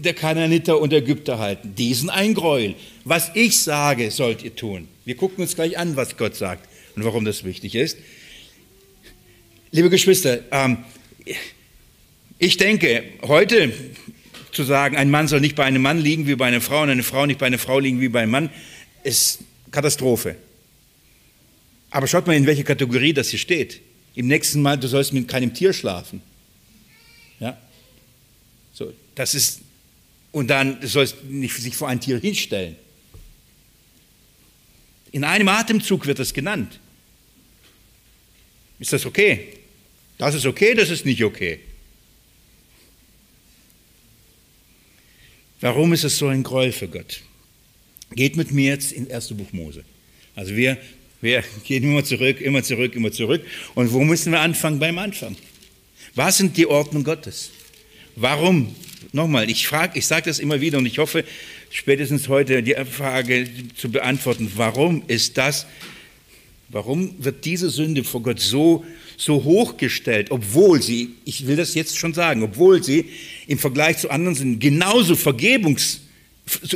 der 0.01 0.13
Kananiter 0.15 0.81
und 0.81 0.91
Ägypter 0.91 1.37
halten. 1.37 1.75
Die 1.77 1.93
sind 1.93 2.09
ein 2.09 2.33
Gräuel. 2.33 2.73
Was 3.05 3.29
ich 3.35 3.59
sage, 3.59 4.09
sollt 4.09 4.41
ihr 4.41 4.55
tun. 4.55 4.87
Wir 5.05 5.15
gucken 5.15 5.43
uns 5.43 5.53
gleich 5.53 5.77
an, 5.77 5.95
was 5.95 6.17
Gott 6.17 6.35
sagt 6.35 6.67
und 6.97 7.05
warum 7.05 7.23
das 7.23 7.43
wichtig 7.43 7.75
ist. 7.75 7.97
Liebe 9.71 9.89
Geschwister, 9.89 10.39
ähm, 10.51 10.79
ich 12.39 12.57
denke, 12.57 13.03
heute 13.21 13.71
zu 14.51 14.63
sagen, 14.63 14.97
ein 14.97 15.11
Mann 15.11 15.27
soll 15.27 15.39
nicht 15.39 15.55
bei 15.55 15.63
einem 15.63 15.83
Mann 15.83 15.99
liegen 15.99 16.25
wie 16.25 16.35
bei 16.35 16.47
einer 16.47 16.59
Frau 16.59 16.81
und 16.81 16.89
eine 16.89 17.03
Frau 17.03 17.27
nicht 17.27 17.39
bei 17.39 17.45
einer 17.45 17.59
Frau 17.59 17.77
liegen 17.77 18.01
wie 18.01 18.09
bei 18.09 18.23
einem 18.23 18.31
Mann, 18.31 18.49
ist 19.03 19.39
Katastrophe. 19.69 20.35
Aber 21.91 22.07
schaut 22.07 22.25
mal, 22.25 22.35
in 22.35 22.47
welcher 22.47 22.63
Kategorie 22.63 23.13
das 23.13 23.29
hier 23.29 23.39
steht. 23.39 23.79
Im 24.15 24.25
nächsten 24.25 24.63
Mal, 24.63 24.77
du 24.77 24.87
sollst 24.87 25.13
mit 25.13 25.27
keinem 25.27 25.53
Tier 25.53 25.73
schlafen. 25.73 26.23
Ja? 27.39 27.55
So, 28.73 28.91
das 29.13 29.35
ist, 29.35 29.61
und 30.31 30.47
dann 30.47 30.81
du 30.81 30.87
sollst 30.87 31.23
nicht 31.25 31.55
sich 31.55 31.75
vor 31.75 31.89
ein 31.89 32.01
Tier 32.01 32.19
hinstellen. 32.19 32.75
In 35.11 35.23
einem 35.23 35.47
Atemzug 35.47 36.07
wird 36.07 36.17
das 36.17 36.33
genannt. 36.33 36.79
Ist 38.79 38.93
das 38.93 39.05
okay? 39.05 39.47
Das 40.17 40.35
ist 40.35 40.45
okay, 40.45 40.73
das 40.73 40.89
ist 40.89 41.05
nicht 41.05 41.23
okay. 41.23 41.59
Warum 45.59 45.93
ist 45.93 46.03
es 46.03 46.17
so 46.17 46.27
ein 46.27 46.43
Gräuel 46.43 46.71
für 46.71 46.87
Gott? 46.87 47.21
Geht 48.11 48.37
mit 48.37 48.51
mir 48.51 48.71
jetzt 48.71 48.91
in 48.91 49.11
1. 49.11 49.33
Buch 49.33 49.51
Mose. 49.51 49.83
Also 50.35 50.55
wir, 50.55 50.77
wir 51.21 51.43
gehen 51.63 51.83
immer 51.83 52.03
zurück, 52.03 52.41
immer 52.41 52.63
zurück, 52.63 52.95
immer 52.95 53.11
zurück. 53.11 53.43
Und 53.75 53.91
wo 53.91 54.03
müssen 54.03 54.31
wir 54.31 54.39
anfangen? 54.39 54.79
Beim 54.79 54.97
Anfang. 54.99 55.35
Was 56.15 56.37
sind 56.37 56.57
die 56.57 56.67
Ordnung 56.67 57.03
Gottes? 57.03 57.51
Warum? 58.15 58.75
Nochmal, 59.13 59.49
ich 59.49 59.67
frage, 59.67 59.97
ich 59.99 60.05
sage 60.05 60.25
das 60.25 60.39
immer 60.39 60.59
wieder 60.59 60.79
und 60.79 60.85
ich 60.85 60.97
hoffe, 60.97 61.23
spätestens 61.69 62.27
heute 62.27 62.61
die 62.63 62.75
Frage 62.91 63.47
zu 63.75 63.89
beantworten, 63.89 64.51
warum 64.55 65.03
ist 65.07 65.37
das 65.37 65.65
Warum 66.69 67.15
wird 67.19 67.45
diese 67.45 67.69
Sünde 67.69 68.03
vor 68.03 68.21
Gott 68.21 68.39
so, 68.39 68.83
so 69.15 69.43
hochgestellt, 69.43 70.31
obwohl 70.31 70.81
sie, 70.81 71.11
ich 71.23 71.47
will 71.47 71.55
das 71.55 71.75
jetzt 71.75 71.97
schon 71.97 72.13
sagen, 72.13 72.43
obwohl 72.43 72.83
sie 72.83 73.05
im 73.47 73.57
Vergleich 73.57 73.99
zu 73.99 74.09
anderen 74.09 74.35
Sünden 74.35 74.59
genauso 74.59 75.15
Vergebungs, 75.15 76.01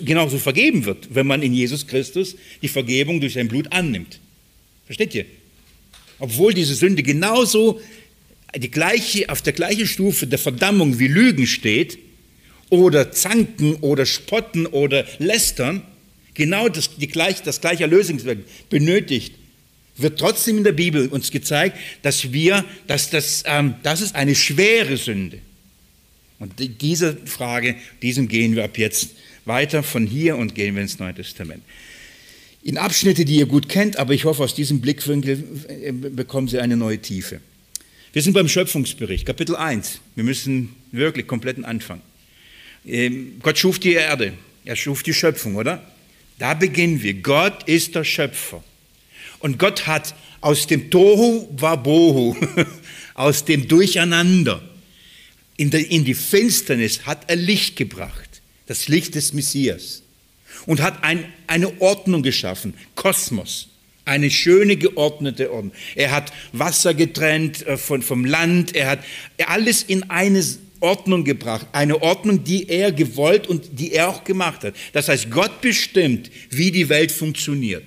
genauso 0.05 0.37
vergeben 0.37 0.85
wird, 0.85 1.13
wenn 1.13 1.27
man 1.27 1.41
in 1.41 1.53
Jesus 1.53 1.87
Christus 1.87 2.35
die 2.61 2.69
Vergebung 2.69 3.19
durch 3.19 3.33
sein 3.33 3.49
Blut 3.49 3.71
annimmt. 3.71 4.19
Versteht 4.85 5.13
ihr? 5.13 5.25
Obwohl 6.19 6.53
diese 6.53 6.75
Sünde 6.75 7.03
genauso 7.03 7.81
die 8.55 8.71
gleiche, 8.71 9.29
auf 9.29 9.41
der 9.41 9.53
gleichen 9.53 9.87
Stufe 9.87 10.27
der 10.27 10.39
Verdammung 10.39 10.99
wie 10.99 11.07
Lügen 11.07 11.47
steht, 11.47 11.97
oder 12.69 13.11
Zanken 13.11 13.75
oder 13.75 14.05
Spotten 14.05 14.65
oder 14.65 15.05
Lästern, 15.19 15.83
genau 16.33 16.69
das, 16.69 16.95
die 16.95 17.07
gleich, 17.07 17.43
das 17.43 17.59
gleiche 17.59 17.83
Erlösungswerk 17.83 18.39
benötigt, 18.69 19.33
wird 19.97 20.19
trotzdem 20.19 20.57
in 20.57 20.63
der 20.63 20.71
Bibel 20.71 21.07
uns 21.07 21.31
gezeigt, 21.31 21.77
dass 22.01 22.31
wir, 22.31 22.65
dass 22.87 23.09
das, 23.09 23.43
ähm, 23.45 23.75
das 23.83 24.01
ist 24.01 24.15
eine 24.15 24.35
schwere 24.35 24.97
Sünde. 24.97 25.39
Und 26.39 26.53
diese 26.81 27.17
Frage, 27.25 27.75
diesem 28.01 28.27
gehen 28.27 28.55
wir 28.55 28.63
ab 28.63 28.77
jetzt 28.77 29.11
weiter 29.45 29.83
von 29.83 30.07
hier 30.07 30.37
und 30.37 30.55
gehen 30.55 30.75
wir 30.75 30.81
ins 30.81 30.97
Neue 30.97 31.13
Testament. 31.13 31.61
In 32.63 32.77
Abschnitte, 32.77 33.25
die 33.25 33.37
ihr 33.37 33.45
gut 33.45 33.69
kennt, 33.69 33.97
aber 33.97 34.13
ich 34.13 34.25
hoffe, 34.25 34.43
aus 34.43 34.55
diesem 34.55 34.81
Blickwinkel 34.81 35.43
äh, 35.67 35.91
bekommen 35.91 36.47
Sie 36.47 36.59
eine 36.59 36.77
neue 36.77 36.99
Tiefe. 36.99 37.41
Wir 38.13 38.21
sind 38.21 38.33
beim 38.33 38.47
Schöpfungsbericht, 38.47 39.25
Kapitel 39.25 39.55
1. 39.55 39.99
Wir 40.15 40.23
müssen 40.23 40.75
wirklich 40.91 41.27
kompletten 41.27 41.65
Anfang. 41.65 42.01
Ähm, 42.85 43.39
Gott 43.41 43.57
schuf 43.57 43.79
die 43.79 43.93
Erde, 43.93 44.33
er 44.65 44.75
schuf 44.75 45.03
die 45.03 45.13
Schöpfung, 45.13 45.55
oder? 45.55 45.83
Da 46.39 46.53
beginnen 46.55 47.01
wir. 47.01 47.13
Gott 47.15 47.67
ist 47.67 47.95
der 47.95 48.03
Schöpfer. 48.03 48.63
Und 49.41 49.59
Gott 49.59 49.87
hat 49.87 50.13
aus 50.39 50.67
dem 50.67 50.89
Tohu 50.89 51.47
Wabohu, 51.51 52.35
aus 53.13 53.45
dem 53.45 53.67
Durcheinander, 53.67 54.61
in, 55.57 55.69
die 55.69 56.13
Finsternis 56.15 57.05
hat 57.05 57.29
er 57.29 57.35
Licht 57.35 57.75
gebracht, 57.75 58.41
das 58.65 58.87
Licht 58.87 59.13
des 59.15 59.33
Messias. 59.33 60.01
Und 60.65 60.81
hat 60.81 61.03
ein, 61.03 61.25
eine 61.47 61.81
Ordnung 61.81 62.23
geschaffen, 62.23 62.73
Kosmos, 62.95 63.69
eine 64.05 64.29
schöne 64.31 64.75
geordnete 64.77 65.51
Ordnung. 65.51 65.73
Er 65.95 66.11
hat 66.11 66.31
Wasser 66.51 66.93
getrennt 66.93 67.65
äh, 67.65 67.77
von, 67.77 68.01
vom 68.01 68.25
Land, 68.25 68.75
er 68.75 68.89
hat 68.89 68.99
alles 69.45 69.83
in 69.83 70.09
eine 70.09 70.43
Ordnung 70.79 71.23
gebracht, 71.23 71.67
eine 71.73 72.01
Ordnung, 72.01 72.43
die 72.43 72.67
er 72.67 72.91
gewollt 72.91 73.47
und 73.47 73.79
die 73.79 73.93
er 73.93 74.09
auch 74.09 74.23
gemacht 74.23 74.63
hat. 74.63 74.75
Das 74.93 75.07
heißt, 75.07 75.29
Gott 75.29 75.61
bestimmt, 75.61 76.31
wie 76.49 76.71
die 76.71 76.89
Welt 76.89 77.11
funktioniert. 77.11 77.85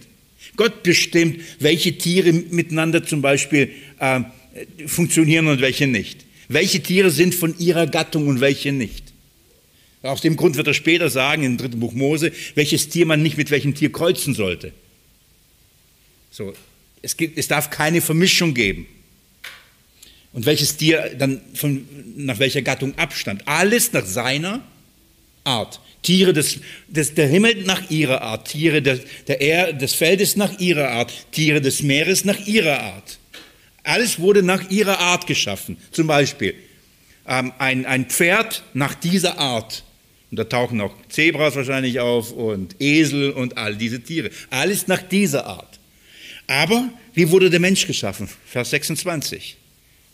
Gott 0.57 0.83
bestimmt, 0.83 1.41
welche 1.59 1.99
Tiere 1.99 2.33
miteinander 2.33 3.05
zum 3.05 3.23
Beispiel 3.23 3.71
äh, 3.99 4.21
funktionieren 4.87 5.49
und 5.49 5.61
welche 5.61 5.87
nicht. 5.87 6.25
Welche 6.49 6.83
Tiere 6.83 7.11
sind 7.11 7.35
von 7.35 7.59
ihrer 7.59 7.87
Gattung 7.87 8.29
und 8.29 8.41
welche 8.41 8.73
nicht. 8.73 9.13
Aus 10.03 10.21
dem 10.21 10.37
Grund 10.37 10.57
wird 10.57 10.67
er 10.67 10.75
später 10.75 11.09
sagen, 11.09 11.45
im 11.45 11.57
dritten 11.57 11.81
Buch 11.81 11.93
Mose, 11.93 12.31
welches 12.55 12.91
Tier 12.91 13.07
man 13.07 13.23
nicht 13.23 13.39
mit 13.39 13.51
welchem 13.51 13.75
Tier 13.75 13.91
kreuzen 13.91 14.35
sollte. 14.35 14.73
So, 16.31 16.53
es, 17.01 17.17
gibt, 17.17 17.39
es 17.39 17.49
darf 17.49 17.71
keine 17.71 18.01
Vermischung 18.01 18.53
geben. 18.53 18.87
Und 20.33 20.47
welches 20.47 20.77
Tier 20.77 21.15
dann 21.19 21.41
von, 21.55 21.87
nach 22.17 22.39
welcher 22.39 22.61
Gattung 22.61 22.99
abstand. 22.99 23.47
Alles 23.49 23.93
nach 23.93 24.05
seiner 24.05 24.63
Art. 25.45 25.81
Tiere 26.03 26.33
des, 26.35 26.61
des, 26.87 27.15
der 27.15 27.27
Himmel 27.29 27.65
nach 27.65 27.91
ihrer 27.91 28.21
Art, 28.21 28.49
Tiere 28.49 28.83
des, 28.83 29.01
der 29.27 29.41
Erde, 29.41 29.75
des 29.75 29.95
Feldes 29.95 30.37
nach 30.37 30.59
ihrer 30.59 30.91
Art, 30.91 31.13
Tiere 31.33 31.61
des 31.61 31.83
Meeres 31.83 32.25
nach 32.25 32.47
ihrer 32.47 32.81
Art. 32.81 33.19
Alles 33.83 34.19
wurde 34.19 34.43
nach 34.43 34.71
ihrer 34.71 34.99
Art 34.99 35.27
geschaffen. 35.27 35.79
Zum 35.91 36.07
Beispiel 36.07 36.55
ähm, 37.27 37.53
ein, 37.59 37.87
ein 37.87 38.07
Pferd 38.07 38.65
nach 38.75 38.95
dieser 38.95 39.39
Art. 39.39 39.85
Und 40.31 40.39
da 40.39 40.45
tauchen 40.45 40.81
auch 40.81 40.95
Zebras 41.09 41.57
wahrscheinlich 41.57 42.01
auf 42.01 42.33
und 42.33 42.77
Esel 42.81 43.31
und 43.31 43.57
all 43.57 43.77
diese 43.77 44.01
Tiere. 44.01 44.31
Alles 44.51 44.89
nach 44.89 45.03
dieser 45.03 45.47
Art. 45.47 45.79
Aber 46.47 46.91
wie 47.15 47.31
wurde 47.31 47.51
der 47.51 47.61
Mensch 47.61 47.87
geschaffen? 47.87 48.29
Vers 48.47 48.71
26. 48.71 49.57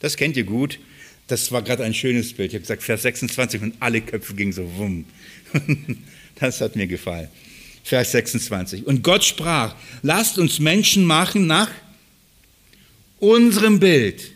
Das 0.00 0.16
kennt 0.16 0.36
ihr 0.36 0.44
gut. 0.44 0.78
Das 1.30 1.52
war 1.52 1.62
gerade 1.62 1.84
ein 1.84 1.94
schönes 1.94 2.32
Bild. 2.32 2.50
Ich 2.50 2.54
habe 2.54 2.62
gesagt, 2.62 2.82
Vers 2.82 3.02
26 3.02 3.62
und 3.62 3.74
alle 3.78 4.00
Köpfe 4.00 4.34
gingen 4.34 4.52
so 4.52 4.68
wumm. 4.76 5.04
Das 6.36 6.62
hat 6.62 6.74
mir 6.74 6.86
gefallen. 6.86 7.28
Vers 7.84 8.12
26. 8.12 8.86
Und 8.86 9.02
Gott 9.02 9.22
sprach, 9.24 9.74
lasst 10.00 10.38
uns 10.38 10.58
Menschen 10.58 11.04
machen 11.04 11.46
nach 11.46 11.70
unserem 13.18 13.78
Bild. 13.78 14.32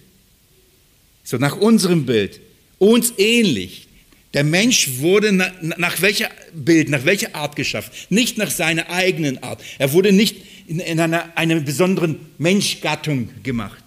So 1.23 1.39
nach 1.39 1.57
unserem 1.57 2.05
Bild. 2.05 2.41
Uns 2.79 3.15
ähnlich. 3.17 3.89
Der 4.35 4.45
Mensch 4.45 4.99
wurde 4.99 5.33
nach, 5.33 5.53
nach 5.63 6.03
welcher 6.03 6.29
Bild, 6.53 6.91
nach 6.91 7.07
welcher 7.07 7.35
Art 7.35 7.57
geschaffen? 7.57 7.91
Nicht 8.11 8.37
nach 8.37 8.51
seiner 8.51 8.91
eigenen 8.91 9.43
Art. 9.43 9.63
Er 9.79 9.93
wurde 9.95 10.13
nicht 10.13 10.37
in, 10.67 10.81
in 10.81 11.01
einer, 11.01 11.39
einer 11.39 11.61
besonderen 11.61 12.19
Menschgattung 12.37 13.31
gemacht. 13.43 13.84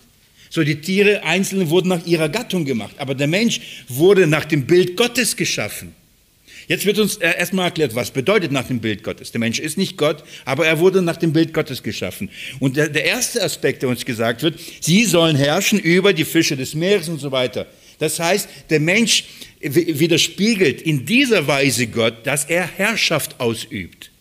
So 0.49 0.63
die 0.63 0.81
Tiere 0.81 1.23
einzeln 1.23 1.69
wurden 1.69 1.89
nach 1.89 2.05
ihrer 2.05 2.29
Gattung 2.29 2.65
gemacht, 2.65 2.95
aber 2.97 3.15
der 3.15 3.27
Mensch 3.27 3.59
wurde 3.87 4.27
nach 4.27 4.45
dem 4.45 4.65
Bild 4.65 4.97
Gottes 4.97 5.35
geschaffen. 5.35 5.93
Jetzt 6.67 6.85
wird 6.85 6.99
uns 6.99 7.15
erstmal 7.15 7.67
erklärt, 7.67 7.95
was 7.95 8.11
bedeutet 8.11 8.51
nach 8.51 8.67
dem 8.67 8.79
Bild 8.79 9.01
Gottes. 9.01 9.31
Der 9.31 9.39
Mensch 9.39 9.57
ist 9.57 9.77
nicht 9.77 9.95
Gott, 9.97 10.23
aber 10.43 10.67
er 10.67 10.79
wurde 10.79 11.01
nach 11.01 11.15
dem 11.15 11.31
Bild 11.31 11.53
Gottes 11.53 11.81
geschaffen. 11.81 12.29
Und 12.59 12.75
der, 12.75 12.89
der 12.89 13.05
erste 13.05 13.41
Aspekt, 13.41 13.83
der 13.83 13.89
uns 13.89 14.03
gesagt 14.03 14.43
wird, 14.43 14.59
sie 14.81 15.05
sollen 15.05 15.37
herrschen 15.37 15.79
über 15.79 16.11
die 16.11 16.25
Fische 16.25 16.57
des 16.57 16.75
Meeres 16.75 17.07
und 17.07 17.19
so 17.19 17.31
weiter. 17.31 17.67
Das 17.99 18.19
heißt, 18.19 18.49
der 18.69 18.81
Mensch 18.81 19.23
widerspiegelt 19.61 20.81
in 20.81 21.05
dieser 21.05 21.47
Weise 21.47 21.87
Gott, 21.87 22.27
dass 22.27 22.45
er 22.45 22.67
Herrschaft 22.67 23.39
ausübt. 23.39 24.11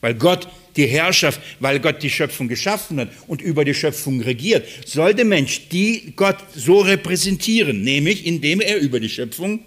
Weil 0.00 0.14
Gott 0.14 0.48
die 0.76 0.86
Herrschaft, 0.86 1.40
weil 1.60 1.80
Gott 1.80 2.02
die 2.02 2.10
Schöpfung 2.10 2.48
geschaffen 2.48 3.00
hat 3.00 3.10
und 3.26 3.42
über 3.42 3.64
die 3.64 3.74
Schöpfung 3.74 4.20
regiert, 4.20 4.66
soll 4.86 5.14
der 5.14 5.24
Mensch 5.24 5.68
die 5.68 6.12
Gott 6.16 6.38
so 6.54 6.80
repräsentieren, 6.80 7.82
nämlich 7.82 8.26
indem 8.26 8.60
er 8.60 8.78
über 8.78 9.00
die 9.00 9.08
Schöpfung 9.08 9.60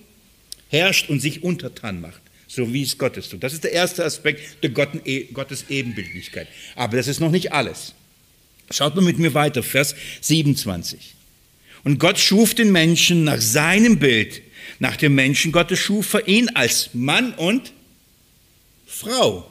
herrscht 0.70 1.10
und 1.10 1.22
sich 1.22 1.44
untertan 1.44 2.02
macht, 2.02 2.22
so 2.48 2.74
wie 2.74 2.84
es 2.84 2.98
Gottes 2.98 3.30
tut. 3.30 3.44
Das 3.44 3.54
ist 3.54 3.64
der 3.64 3.72
erste 3.72 4.04
Aspekt 4.04 4.64
der 4.64 4.70
Gottes 4.72 5.66
Ebenbildlichkeit. 5.70 6.48
Aber 6.76 6.98
das 6.98 7.08
ist 7.08 7.20
noch 7.20 7.32
nicht 7.32 7.54
alles. 7.54 7.94
Schaut 8.70 8.96
mal 8.96 9.02
mit 9.02 9.18
mir 9.18 9.34
weiter, 9.34 9.64
Vers 9.64 9.96
27. 10.22 11.16
Und 11.84 12.00
Gott 12.00 12.20
schuf 12.20 12.54
den 12.54 12.72
Menschen 12.74 13.24
nach 13.24 13.40
seinem 13.40 13.98
Bild. 13.98 14.42
Nach 14.80 14.98
dem 14.98 15.16
Menschen 15.16 15.54
Gottes 15.54 15.80
schuf 15.80 16.14
er 16.14 16.28
ihn 16.28 16.50
als 16.50 16.90
Mann 16.94 17.34
und 17.34 17.72
Frau. 18.86 19.50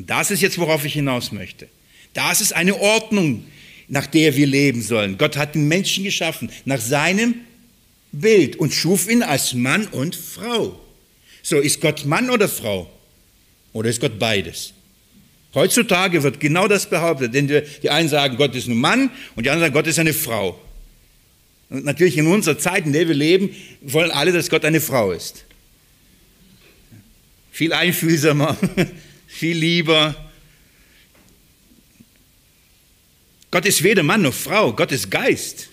Und 0.00 0.08
das 0.08 0.30
ist 0.30 0.40
jetzt, 0.40 0.56
worauf 0.56 0.86
ich 0.86 0.94
hinaus 0.94 1.30
möchte. 1.30 1.68
Das 2.14 2.40
ist 2.40 2.54
eine 2.54 2.80
Ordnung, 2.80 3.44
nach 3.86 4.06
der 4.06 4.34
wir 4.34 4.46
leben 4.46 4.80
sollen. 4.80 5.18
Gott 5.18 5.36
hat 5.36 5.54
den 5.54 5.68
Menschen 5.68 6.04
geschaffen 6.04 6.50
nach 6.64 6.80
seinem 6.80 7.34
Bild 8.10 8.56
und 8.56 8.72
schuf 8.72 9.10
ihn 9.10 9.22
als 9.22 9.52
Mann 9.52 9.86
und 9.88 10.16
Frau. 10.16 10.80
So, 11.42 11.58
ist 11.58 11.82
Gott 11.82 12.06
Mann 12.06 12.30
oder 12.30 12.48
Frau? 12.48 12.90
Oder 13.74 13.90
ist 13.90 14.00
Gott 14.00 14.18
beides? 14.18 14.72
Heutzutage 15.52 16.22
wird 16.22 16.40
genau 16.40 16.66
das 16.66 16.88
behauptet, 16.88 17.34
denn 17.34 17.46
die 17.82 17.90
einen 17.90 18.08
sagen, 18.08 18.38
Gott 18.38 18.54
ist 18.54 18.68
ein 18.68 18.78
Mann 18.78 19.10
und 19.36 19.44
die 19.44 19.50
anderen 19.50 19.66
sagen, 19.66 19.74
Gott 19.74 19.86
ist 19.86 19.98
eine 19.98 20.14
Frau. 20.14 20.58
Und 21.68 21.84
natürlich 21.84 22.16
in 22.16 22.26
unserer 22.26 22.58
Zeit, 22.58 22.86
in 22.86 22.94
der 22.94 23.06
wir 23.06 23.14
leben, 23.14 23.50
wollen 23.82 24.12
alle, 24.12 24.32
dass 24.32 24.48
Gott 24.48 24.64
eine 24.64 24.80
Frau 24.80 25.12
ist. 25.12 25.44
Viel 27.52 27.74
einfühlsamer, 27.74 28.56
viel 29.30 29.56
lieber. 29.56 30.14
Gott 33.50 33.64
ist 33.64 33.82
weder 33.82 34.02
Mann 34.02 34.22
noch 34.22 34.34
Frau, 34.34 34.72
Gott 34.72 34.92
ist 34.92 35.10
Geist. 35.10 35.68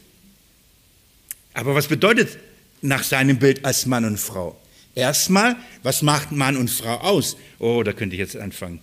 Aber 1.53 1.75
was 1.75 1.87
bedeutet 1.87 2.37
nach 2.81 3.03
seinem 3.03 3.39
Bild 3.39 3.65
als 3.65 3.85
Mann 3.85 4.05
und 4.05 4.19
Frau? 4.19 4.59
Erstmal, 4.95 5.57
was 5.83 6.01
macht 6.01 6.31
Mann 6.31 6.55
und 6.55 6.69
Frau 6.69 6.97
aus? 6.97 7.35
Oh, 7.59 7.83
da 7.83 7.93
könnte 7.93 8.15
ich 8.15 8.19
jetzt 8.19 8.37
anfangen. 8.37 8.79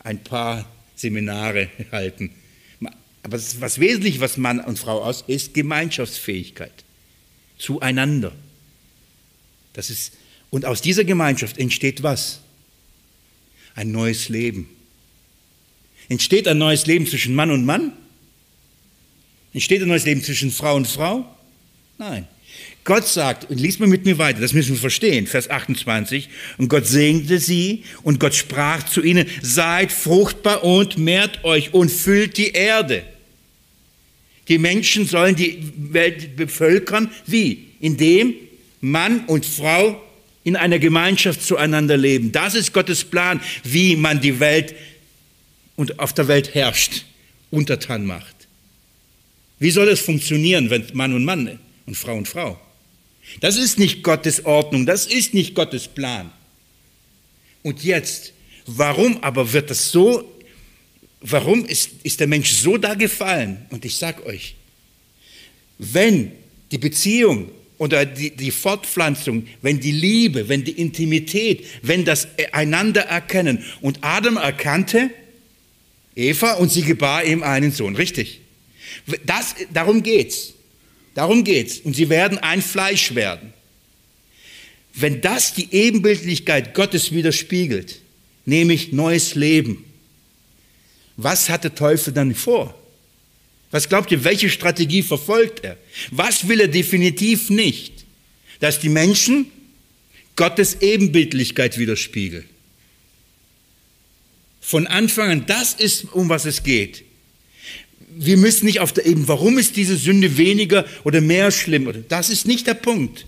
Ein 0.00 0.22
paar 0.22 0.68
Seminare 0.96 1.68
halten. 1.92 2.30
Aber 3.22 3.38
was 3.58 3.80
wesentlich, 3.80 4.20
was 4.20 4.36
Mann 4.36 4.60
und 4.60 4.78
Frau 4.78 5.02
aus, 5.02 5.22
ist 5.26 5.54
Gemeinschaftsfähigkeit. 5.54 6.72
Zueinander. 7.58 8.32
Das 9.72 9.90
ist, 9.90 10.14
und 10.50 10.64
aus 10.64 10.80
dieser 10.82 11.04
Gemeinschaft 11.04 11.58
entsteht 11.58 12.02
was? 12.02 12.40
Ein 13.78 13.92
neues 13.92 14.28
Leben. 14.28 14.68
Entsteht 16.08 16.48
ein 16.48 16.58
neues 16.58 16.86
Leben 16.86 17.06
zwischen 17.06 17.36
Mann 17.36 17.52
und 17.52 17.64
Mann? 17.64 17.92
Entsteht 19.54 19.80
ein 19.82 19.86
neues 19.86 20.04
Leben 20.04 20.20
zwischen 20.20 20.50
Frau 20.50 20.74
und 20.74 20.88
Frau? 20.88 21.24
Nein. 21.96 22.26
Gott 22.82 23.06
sagt, 23.06 23.48
und 23.48 23.60
liest 23.60 23.78
mal 23.78 23.88
mit 23.88 24.04
mir 24.04 24.18
weiter, 24.18 24.40
das 24.40 24.52
müssen 24.52 24.72
wir 24.72 24.80
verstehen, 24.80 25.28
Vers 25.28 25.48
28, 25.48 26.28
und 26.56 26.66
Gott 26.66 26.88
segnete 26.88 27.38
sie 27.38 27.84
und 28.02 28.18
Gott 28.18 28.34
sprach 28.34 28.82
zu 28.82 29.00
ihnen, 29.00 29.28
seid 29.42 29.92
fruchtbar 29.92 30.64
und 30.64 30.98
mehrt 30.98 31.44
euch 31.44 31.72
und 31.72 31.88
füllt 31.88 32.36
die 32.36 32.50
Erde. 32.50 33.04
Die 34.48 34.58
Menschen 34.58 35.06
sollen 35.06 35.36
die 35.36 35.72
Welt 35.76 36.34
bevölkern, 36.34 37.12
wie? 37.26 37.66
Indem 37.78 38.34
Mann 38.80 39.26
und 39.26 39.46
Frau 39.46 40.02
in 40.48 40.56
einer 40.56 40.78
Gemeinschaft 40.78 41.42
zueinander 41.42 41.98
leben. 41.98 42.32
Das 42.32 42.54
ist 42.54 42.72
Gottes 42.72 43.04
Plan, 43.04 43.38
wie 43.64 43.96
man 43.96 44.18
die 44.22 44.40
Welt 44.40 44.74
und 45.76 45.98
auf 45.98 46.14
der 46.14 46.26
Welt 46.26 46.54
herrscht, 46.54 47.04
untertan 47.50 48.06
macht. 48.06 48.34
Wie 49.58 49.70
soll 49.70 49.88
es 49.88 50.00
funktionieren, 50.00 50.70
wenn 50.70 50.86
Mann 50.94 51.12
und 51.12 51.26
Mann 51.26 51.58
und 51.84 51.96
Frau 51.96 52.16
und 52.16 52.26
Frau. 52.26 52.58
Das 53.40 53.58
ist 53.58 53.78
nicht 53.78 54.02
Gottes 54.02 54.46
Ordnung, 54.46 54.86
das 54.86 55.04
ist 55.04 55.34
nicht 55.34 55.54
Gottes 55.54 55.86
Plan. 55.86 56.30
Und 57.62 57.84
jetzt, 57.84 58.32
warum 58.64 59.22
aber 59.22 59.52
wird 59.52 59.68
das 59.68 59.92
so, 59.92 60.34
warum 61.20 61.66
ist, 61.66 61.90
ist 62.04 62.20
der 62.20 62.26
Mensch 62.26 62.52
so 62.52 62.78
da 62.78 62.94
gefallen? 62.94 63.66
Und 63.68 63.84
ich 63.84 63.96
sage 63.96 64.24
euch, 64.24 64.54
wenn 65.76 66.32
die 66.70 66.78
Beziehung 66.78 67.50
oder 67.78 68.04
die, 68.04 68.30
die 68.30 68.50
Fortpflanzung, 68.50 69.46
wenn 69.62 69.80
die 69.80 69.92
Liebe, 69.92 70.48
wenn 70.48 70.64
die 70.64 70.72
Intimität, 70.72 71.64
wenn 71.82 72.04
das 72.04 72.28
einander 72.52 73.02
erkennen 73.02 73.64
und 73.80 73.98
Adam 74.02 74.36
erkannte 74.36 75.10
Eva 76.16 76.54
und 76.54 76.70
sie 76.70 76.82
gebar 76.82 77.24
ihm 77.24 77.42
einen 77.42 77.70
Sohn, 77.70 77.94
richtig? 77.96 78.40
Das, 79.24 79.54
darum 79.72 80.02
geht's. 80.02 80.54
Darum 81.14 81.44
geht's. 81.44 81.78
Und 81.78 81.94
sie 81.94 82.08
werden 82.08 82.38
ein 82.38 82.62
Fleisch 82.62 83.14
werden. 83.14 83.52
Wenn 84.94 85.20
das 85.20 85.54
die 85.54 85.68
Ebenbildlichkeit 85.72 86.74
Gottes 86.74 87.12
widerspiegelt, 87.12 88.00
nämlich 88.44 88.92
neues 88.92 89.34
Leben, 89.34 89.84
was 91.16 91.48
hat 91.48 91.64
der 91.64 91.74
Teufel 91.74 92.12
dann 92.12 92.34
vor? 92.34 92.77
Was 93.70 93.88
glaubt 93.88 94.10
ihr, 94.10 94.24
welche 94.24 94.48
Strategie 94.48 95.02
verfolgt 95.02 95.64
er? 95.64 95.76
Was 96.10 96.48
will 96.48 96.60
er 96.60 96.68
definitiv 96.68 97.50
nicht? 97.50 98.04
Dass 98.60 98.80
die 98.80 98.88
Menschen 98.88 99.46
Gottes 100.36 100.78
Ebenbildlichkeit 100.80 101.78
widerspiegeln. 101.78 102.44
Von 104.60 104.86
Anfang 104.86 105.30
an, 105.30 105.46
das 105.46 105.74
ist, 105.74 106.04
um 106.12 106.28
was 106.28 106.44
es 106.44 106.62
geht 106.62 107.04
wir 108.20 108.36
müssen 108.36 108.66
nicht 108.66 108.80
auf 108.80 108.92
der 108.92 109.06
Ebene, 109.06 109.28
warum 109.28 109.58
ist 109.58 109.76
diese 109.76 109.96
Sünde 109.96 110.36
weniger 110.36 110.84
oder 111.04 111.20
mehr 111.20 111.50
schlimm? 111.50 112.04
Das 112.08 112.30
ist 112.30 112.46
nicht 112.46 112.66
der 112.66 112.74
Punkt. 112.74 113.26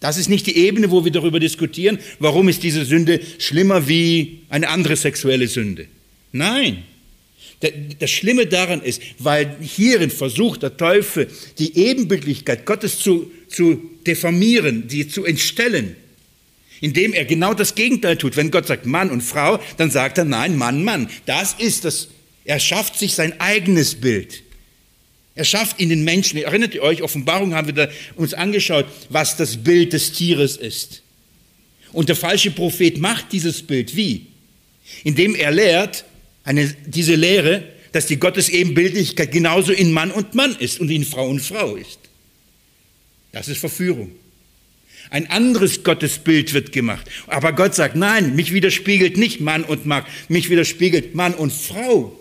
Das 0.00 0.16
ist 0.16 0.28
nicht 0.28 0.46
die 0.48 0.56
Ebene, 0.56 0.90
wo 0.90 1.04
wir 1.04 1.12
darüber 1.12 1.38
diskutieren, 1.38 1.98
warum 2.18 2.48
ist 2.48 2.64
diese 2.64 2.84
Sünde 2.84 3.20
schlimmer 3.38 3.86
wie 3.86 4.40
eine 4.48 4.68
andere 4.68 4.96
sexuelle 4.96 5.46
Sünde. 5.46 5.86
Nein. 6.32 6.82
Das 7.98 8.10
Schlimme 8.10 8.46
daran 8.46 8.82
ist, 8.82 9.00
weil 9.18 9.56
hierin 9.60 10.10
versucht 10.10 10.62
der 10.62 10.76
Teufel, 10.76 11.28
die 11.58 11.76
Ebenbildlichkeit 11.76 12.66
Gottes 12.66 12.98
zu, 12.98 13.30
zu 13.48 13.80
deformieren, 14.06 14.88
die 14.88 15.08
zu 15.08 15.24
entstellen, 15.24 15.96
indem 16.80 17.12
er 17.12 17.24
genau 17.24 17.54
das 17.54 17.74
Gegenteil 17.74 18.16
tut. 18.16 18.36
Wenn 18.36 18.50
Gott 18.50 18.66
sagt 18.66 18.86
Mann 18.86 19.10
und 19.10 19.22
Frau, 19.22 19.60
dann 19.76 19.90
sagt 19.90 20.18
er 20.18 20.24
nein, 20.24 20.56
Mann, 20.56 20.82
Mann. 20.82 21.08
Das 21.26 21.54
ist 21.58 21.84
das 21.84 22.08
er 22.44 22.58
schafft 22.58 22.98
sich 22.98 23.14
sein 23.14 23.40
eigenes 23.40 23.94
Bild. 23.94 24.42
Er 25.34 25.44
schafft 25.44 25.80
in 25.80 25.88
den 25.88 26.04
Menschen, 26.04 26.38
erinnert 26.38 26.74
ihr 26.74 26.82
euch, 26.82 27.02
Offenbarung 27.02 27.54
haben 27.54 27.74
wir 27.74 27.90
uns 28.16 28.34
angeschaut, 28.34 28.86
was 29.08 29.36
das 29.36 29.56
Bild 29.56 29.92
des 29.92 30.12
Tieres 30.12 30.56
ist. 30.56 31.02
Und 31.92 32.08
der 32.08 32.16
falsche 32.16 32.50
Prophet 32.50 32.98
macht 32.98 33.32
dieses 33.32 33.62
Bild 33.62 33.96
wie? 33.96 34.26
Indem 35.04 35.34
er 35.34 35.50
lehrt, 35.50 36.04
eine, 36.44 36.74
diese 36.86 37.14
Lehre, 37.14 37.64
dass 37.92 38.06
die 38.06 38.16
Gottesebenbildlichkeit 38.16 39.32
genauso 39.32 39.72
in 39.72 39.92
Mann 39.92 40.10
und 40.10 40.34
Mann 40.34 40.56
ist 40.56 40.80
und 40.80 40.90
in 40.90 41.04
Frau 41.04 41.28
und 41.28 41.40
Frau 41.40 41.76
ist. 41.76 41.98
Das 43.32 43.48
ist 43.48 43.58
Verführung. 43.58 44.12
Ein 45.10 45.28
anderes 45.30 45.84
Gottesbild 45.84 46.54
wird 46.54 46.72
gemacht. 46.72 47.10
Aber 47.26 47.52
Gott 47.52 47.74
sagt, 47.74 47.96
nein, 47.96 48.34
mich 48.34 48.52
widerspiegelt 48.52 49.16
nicht 49.16 49.40
Mann 49.40 49.64
und 49.64 49.84
Mann, 49.84 50.04
mich 50.28 50.48
widerspiegelt 50.48 51.14
Mann 51.14 51.34
und 51.34 51.52
Frau. 51.52 52.18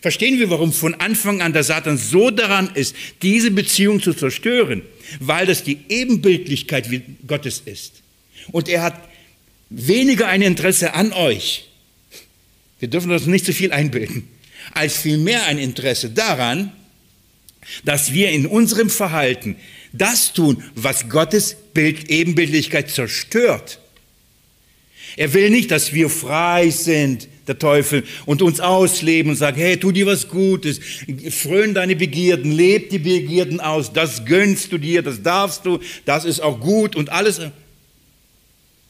Verstehen 0.00 0.38
wir, 0.38 0.50
warum 0.50 0.72
von 0.72 0.94
Anfang 0.94 1.40
an 1.40 1.52
der 1.52 1.64
Satan 1.64 1.98
so 1.98 2.30
daran 2.30 2.70
ist, 2.74 2.94
diese 3.22 3.50
Beziehung 3.50 4.02
zu 4.02 4.12
zerstören? 4.12 4.82
weil 5.20 5.46
das 5.46 5.62
die 5.62 5.78
Ebenbildlichkeit 5.88 6.88
Gottes 7.26 7.62
ist. 7.64 8.02
Und 8.50 8.68
er 8.68 8.82
hat 8.82 9.00
weniger 9.70 10.28
ein 10.28 10.42
Interesse 10.42 10.94
an 10.94 11.12
euch. 11.12 11.67
Wir 12.78 12.88
dürfen 12.88 13.10
uns 13.10 13.26
nicht 13.26 13.44
zu 13.44 13.52
viel 13.52 13.72
einbilden, 13.72 14.28
als 14.72 14.96
vielmehr 14.96 15.46
ein 15.46 15.58
Interesse 15.58 16.10
daran, 16.10 16.72
dass 17.84 18.12
wir 18.12 18.30
in 18.30 18.46
unserem 18.46 18.90
Verhalten 18.90 19.56
das 19.92 20.32
tun, 20.32 20.62
was 20.74 21.08
Gottes 21.08 21.56
Bild, 21.74 22.10
Ebenbildlichkeit 22.10 22.90
zerstört. 22.90 23.80
Er 25.16 25.32
will 25.34 25.50
nicht, 25.50 25.70
dass 25.70 25.92
wir 25.92 26.10
frei 26.10 26.70
sind, 26.70 27.28
der 27.46 27.58
Teufel, 27.58 28.04
und 28.26 28.42
uns 28.42 28.60
ausleben 28.60 29.30
und 29.32 29.36
sagen, 29.36 29.58
hey, 29.58 29.78
tu 29.78 29.90
dir 29.90 30.06
was 30.06 30.28
Gutes, 30.28 30.80
fröhn 31.30 31.74
deine 31.74 31.96
Begierden, 31.96 32.52
leb 32.52 32.90
die 32.90 32.98
Begierden 32.98 33.60
aus, 33.60 33.92
das 33.92 34.26
gönnst 34.26 34.70
du 34.70 34.78
dir, 34.78 35.02
das 35.02 35.22
darfst 35.22 35.64
du, 35.64 35.80
das 36.04 36.24
ist 36.24 36.40
auch 36.40 36.60
gut 36.60 36.94
und 36.94 37.10
alles. 37.10 37.40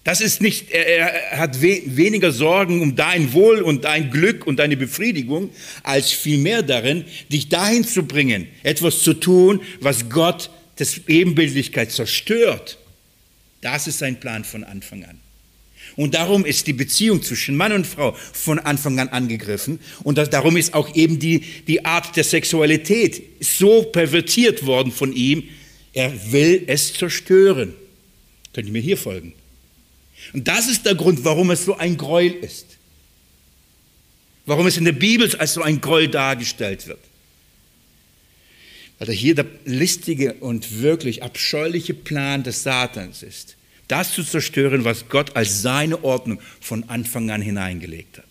Das 0.09 0.23
ist 0.23 0.41
nicht, 0.41 0.71
er, 0.71 0.87
er 0.87 1.39
hat 1.39 1.61
we, 1.61 1.83
weniger 1.85 2.33
Sorgen 2.33 2.81
um 2.81 2.97
dein 2.97 3.35
Wohl 3.35 3.61
und 3.61 3.85
dein 3.85 4.11
Glück 4.11 4.47
und 4.47 4.59
deine 4.59 4.79
Befriedigung, 4.79 5.51
als 5.83 6.13
vielmehr 6.13 6.63
darin, 6.63 7.05
dich 7.31 7.51
dahin 7.51 7.85
zu 7.85 8.05
bringen, 8.05 8.47
etwas 8.63 9.03
zu 9.03 9.13
tun, 9.13 9.61
was 9.81 10.09
Gott 10.09 10.49
das 10.77 11.03
Ebenbildlichkeit 11.09 11.93
zerstört. 11.93 12.79
Das 13.61 13.87
ist 13.87 13.99
sein 13.99 14.19
Plan 14.19 14.45
von 14.45 14.65
Anfang 14.65 15.05
an. 15.05 15.21
Und 15.95 16.15
darum 16.15 16.47
ist 16.47 16.67
die 16.67 16.73
Beziehung 16.73 17.23
zwischen 17.23 17.55
Mann 17.55 17.73
und 17.73 17.87
Frau 17.87 18.17
von 18.33 18.59
Anfang 18.59 18.99
an 18.99 19.11
angegriffen. 19.11 19.79
Und 20.05 20.17
das, 20.17 20.31
darum 20.31 20.57
ist 20.57 20.73
auch 20.73 20.95
eben 20.95 21.19
die, 21.19 21.41
die 21.67 21.85
Art 21.85 22.17
der 22.17 22.25
Sexualität 22.25 23.23
so 23.41 23.83
pervertiert 23.83 24.65
worden 24.65 24.91
von 24.91 25.13
ihm. 25.13 25.51
Er 25.93 26.33
will 26.33 26.65
es 26.67 26.95
zerstören. 26.95 27.75
Könnt 28.55 28.69
ihr 28.69 28.73
mir 28.73 28.81
hier 28.81 28.97
folgen? 28.97 29.35
Und 30.33 30.49
das 30.49 30.69
ist 30.69 30.85
der 30.87 30.95
Grund, 30.95 31.25
warum 31.25 31.51
es 31.51 31.65
so 31.65 31.77
ein 31.77 31.97
Gräuel 31.97 32.33
ist. 32.33 32.67
Warum 34.47 34.67
es 34.67 34.77
in 34.77 34.85
der 34.85 34.93
Bibel 34.93 35.35
als 35.37 35.55
so 35.55 35.63
ein 35.63 35.81
Gräuel 35.81 36.09
dargestellt 36.09 36.87
wird. 36.87 37.01
Weil 38.99 39.11
hier 39.13 39.35
der 39.35 39.47
listige 39.65 40.35
und 40.35 40.81
wirklich 40.81 41.23
abscheuliche 41.23 41.95
Plan 41.95 42.43
des 42.43 42.63
Satans 42.63 43.23
ist 43.23 43.59
das 43.89 44.13
zu 44.13 44.23
zerstören, 44.23 44.85
was 44.85 45.09
Gott 45.09 45.35
als 45.35 45.63
seine 45.63 46.05
Ordnung 46.05 46.41
von 46.61 46.89
Anfang 46.89 47.31
an 47.31 47.43
hineingelegt 47.43 48.19
hat. 48.19 48.27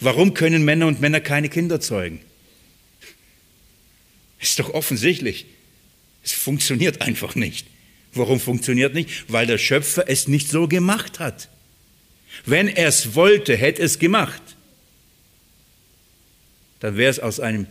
Warum 0.00 0.34
können 0.34 0.64
Männer 0.64 0.86
und 0.86 1.00
Männer 1.00 1.20
keine 1.20 1.50
Kinder 1.50 1.80
zeugen? 1.80 2.20
Ist 4.40 4.58
doch 4.58 4.70
offensichtlich. 4.70 5.46
Es 6.22 6.32
funktioniert 6.32 7.02
einfach 7.02 7.34
nicht. 7.34 7.66
Warum 8.12 8.40
funktioniert 8.40 8.94
nicht? 8.94 9.30
Weil 9.30 9.46
der 9.46 9.58
Schöpfer 9.58 10.08
es 10.08 10.28
nicht 10.28 10.48
so 10.48 10.68
gemacht 10.68 11.18
hat. 11.18 11.48
Wenn 12.46 12.68
er 12.68 12.88
es 12.88 13.14
wollte, 13.14 13.56
hätte 13.56 13.82
es 13.82 13.98
gemacht. 13.98 14.42
Dann 16.80 16.96
wäre 16.96 17.10
es 17.10 17.18
aus 17.18 17.40
einem 17.40 17.66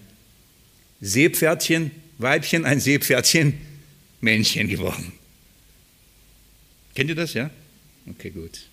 Seepferdchen, 1.02 1.92
Weibchen, 2.18 2.66
ein 2.66 2.80
Seepferdchen, 2.80 3.60
Männchen 4.22 4.68
geworden. 4.68 5.14
Kennt 6.96 7.10
ihr 7.10 7.16
das, 7.16 7.34
ja? 7.34 7.50
Okay, 8.10 8.32
gut. 8.32 8.68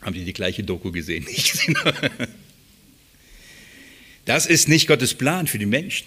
Haben 0.00 0.14
die 0.14 0.24
die 0.24 0.32
gleiche 0.32 0.62
Doku 0.62 0.90
gesehen? 0.90 1.26
Das 4.24 4.44
ist 4.44 4.68
nicht 4.68 4.86
Gottes 4.86 5.14
Plan 5.14 5.46
für 5.46 5.58
die 5.58 5.64
Menschen. 5.64 6.06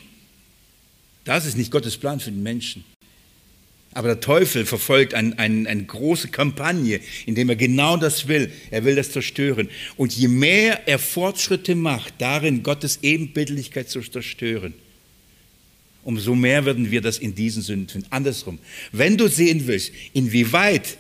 Das 1.24 1.48
ist 1.48 1.58
nicht 1.58 1.72
Gottes 1.72 1.98
Plan 1.98 2.20
für 2.20 2.30
den 2.30 2.44
Menschen. 2.44 2.86
Aber 3.94 4.08
der 4.08 4.22
Teufel 4.22 4.66
verfolgt 4.66 5.14
ein, 5.14 5.38
ein, 5.38 5.68
eine 5.68 5.84
große 5.84 6.30
Kampagne, 6.30 7.02
indem 7.26 7.50
er 7.50 7.58
genau 7.58 7.98
das 7.98 8.28
will. 8.28 8.52
Er 8.70 8.86
will 8.86 8.96
das 8.96 9.12
zerstören. 9.12 9.70
Und 9.98 10.14
je 10.14 10.30
mehr 10.30 10.88
er 10.88 10.98
Fortschritte 10.98 11.76
macht, 11.76 12.14
darin 12.20 12.64
Gottes 12.64 13.00
Ebenbildlichkeit 13.02 13.90
zu 13.90 14.02
zerstören, 14.02 14.74
umso 16.04 16.36
mehr 16.36 16.64
würden 16.66 16.90
wir 16.90 17.02
das 17.02 17.18
in 17.18 17.36
diesen 17.36 17.62
Sünden 17.62 17.90
finden. 17.90 18.08
Andersrum, 18.12 18.60
wenn 18.94 19.18
du 19.18 19.28
sehen 19.28 19.68
willst, 19.68 19.92
inwieweit 20.14 20.98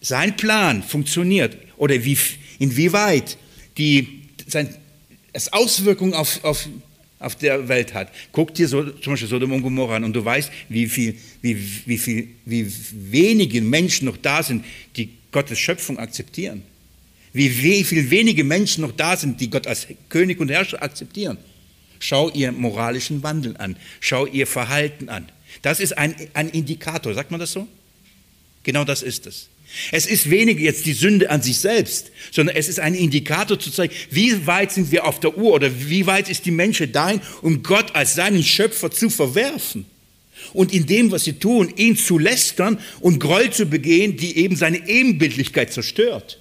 sein 0.00 0.36
Plan 0.36 0.82
funktioniert 0.82 1.56
oder 1.76 2.04
wie, 2.04 2.18
inwieweit 2.58 3.38
die, 3.78 4.22
sein, 4.48 4.74
es 5.32 5.52
Auswirkungen 5.52 6.12
auf, 6.12 6.42
auf, 6.42 6.68
auf 7.22 7.36
der 7.36 7.68
Welt 7.68 7.94
hat, 7.94 8.12
guck 8.32 8.54
dir 8.54 8.68
so, 8.68 8.84
zum 8.84 9.12
Beispiel 9.12 9.28
Sodom 9.28 9.52
und 9.52 9.62
Gomorra 9.62 9.96
an 9.96 10.04
und 10.04 10.12
du 10.14 10.24
weißt, 10.24 10.50
wie, 10.68 10.86
viel, 10.86 11.16
wie, 11.40 11.56
wie, 11.86 11.98
viel, 11.98 12.28
wie 12.44 12.72
wenige 12.92 13.60
Menschen 13.60 14.06
noch 14.06 14.16
da 14.16 14.42
sind, 14.42 14.64
die 14.96 15.10
Gottes 15.30 15.58
Schöpfung 15.58 15.98
akzeptieren. 15.98 16.62
Wie, 17.32 17.62
wie 17.62 17.84
viel 17.84 18.10
wenige 18.10 18.44
Menschen 18.44 18.82
noch 18.82 18.92
da 18.92 19.16
sind, 19.16 19.40
die 19.40 19.48
Gott 19.48 19.66
als 19.66 19.86
König 20.08 20.38
und 20.38 20.50
Herrscher 20.50 20.82
akzeptieren. 20.82 21.38
Schau 21.98 22.28
ihr 22.30 22.52
moralischen 22.52 23.22
Wandel 23.22 23.56
an. 23.56 23.76
Schau 24.00 24.26
ihr 24.26 24.46
Verhalten 24.46 25.08
an. 25.08 25.30
Das 25.62 25.80
ist 25.80 25.96
ein, 25.96 26.14
ein 26.34 26.48
Indikator, 26.50 27.14
sagt 27.14 27.30
man 27.30 27.40
das 27.40 27.52
so? 27.52 27.66
Genau 28.64 28.84
das 28.84 29.02
ist 29.02 29.26
es. 29.26 29.48
Es 29.90 30.06
ist 30.06 30.30
weniger 30.30 30.60
jetzt 30.60 30.86
die 30.86 30.92
Sünde 30.92 31.30
an 31.30 31.42
sich 31.42 31.58
selbst, 31.58 32.10
sondern 32.30 32.56
es 32.56 32.68
ist 32.68 32.80
ein 32.80 32.94
Indikator 32.94 33.58
zu 33.58 33.70
zeigen, 33.70 33.94
wie 34.10 34.46
weit 34.46 34.72
sind 34.72 34.92
wir 34.92 35.06
auf 35.06 35.20
der 35.20 35.36
Uhr 35.36 35.54
oder 35.54 35.70
wie 35.88 36.06
weit 36.06 36.28
ist 36.28 36.44
die 36.44 36.50
Menschheit 36.50 36.94
dahin, 36.94 37.20
um 37.40 37.62
Gott 37.62 37.94
als 37.94 38.14
seinen 38.14 38.42
Schöpfer 38.42 38.90
zu 38.90 39.10
verwerfen. 39.10 39.86
Und 40.52 40.72
in 40.72 40.86
dem, 40.86 41.10
was 41.10 41.24
sie 41.24 41.34
tun, 41.34 41.72
ihn 41.76 41.96
zu 41.96 42.18
lästern 42.18 42.78
und 43.00 43.20
Groll 43.20 43.50
zu 43.50 43.66
begehen, 43.66 44.16
die 44.16 44.36
eben 44.36 44.56
seine 44.56 44.88
Ebenbildlichkeit 44.88 45.72
zerstört. 45.72 46.38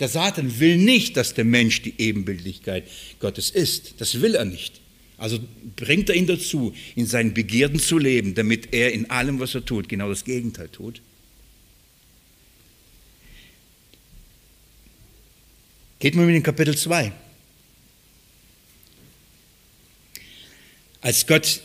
Der 0.00 0.08
Satan 0.08 0.58
will 0.60 0.78
nicht, 0.78 1.16
dass 1.16 1.34
der 1.34 1.44
Mensch 1.44 1.82
die 1.82 1.94
Ebenbildlichkeit 1.98 2.84
Gottes 3.20 3.50
ist. 3.50 3.94
Das 3.98 4.20
will 4.20 4.34
er 4.36 4.44
nicht. 4.44 4.80
Also 5.16 5.40
bringt 5.74 6.08
er 6.08 6.14
ihn 6.14 6.28
dazu, 6.28 6.72
in 6.94 7.06
seinen 7.06 7.34
Begierden 7.34 7.80
zu 7.80 7.98
leben, 7.98 8.34
damit 8.34 8.72
er 8.72 8.92
in 8.92 9.10
allem, 9.10 9.40
was 9.40 9.54
er 9.54 9.64
tut, 9.64 9.88
genau 9.88 10.08
das 10.08 10.24
Gegenteil 10.24 10.68
tut. 10.68 11.02
Geht 15.98 16.14
mal 16.14 16.26
mit 16.26 16.36
in 16.36 16.42
Kapitel 16.42 16.76
2. 16.76 17.12
Als 21.00 21.26
Gott, 21.26 21.62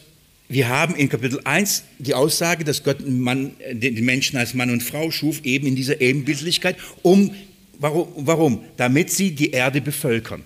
wir 0.49 0.69
haben 0.69 0.95
in 0.95 1.09
Kapitel 1.09 1.39
1 1.43 1.83
die 1.99 2.13
Aussage, 2.13 2.63
dass 2.63 2.83
Gott 2.83 3.07
Mann, 3.07 3.53
den 3.71 4.03
Menschen 4.05 4.37
als 4.37 4.53
Mann 4.53 4.69
und 4.69 4.81
Frau 4.81 5.11
schuf, 5.11 5.43
eben 5.43 5.67
in 5.67 5.75
dieser 5.75 6.01
Ebenbildlichkeit, 6.01 6.77
um 7.01 7.33
Warum? 7.79 8.07
Warum? 8.15 8.65
Damit 8.77 9.09
sie 9.09 9.31
die 9.31 9.51
Erde 9.51 9.81
bevölkern. 9.81 10.45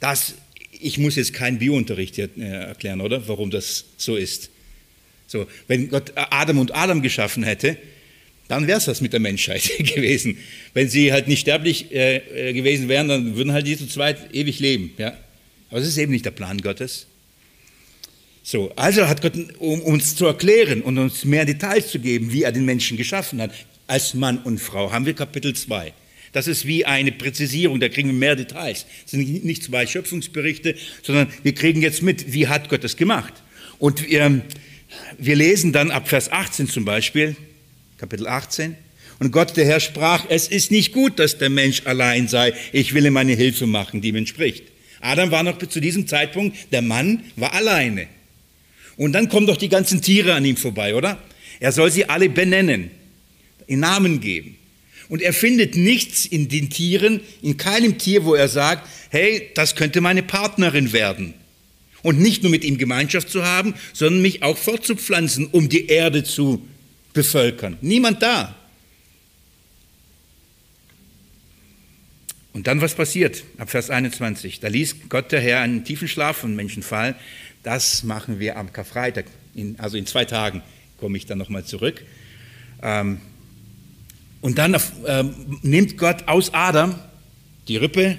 Das, 0.00 0.34
ich 0.70 0.98
muss 0.98 1.16
jetzt 1.16 1.32
keinen 1.32 1.58
Biounterricht 1.58 2.18
äh, 2.18 2.28
erklären, 2.36 3.00
oder? 3.00 3.26
Warum 3.26 3.50
das 3.50 3.84
so 3.96 4.16
ist. 4.16 4.50
So, 5.26 5.46
wenn 5.66 5.88
Gott 5.88 6.12
Adam 6.14 6.58
und 6.58 6.74
Adam 6.74 7.02
geschaffen 7.02 7.42
hätte, 7.42 7.78
dann 8.48 8.66
wäre 8.66 8.78
es 8.78 8.84
das 8.84 9.00
mit 9.00 9.12
der 9.12 9.20
Menschheit 9.20 9.62
gewesen. 9.78 10.38
Wenn 10.74 10.88
sie 10.88 11.12
halt 11.12 11.28
nicht 11.28 11.40
sterblich 11.40 11.92
äh, 11.92 12.16
äh, 12.16 12.52
gewesen 12.52 12.88
wären, 12.88 13.08
dann 13.08 13.36
würden 13.36 13.52
halt 13.52 13.66
die 13.66 13.76
zu 13.76 13.86
zweit 13.86 14.34
ewig 14.34 14.58
leben. 14.58 14.92
Ja? 14.98 15.16
Aber 15.70 15.80
das 15.80 15.88
ist 15.88 15.98
eben 15.98 16.12
nicht 16.12 16.24
der 16.24 16.32
Plan 16.32 16.58
Gottes. 16.58 17.06
So, 18.42 18.72
also 18.74 19.08
hat 19.08 19.22
Gott, 19.22 19.34
um 19.58 19.80
uns 19.80 20.16
zu 20.16 20.26
erklären 20.26 20.82
und 20.82 20.98
uns 20.98 21.24
mehr 21.24 21.44
Details 21.44 21.90
zu 21.90 22.00
geben, 22.00 22.32
wie 22.32 22.42
er 22.42 22.52
den 22.52 22.64
Menschen 22.64 22.96
geschaffen 22.96 23.40
hat, 23.40 23.52
als 23.86 24.14
Mann 24.14 24.38
und 24.38 24.58
Frau, 24.58 24.90
haben 24.90 25.06
wir 25.06 25.14
Kapitel 25.14 25.54
2. 25.54 25.92
Das 26.32 26.48
ist 26.48 26.66
wie 26.66 26.84
eine 26.84 27.12
Präzisierung, 27.12 27.78
da 27.78 27.88
kriegen 27.88 28.08
wir 28.08 28.14
mehr 28.14 28.36
Details. 28.36 28.86
Es 29.04 29.12
sind 29.12 29.44
nicht 29.44 29.62
zwei 29.62 29.86
Schöpfungsberichte, 29.86 30.74
sondern 31.02 31.28
wir 31.42 31.54
kriegen 31.54 31.82
jetzt 31.82 32.02
mit, 32.02 32.32
wie 32.32 32.48
hat 32.48 32.68
Gott 32.68 32.82
das 32.82 32.96
gemacht. 32.96 33.34
Und 33.78 34.08
wir, 34.08 34.40
wir 35.18 35.36
lesen 35.36 35.72
dann 35.72 35.90
ab 35.90 36.08
Vers 36.08 36.32
18 36.32 36.68
zum 36.68 36.84
Beispiel, 36.84 37.36
Kapitel 38.02 38.26
18, 38.26 38.74
und 39.20 39.30
Gott 39.30 39.56
der 39.56 39.64
Herr 39.64 39.78
sprach, 39.78 40.24
es 40.28 40.48
ist 40.48 40.72
nicht 40.72 40.92
gut, 40.92 41.20
dass 41.20 41.38
der 41.38 41.50
Mensch 41.50 41.82
allein 41.84 42.26
sei, 42.26 42.52
ich 42.72 42.94
will 42.94 43.06
ihm 43.06 43.16
eine 43.16 43.34
Hilfe 43.34 43.68
machen, 43.68 44.00
die 44.00 44.08
ihm 44.08 44.16
entspricht. 44.16 44.64
Adam 45.00 45.30
war 45.30 45.44
noch 45.44 45.56
zu 45.56 45.78
diesem 45.78 46.08
Zeitpunkt, 46.08 46.56
der 46.72 46.82
Mann 46.82 47.22
war 47.36 47.52
alleine. 47.52 48.08
Und 48.96 49.12
dann 49.12 49.28
kommen 49.28 49.46
doch 49.46 49.56
die 49.56 49.68
ganzen 49.68 50.02
Tiere 50.02 50.34
an 50.34 50.44
ihm 50.44 50.56
vorbei, 50.56 50.96
oder? 50.96 51.22
Er 51.60 51.70
soll 51.70 51.92
sie 51.92 52.08
alle 52.08 52.28
benennen, 52.28 52.90
in 53.68 53.78
Namen 53.78 54.20
geben. 54.20 54.56
Und 55.08 55.22
er 55.22 55.32
findet 55.32 55.76
nichts 55.76 56.26
in 56.26 56.48
den 56.48 56.70
Tieren, 56.70 57.20
in 57.40 57.56
keinem 57.56 57.98
Tier, 57.98 58.24
wo 58.24 58.34
er 58.34 58.48
sagt, 58.48 58.88
hey, 59.10 59.48
das 59.54 59.76
könnte 59.76 60.00
meine 60.00 60.24
Partnerin 60.24 60.92
werden. 60.92 61.34
Und 62.02 62.18
nicht 62.18 62.42
nur 62.42 62.50
mit 62.50 62.64
ihm 62.64 62.78
Gemeinschaft 62.78 63.30
zu 63.30 63.44
haben, 63.44 63.74
sondern 63.92 64.22
mich 64.22 64.42
auch 64.42 64.58
fortzupflanzen, 64.58 65.46
um 65.52 65.68
die 65.68 65.86
Erde 65.86 66.24
zu 66.24 66.66
bevölkern. 67.12 67.78
Niemand 67.80 68.22
da. 68.22 68.54
Und 72.52 72.66
dann 72.66 72.80
was 72.80 72.94
passiert? 72.94 73.44
Ab 73.58 73.70
Vers 73.70 73.90
21. 73.90 74.60
Da 74.60 74.68
ließ 74.68 75.08
Gott 75.08 75.32
der 75.32 75.40
Herr 75.40 75.60
einen 75.60 75.84
tiefen 75.84 76.08
Schlaf 76.08 76.36
von 76.38 76.54
Menschen 76.54 76.82
fallen. 76.82 77.14
Das 77.62 78.02
machen 78.02 78.40
wir 78.40 78.56
am 78.56 78.72
Karfreitag. 78.72 79.26
In, 79.54 79.78
also 79.78 79.96
in 79.96 80.06
zwei 80.06 80.24
Tagen 80.24 80.62
komme 80.98 81.16
ich 81.16 81.26
dann 81.26 81.38
nochmal 81.38 81.64
zurück. 81.64 82.04
Ähm, 82.82 83.20
und 84.40 84.58
dann 84.58 84.76
ähm, 85.06 85.58
nimmt 85.62 85.96
Gott 85.96 86.26
aus 86.26 86.52
Adam 86.52 86.98
die 87.68 87.76
Rippe, 87.76 88.18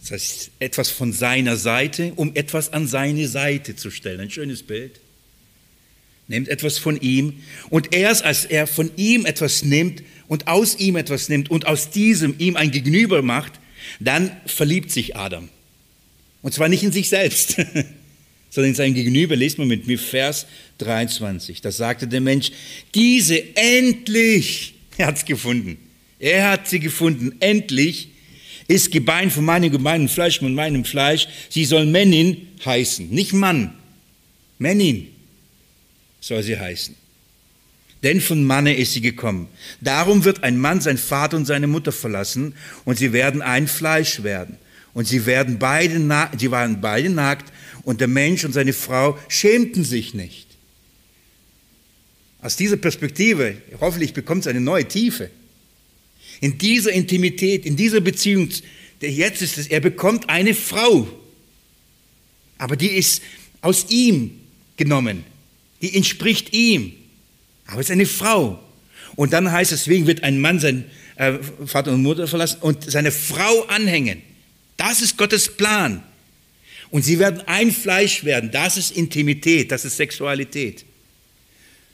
das 0.00 0.12
heißt 0.12 0.50
etwas 0.60 0.88
von 0.88 1.12
seiner 1.12 1.56
Seite, 1.56 2.12
um 2.16 2.34
etwas 2.34 2.72
an 2.72 2.86
seine 2.86 3.28
Seite 3.28 3.76
zu 3.76 3.90
stellen. 3.90 4.20
Ein 4.20 4.30
schönes 4.30 4.62
Bild. 4.62 5.00
Nimmt 6.28 6.48
etwas 6.48 6.78
von 6.78 7.00
ihm 7.00 7.40
und 7.70 7.94
erst 7.94 8.22
als 8.22 8.44
er 8.44 8.66
von 8.66 8.90
ihm 8.96 9.24
etwas 9.24 9.64
nimmt 9.64 10.02
und 10.28 10.46
aus 10.46 10.78
ihm 10.78 10.96
etwas 10.96 11.28
nimmt 11.28 11.50
und 11.50 11.66
aus 11.66 11.90
diesem 11.90 12.34
ihm 12.38 12.56
ein 12.56 12.70
Gegenüber 12.70 13.22
macht, 13.22 13.52
dann 13.98 14.30
verliebt 14.46 14.90
sich 14.90 15.16
Adam. 15.16 15.48
Und 16.42 16.52
zwar 16.52 16.68
nicht 16.68 16.82
in 16.82 16.92
sich 16.92 17.08
selbst, 17.08 17.56
sondern 18.50 18.70
in 18.70 18.74
sein 18.74 18.94
Gegenüber. 18.94 19.36
Lest 19.36 19.58
mal 19.58 19.66
mit 19.66 19.86
mir 19.86 19.98
Vers 19.98 20.46
23. 20.78 21.60
Da 21.60 21.72
sagte 21.72 22.06
der 22.06 22.20
Mensch, 22.20 22.52
diese 22.94 23.56
endlich, 23.56 24.74
er 24.96 25.06
hat 25.06 25.16
es 25.16 25.24
gefunden. 25.24 25.78
Er 26.18 26.50
hat 26.50 26.68
sie 26.68 26.80
gefunden, 26.80 27.36
endlich 27.40 28.08
ist 28.66 28.90
Gebein 28.90 29.30
von 29.30 29.44
meinem 29.44 29.70
gemeinen 29.70 30.08
Fleisch, 30.08 30.40
von 30.40 30.54
meinem 30.54 30.84
Fleisch. 30.84 31.26
Sie 31.48 31.64
soll 31.64 31.86
Männin 31.86 32.48
heißen, 32.64 33.08
nicht 33.08 33.32
Mann. 33.32 33.72
Männin 34.58 35.08
soll 36.28 36.42
sie 36.42 36.58
heißen. 36.58 36.94
Denn 38.02 38.20
von 38.20 38.44
Manne 38.44 38.76
ist 38.76 38.92
sie 38.92 39.00
gekommen. 39.00 39.48
Darum 39.80 40.24
wird 40.24 40.44
ein 40.44 40.58
Mann 40.58 40.80
sein 40.80 40.98
Vater 40.98 41.36
und 41.36 41.46
seine 41.46 41.66
Mutter 41.66 41.90
verlassen 41.90 42.54
und 42.84 42.98
sie 42.98 43.12
werden 43.12 43.42
ein 43.42 43.66
Fleisch 43.66 44.22
werden. 44.22 44.58
Und 44.94 45.06
sie 45.06 45.26
werden 45.26 45.58
beide, 45.58 45.98
sie 46.38 46.50
waren 46.50 46.80
beide 46.80 47.10
nackt 47.10 47.52
und 47.82 48.00
der 48.00 48.08
Mensch 48.08 48.44
und 48.44 48.52
seine 48.52 48.72
Frau 48.72 49.18
schämten 49.28 49.84
sich 49.84 50.14
nicht. 50.14 50.46
Aus 52.40 52.56
dieser 52.56 52.76
Perspektive, 52.76 53.56
hoffentlich 53.80 54.12
bekommt 54.12 54.42
es 54.42 54.46
eine 54.46 54.60
neue 54.60 54.86
Tiefe. 54.86 55.30
In 56.40 56.56
dieser 56.58 56.92
Intimität, 56.92 57.66
in 57.66 57.76
dieser 57.76 58.00
Beziehung, 58.00 58.48
der 59.00 59.10
jetzt 59.10 59.42
ist 59.42 59.58
es, 59.58 59.66
er 59.66 59.80
bekommt 59.80 60.28
eine 60.28 60.54
Frau. 60.54 61.08
Aber 62.58 62.76
die 62.76 62.90
ist 62.90 63.22
aus 63.60 63.86
ihm 63.88 64.38
genommen. 64.76 65.24
Die 65.82 65.94
entspricht 65.94 66.52
ihm. 66.52 66.92
Aber 67.66 67.80
es 67.80 67.86
ist 67.86 67.92
eine 67.92 68.06
Frau. 68.06 68.58
Und 69.16 69.32
dann 69.32 69.50
heißt 69.50 69.72
es, 69.72 69.84
deswegen 69.84 70.06
wird 70.06 70.22
ein 70.22 70.40
Mann 70.40 70.60
seinen 70.60 70.84
äh, 71.16 71.34
Vater 71.66 71.92
und 71.92 72.02
Mutter 72.02 72.26
verlassen 72.26 72.58
und 72.60 72.90
seine 72.90 73.12
Frau 73.12 73.62
anhängen. 73.64 74.22
Das 74.76 75.02
ist 75.02 75.16
Gottes 75.16 75.56
Plan. 75.56 76.02
Und 76.90 77.04
sie 77.04 77.18
werden 77.18 77.42
ein 77.46 77.70
Fleisch 77.70 78.24
werden. 78.24 78.50
Das 78.50 78.76
ist 78.76 78.92
Intimität, 78.92 79.70
das 79.70 79.84
ist 79.84 79.96
Sexualität. 79.96 80.84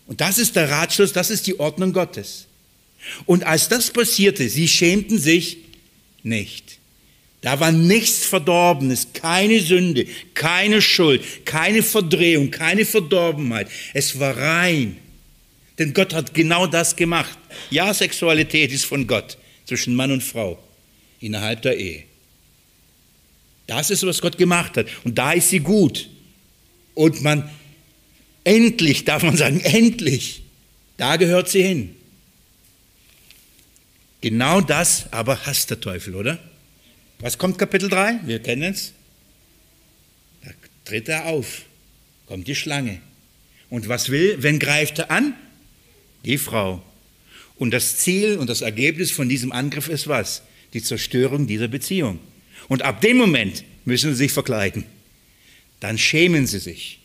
Und 0.06 0.20
das 0.20 0.38
ist 0.38 0.54
der 0.54 0.70
Ratschluss, 0.70 1.12
das 1.12 1.30
ist 1.30 1.46
die 1.46 1.58
Ordnung 1.58 1.92
Gottes. 1.92 2.46
Und 3.26 3.44
als 3.44 3.68
das 3.68 3.90
passierte, 3.90 4.48
sie 4.48 4.68
schämten 4.68 5.18
sich 5.18 5.58
nicht. 6.22 6.78
Da 7.44 7.60
war 7.60 7.72
nichts 7.72 8.24
Verdorbenes, 8.24 9.08
keine 9.12 9.60
Sünde, 9.60 10.06
keine 10.32 10.80
Schuld, 10.80 11.44
keine 11.44 11.82
Verdrehung, 11.82 12.50
keine 12.50 12.86
Verdorbenheit. 12.86 13.68
Es 13.92 14.18
war 14.18 14.34
rein. 14.34 14.96
Denn 15.78 15.92
Gott 15.92 16.14
hat 16.14 16.32
genau 16.32 16.66
das 16.66 16.96
gemacht. 16.96 17.36
Ja, 17.68 17.92
Sexualität 17.92 18.72
ist 18.72 18.86
von 18.86 19.06
Gott 19.06 19.36
zwischen 19.66 19.94
Mann 19.94 20.10
und 20.10 20.22
Frau 20.22 20.58
innerhalb 21.20 21.60
der 21.60 21.76
Ehe. 21.76 22.04
Das 23.66 23.90
ist, 23.90 24.06
was 24.06 24.22
Gott 24.22 24.38
gemacht 24.38 24.78
hat. 24.78 24.86
Und 25.04 25.18
da 25.18 25.32
ist 25.32 25.50
sie 25.50 25.60
gut. 25.60 26.08
Und 26.94 27.20
man, 27.20 27.50
endlich, 28.44 29.04
darf 29.04 29.22
man 29.22 29.36
sagen, 29.36 29.60
endlich, 29.60 30.40
da 30.96 31.16
gehört 31.16 31.50
sie 31.50 31.62
hin. 31.62 31.94
Genau 34.22 34.62
das 34.62 35.12
aber 35.12 35.44
hasst 35.44 35.68
der 35.68 35.80
Teufel, 35.80 36.14
oder? 36.14 36.38
Was 37.24 37.38
kommt 37.38 37.56
Kapitel 37.56 37.88
3? 37.88 38.20
Wir 38.26 38.38
kennen 38.38 38.74
es. 38.74 38.92
Da 40.44 40.50
tritt 40.84 41.08
er 41.08 41.24
auf, 41.24 41.62
kommt 42.26 42.46
die 42.46 42.54
Schlange. 42.54 43.00
Und 43.70 43.88
was 43.88 44.10
will, 44.10 44.36
wenn 44.42 44.58
greift 44.58 44.98
er 44.98 45.10
an? 45.10 45.32
Die 46.26 46.36
Frau. 46.36 46.82
Und 47.56 47.70
das 47.70 47.96
Ziel 47.96 48.36
und 48.36 48.50
das 48.50 48.60
Ergebnis 48.60 49.10
von 49.10 49.26
diesem 49.26 49.52
Angriff 49.52 49.88
ist 49.88 50.06
was? 50.06 50.42
Die 50.74 50.82
Zerstörung 50.82 51.46
dieser 51.46 51.68
Beziehung. 51.68 52.20
Und 52.68 52.82
ab 52.82 53.00
dem 53.00 53.16
Moment 53.16 53.64
müssen 53.86 54.10
sie 54.10 54.18
sich 54.18 54.32
verkleiden. 54.32 54.84
Dann 55.80 55.96
schämen 55.96 56.46
sie 56.46 56.58
sich. 56.58 56.98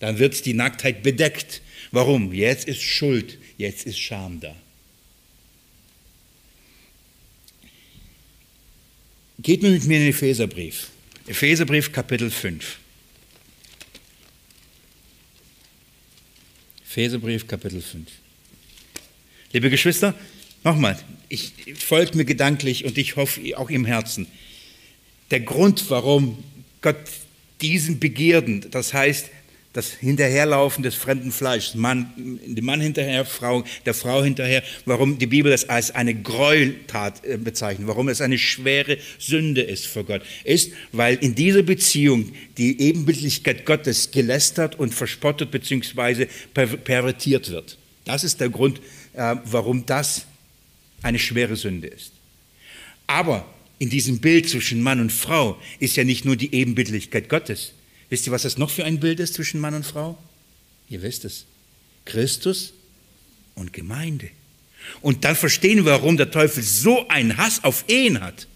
Dann 0.00 0.18
wird 0.18 0.46
die 0.46 0.54
Nacktheit 0.54 1.04
bedeckt. 1.04 1.62
Warum? 1.92 2.32
Jetzt 2.32 2.66
ist 2.66 2.82
Schuld, 2.82 3.38
jetzt 3.56 3.86
ist 3.86 4.00
Scham 4.00 4.40
da. 4.40 4.56
Geht 9.38 9.62
mir 9.62 9.70
mit 9.70 9.84
mir 9.84 9.96
in 9.96 10.04
den 10.04 10.10
Epheserbrief. 10.10 10.90
Epheserbrief 11.26 11.90
Kapitel 11.90 12.30
5. 12.30 12.78
Epheserbrief 16.84 17.46
Kapitel 17.48 17.82
5. 17.82 18.08
Liebe 19.52 19.70
Geschwister, 19.70 20.14
nochmal, 20.62 20.98
ich 21.28 21.52
folge 21.76 22.16
mir 22.16 22.24
gedanklich 22.24 22.84
und 22.84 22.96
ich 22.96 23.16
hoffe 23.16 23.40
auch 23.58 23.70
im 23.70 23.84
Herzen. 23.84 24.28
Der 25.32 25.40
Grund, 25.40 25.90
warum 25.90 26.44
Gott 26.80 26.96
diesen 27.60 27.98
Begierden, 27.98 28.70
das 28.70 28.94
heißt 28.94 29.30
das 29.74 29.90
Hinterherlaufen 29.90 30.84
des 30.84 30.94
fremden 30.94 31.32
Fleisches, 31.32 31.74
Mann, 31.74 32.38
dem 32.46 32.64
Mann 32.64 32.80
hinterher, 32.80 33.24
Frau, 33.24 33.64
der 33.84 33.92
Frau 33.92 34.22
hinterher, 34.22 34.62
warum 34.86 35.18
die 35.18 35.26
Bibel 35.26 35.50
das 35.50 35.68
als 35.68 35.90
eine 35.90 36.14
Gräueltat 36.14 37.24
äh, 37.24 37.36
bezeichnet, 37.36 37.88
warum 37.88 38.08
es 38.08 38.20
eine 38.20 38.38
schwere 38.38 38.98
Sünde 39.18 39.62
ist 39.62 39.86
vor 39.86 40.04
Gott, 40.04 40.22
ist, 40.44 40.72
weil 40.92 41.16
in 41.16 41.34
dieser 41.34 41.62
Beziehung 41.62 42.32
die 42.56 42.80
Ebenbildlichkeit 42.80 43.66
Gottes 43.66 44.12
gelästert 44.12 44.78
und 44.78 44.94
verspottet 44.94 45.50
bzw. 45.50 46.28
pervertiert 46.54 47.50
wird. 47.50 47.76
Das 48.04 48.22
ist 48.22 48.40
der 48.40 48.50
Grund, 48.50 48.80
äh, 49.14 49.34
warum 49.44 49.84
das 49.86 50.26
eine 51.02 51.18
schwere 51.18 51.56
Sünde 51.56 51.88
ist. 51.88 52.12
Aber 53.08 53.44
in 53.80 53.90
diesem 53.90 54.20
Bild 54.20 54.48
zwischen 54.48 54.82
Mann 54.82 55.00
und 55.00 55.10
Frau 55.10 55.58
ist 55.80 55.96
ja 55.96 56.04
nicht 56.04 56.24
nur 56.24 56.36
die 56.36 56.54
Ebenbildlichkeit 56.54 57.28
Gottes, 57.28 57.72
Wisst 58.14 58.28
ihr, 58.28 58.32
was 58.32 58.42
das 58.42 58.58
noch 58.58 58.70
für 58.70 58.84
ein 58.84 59.00
Bild 59.00 59.18
ist 59.18 59.34
zwischen 59.34 59.60
Mann 59.60 59.74
und 59.74 59.84
Frau? 59.84 60.16
Ihr 60.88 61.02
wisst 61.02 61.24
es. 61.24 61.46
Christus 62.04 62.72
und 63.56 63.72
Gemeinde. 63.72 64.30
Und 65.00 65.24
dann 65.24 65.34
verstehen 65.34 65.78
wir, 65.78 65.86
warum 65.86 66.16
der 66.16 66.30
Teufel 66.30 66.62
so 66.62 67.08
einen 67.08 67.36
Hass 67.38 67.64
auf 67.64 67.84
Ehen 67.88 68.20
hat. 68.20 68.46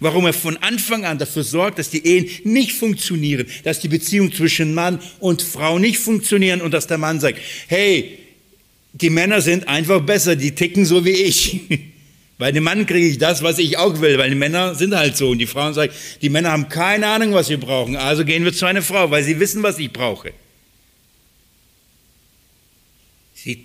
Warum 0.00 0.24
er 0.24 0.32
von 0.32 0.56
Anfang 0.56 1.04
an 1.04 1.18
dafür 1.18 1.44
sorgt, 1.44 1.78
dass 1.78 1.90
die 1.90 2.06
Ehen 2.06 2.30
nicht 2.44 2.72
funktionieren, 2.72 3.46
dass 3.62 3.80
die 3.80 3.88
Beziehungen 3.88 4.32
zwischen 4.32 4.72
Mann 4.72 5.00
und 5.20 5.42
Frau 5.42 5.78
nicht 5.78 5.98
funktionieren 5.98 6.62
und 6.62 6.70
dass 6.70 6.86
der 6.86 6.96
Mann 6.96 7.20
sagt, 7.20 7.40
hey, 7.66 8.20
die 8.94 9.10
Männer 9.10 9.42
sind 9.42 9.68
einfach 9.68 10.00
besser, 10.00 10.34
die 10.34 10.54
ticken 10.54 10.86
so 10.86 11.04
wie 11.04 11.10
ich. 11.10 11.60
Bei 12.42 12.50
dem 12.50 12.64
Mann 12.64 12.86
kriege 12.86 13.06
ich 13.06 13.18
das, 13.18 13.44
was 13.44 13.60
ich 13.60 13.78
auch 13.78 14.00
will, 14.00 14.18
weil 14.18 14.28
die 14.28 14.34
Männer 14.34 14.74
sind 14.74 14.96
halt 14.96 15.16
so. 15.16 15.30
Und 15.30 15.38
die 15.38 15.46
Frauen 15.46 15.74
sagen, 15.74 15.92
die 16.22 16.28
Männer 16.28 16.50
haben 16.50 16.68
keine 16.68 17.06
Ahnung, 17.06 17.34
was 17.34 17.48
wir 17.48 17.56
brauchen. 17.56 17.94
Also 17.94 18.24
gehen 18.24 18.44
wir 18.44 18.52
zu 18.52 18.66
einer 18.66 18.82
Frau, 18.82 19.12
weil 19.12 19.22
sie 19.22 19.38
wissen, 19.38 19.62
was 19.62 19.78
ich 19.78 19.92
brauche. 19.92 20.32
Sie, 23.32 23.64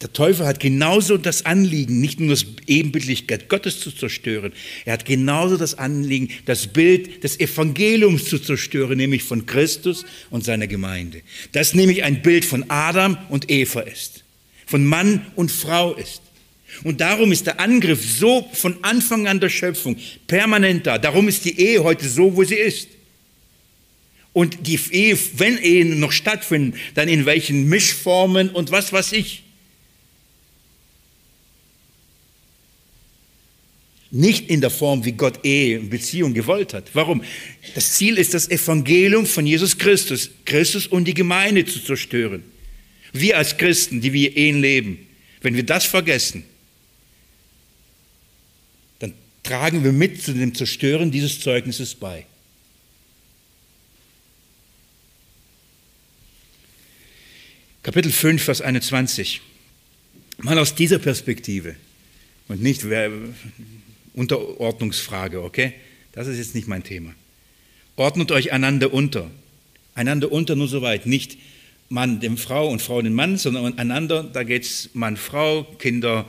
der 0.00 0.12
Teufel 0.12 0.46
hat 0.46 0.60
genauso 0.60 1.18
das 1.18 1.44
Anliegen, 1.44 2.00
nicht 2.00 2.20
nur 2.20 2.30
das 2.30 2.46
Ebenbildlichkeit 2.68 3.48
Gottes 3.48 3.80
zu 3.80 3.90
zerstören, 3.90 4.52
er 4.84 4.92
hat 4.92 5.04
genauso 5.04 5.56
das 5.56 5.76
Anliegen, 5.76 6.28
das 6.44 6.68
Bild 6.68 7.24
des 7.24 7.40
Evangeliums 7.40 8.26
zu 8.26 8.38
zerstören, 8.38 8.96
nämlich 8.96 9.24
von 9.24 9.44
Christus 9.44 10.04
und 10.30 10.44
seiner 10.44 10.68
Gemeinde. 10.68 11.22
Das 11.50 11.74
nämlich 11.74 12.04
ein 12.04 12.22
Bild 12.22 12.44
von 12.44 12.70
Adam 12.70 13.18
und 13.28 13.50
Eva 13.50 13.80
ist 13.80 14.21
von 14.66 14.84
Mann 14.84 15.26
und 15.36 15.50
Frau 15.50 15.94
ist. 15.94 16.22
Und 16.84 17.00
darum 17.00 17.32
ist 17.32 17.46
der 17.46 17.60
Angriff 17.60 18.02
so 18.18 18.48
von 18.52 18.82
Anfang 18.82 19.28
an 19.28 19.40
der 19.40 19.50
Schöpfung 19.50 19.96
permanent 20.26 20.86
da. 20.86 20.98
Darum 20.98 21.28
ist 21.28 21.44
die 21.44 21.58
Ehe 21.60 21.84
heute 21.84 22.08
so, 22.08 22.34
wo 22.36 22.44
sie 22.44 22.56
ist. 22.56 22.88
Und 24.32 24.66
die 24.66 24.78
Ehe, 24.90 25.18
wenn 25.36 25.58
Ehen 25.58 26.00
noch 26.00 26.12
stattfinden, 26.12 26.78
dann 26.94 27.08
in 27.08 27.26
welchen 27.26 27.68
Mischformen 27.68 28.48
und 28.48 28.70
was 28.70 28.92
weiß 28.92 29.12
ich. 29.12 29.42
Nicht 34.10 34.50
in 34.50 34.60
der 34.60 34.70
Form, 34.70 35.04
wie 35.04 35.12
Gott 35.12 35.44
Ehe 35.44 35.80
und 35.80 35.90
Beziehung 35.90 36.34
gewollt 36.34 36.74
hat. 36.74 36.90
Warum? 36.94 37.22
Das 37.74 37.94
Ziel 37.94 38.18
ist, 38.18 38.34
das 38.34 38.50
Evangelium 38.50 39.26
von 39.26 39.46
Jesus 39.46 39.76
Christus, 39.78 40.30
Christus 40.44 40.86
und 40.86 41.06
die 41.06 41.14
Gemeinde 41.14 41.64
zu 41.64 41.82
zerstören. 41.82 42.44
Wir 43.12 43.36
als 43.36 43.56
Christen, 43.56 44.00
die 44.00 44.12
wir 44.12 44.36
ihn 44.36 44.60
leben, 44.60 45.06
wenn 45.42 45.54
wir 45.54 45.64
das 45.64 45.84
vergessen, 45.84 46.44
dann 48.98 49.12
tragen 49.42 49.84
wir 49.84 49.92
mit 49.92 50.22
zu 50.22 50.32
dem 50.32 50.54
Zerstören 50.54 51.10
dieses 51.10 51.40
Zeugnisses 51.40 51.94
bei. 51.94 52.26
Kapitel 57.82 58.12
5, 58.12 58.42
Vers 58.42 58.60
21. 58.60 59.40
Mal 60.38 60.58
aus 60.58 60.74
dieser 60.74 60.98
Perspektive 60.98 61.76
und 62.48 62.62
nicht 62.62 62.84
Unterordnungsfrage, 64.14 65.42
okay? 65.42 65.74
Das 66.12 66.28
ist 66.28 66.38
jetzt 66.38 66.54
nicht 66.54 66.68
mein 66.68 66.84
Thema. 66.84 67.14
Ordnet 67.96 68.30
euch 68.30 68.52
einander 68.52 68.92
unter. 68.92 69.30
Einander 69.94 70.30
unter 70.30 70.56
nur 70.56 70.68
soweit, 70.68 71.06
nicht 71.06 71.36
Mann 71.92 72.20
dem 72.20 72.38
Frau 72.38 72.68
und 72.68 72.80
Frau 72.80 73.02
dem 73.02 73.12
Mann, 73.14 73.36
sondern 73.36 73.78
einander, 73.78 74.22
da 74.24 74.42
geht 74.42 74.64
es 74.64 74.90
Mann, 74.94 75.16
Frau, 75.16 75.64
Kinder, 75.78 76.24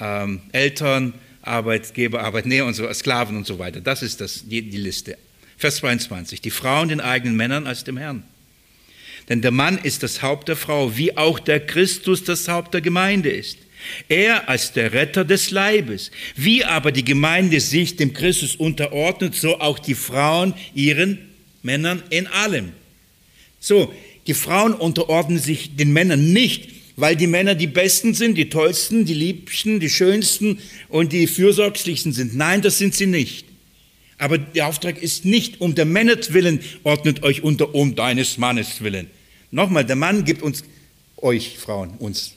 ähm, 0.00 0.40
Eltern, 0.52 1.14
Arbeitgeber, 1.40 2.22
Arbeitnehmer 2.22 2.66
und 2.66 2.74
so, 2.74 2.92
Sklaven 2.92 3.36
und 3.36 3.46
so 3.46 3.58
weiter. 3.58 3.80
Das 3.80 4.02
ist 4.02 4.20
das, 4.20 4.48
die, 4.48 4.62
die 4.62 4.76
Liste. 4.76 5.16
Vers 5.56 5.76
22. 5.76 6.40
Die 6.40 6.50
Frauen 6.50 6.88
den 6.88 7.00
eigenen 7.00 7.36
Männern 7.36 7.66
als 7.66 7.84
dem 7.84 7.96
Herrn. 7.96 8.24
Denn 9.28 9.40
der 9.40 9.52
Mann 9.52 9.78
ist 9.78 10.02
das 10.02 10.20
Haupt 10.20 10.48
der 10.48 10.56
Frau, 10.56 10.96
wie 10.96 11.16
auch 11.16 11.38
der 11.38 11.64
Christus 11.64 12.24
das 12.24 12.48
Haupt 12.48 12.74
der 12.74 12.80
Gemeinde 12.80 13.30
ist. 13.30 13.58
Er 14.08 14.48
als 14.48 14.72
der 14.72 14.92
Retter 14.92 15.24
des 15.24 15.50
Leibes. 15.50 16.10
Wie 16.34 16.64
aber 16.64 16.90
die 16.90 17.04
Gemeinde 17.04 17.60
sich 17.60 17.96
dem 17.96 18.14
Christus 18.14 18.56
unterordnet, 18.56 19.34
so 19.34 19.60
auch 19.60 19.78
die 19.78 19.94
Frauen 19.94 20.54
ihren 20.74 21.18
Männern 21.62 22.02
in 22.10 22.26
allem. 22.26 22.72
So, 23.60 23.94
die 24.26 24.34
Frauen 24.34 24.74
unterordnen 24.74 25.38
sich 25.38 25.76
den 25.76 25.92
Männern 25.92 26.32
nicht, 26.32 26.70
weil 26.96 27.16
die 27.16 27.26
Männer 27.26 27.54
die 27.54 27.66
Besten 27.66 28.14
sind, 28.14 28.36
die 28.36 28.48
Tollsten, 28.48 29.04
die 29.04 29.14
Liebsten, 29.14 29.80
die 29.80 29.90
Schönsten 29.90 30.58
und 30.88 31.12
die 31.12 31.26
Fürsorglichsten 31.26 32.12
sind. 32.12 32.36
Nein, 32.36 32.62
das 32.62 32.78
sind 32.78 32.94
sie 32.94 33.06
nicht. 33.06 33.46
Aber 34.16 34.38
der 34.38 34.68
Auftrag 34.68 35.02
ist 35.02 35.24
nicht 35.24 35.60
um 35.60 35.74
der 35.74 35.84
Männer 35.84 36.16
willen, 36.30 36.60
ordnet 36.84 37.22
euch 37.24 37.42
unter, 37.42 37.74
um 37.74 37.94
deines 37.96 38.38
Mannes 38.38 38.80
willen. 38.80 39.08
Nochmal, 39.50 39.84
der 39.84 39.96
Mann 39.96 40.24
gibt 40.24 40.42
uns, 40.42 40.64
euch 41.16 41.58
Frauen, 41.58 41.90
uns. 41.98 42.34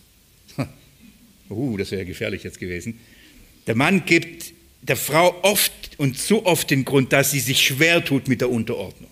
Uh, 1.49 1.77
das 1.77 1.91
wäre 1.91 2.03
gefährlich 2.03 2.43
jetzt 2.43 2.59
gewesen. 2.59 2.99
Der 3.67 3.75
Mann 3.75 4.03
gibt 4.05 4.51
der 4.81 4.97
Frau 4.97 5.33
oft 5.43 5.71
und 5.97 6.19
zu 6.19 6.45
oft 6.45 6.69
den 6.69 6.83
Grund, 6.83 7.13
dass 7.13 7.31
sie 7.31 7.39
sich 7.39 7.61
schwer 7.61 8.03
tut 8.03 8.27
mit 8.27 8.41
der 8.41 8.49
Unterordnung. 8.49 9.09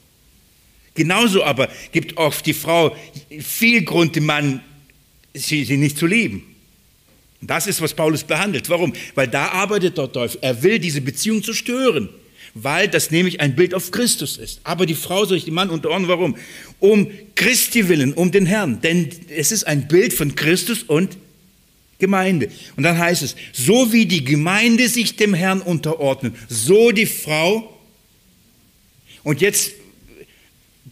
Genauso 0.95 1.43
aber 1.43 1.69
gibt 1.91 2.17
oft 2.17 2.45
die 2.45 2.53
Frau 2.53 2.95
viel 3.39 3.83
Grund, 3.83 4.15
dem 4.15 4.25
Mann 4.25 4.61
sie, 5.33 5.65
sie 5.65 5.77
nicht 5.77 5.97
zu 5.97 6.07
lieben. 6.07 6.43
Das 7.41 7.67
ist, 7.67 7.81
was 7.81 7.93
Paulus 7.93 8.23
behandelt. 8.23 8.69
Warum? 8.69 8.93
Weil 9.13 9.27
da 9.27 9.49
arbeitet 9.49 9.97
der 9.97 10.11
Teufel. 10.11 10.39
Er 10.41 10.63
will 10.63 10.79
diese 10.79 11.01
Beziehung 11.01 11.43
zerstören, 11.43 12.09
weil 12.53 12.87
das 12.87 13.11
nämlich 13.11 13.41
ein 13.41 13.55
Bild 13.55 13.73
auf 13.73 13.91
Christus 13.91 14.37
ist. 14.37 14.61
Aber 14.63 14.85
die 14.85 14.95
Frau 14.95 15.25
soll 15.25 15.37
sich 15.37 15.45
dem 15.45 15.53
Mann 15.53 15.69
unterordnen. 15.69 16.07
Warum? 16.07 16.37
Um 16.79 17.11
Christi 17.35 17.87
willen, 17.89 18.13
um 18.13 18.31
den 18.31 18.45
Herrn. 18.45 18.81
Denn 18.81 19.09
es 19.29 19.51
ist 19.51 19.67
ein 19.67 19.87
Bild 19.87 20.13
von 20.13 20.33
Christus 20.35 20.83
und 20.83 21.17
Gemeinde. 21.99 22.49
Und 22.75 22.83
dann 22.83 22.97
heißt 22.97 23.21
es, 23.21 23.35
so 23.53 23.91
wie 23.93 24.05
die 24.05 24.23
Gemeinde 24.23 24.89
sich 24.89 25.15
dem 25.15 25.33
Herrn 25.33 25.61
unterordnet, 25.61 26.35
so 26.49 26.91
die 26.91 27.05
Frau. 27.05 27.71
Und 29.23 29.41
jetzt 29.41 29.71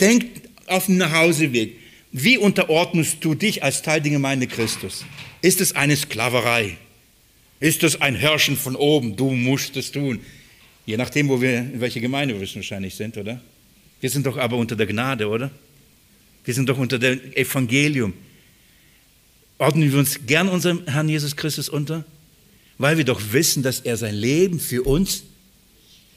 denkt 0.04 0.50
auf 0.68 0.88
dem 0.88 0.98
Nachhauseweg, 0.98 1.78
wie 2.12 2.38
unterordnest 2.38 3.18
du 3.22 3.34
dich 3.34 3.64
als 3.64 3.82
Teil 3.82 4.02
der 4.02 4.12
Gemeinde 4.12 4.48
Christus? 4.48 5.06
Ist 5.42 5.62
es 5.62 5.76
eine 5.76 5.96
Sklaverei? 5.96 6.78
Ist 7.60 7.84
es 7.84 8.00
ein 8.02 8.16
Herrschen 8.16 8.58
von 8.58 8.76
oben? 8.76 9.16
Du 9.16 9.32
musst 9.32 9.78
es 9.78 9.92
tun. 9.92 10.20
Je 10.86 10.98
nachdem, 10.98 11.30
wo 11.30 11.42
wir, 11.42 11.60
in 11.60 11.80
welcher 11.80 12.02
Gemeinde 12.02 12.40
wir 12.40 12.56
wahrscheinlich 12.56 12.96
sind, 12.96 13.18
oder? 13.18 13.42
Wir 14.02 14.10
sind 14.10 14.26
doch 14.26 14.38
aber 14.38 14.58
unter 14.58 14.76
der 14.76 14.86
Gnade, 14.86 15.28
oder? 15.28 15.50
Wir 16.44 16.54
sind 16.54 16.68
doch 16.68 16.78
unter 16.78 17.00
dem 17.00 17.20
Evangelium. 17.34 18.14
Ordnen 19.58 19.90
wir 19.90 19.98
uns 19.98 20.26
gern 20.26 20.50
unserem 20.50 20.86
Herrn 20.86 21.08
Jesus 21.08 21.38
Christus 21.38 21.70
unter? 21.70 22.04
Weil 22.78 22.98
wir 22.98 23.06
doch 23.06 23.22
wissen, 23.32 23.64
dass 23.64 23.80
er 23.80 23.96
sein 23.96 24.16
Leben 24.16 24.60
für 24.60 24.84
uns 24.84 25.24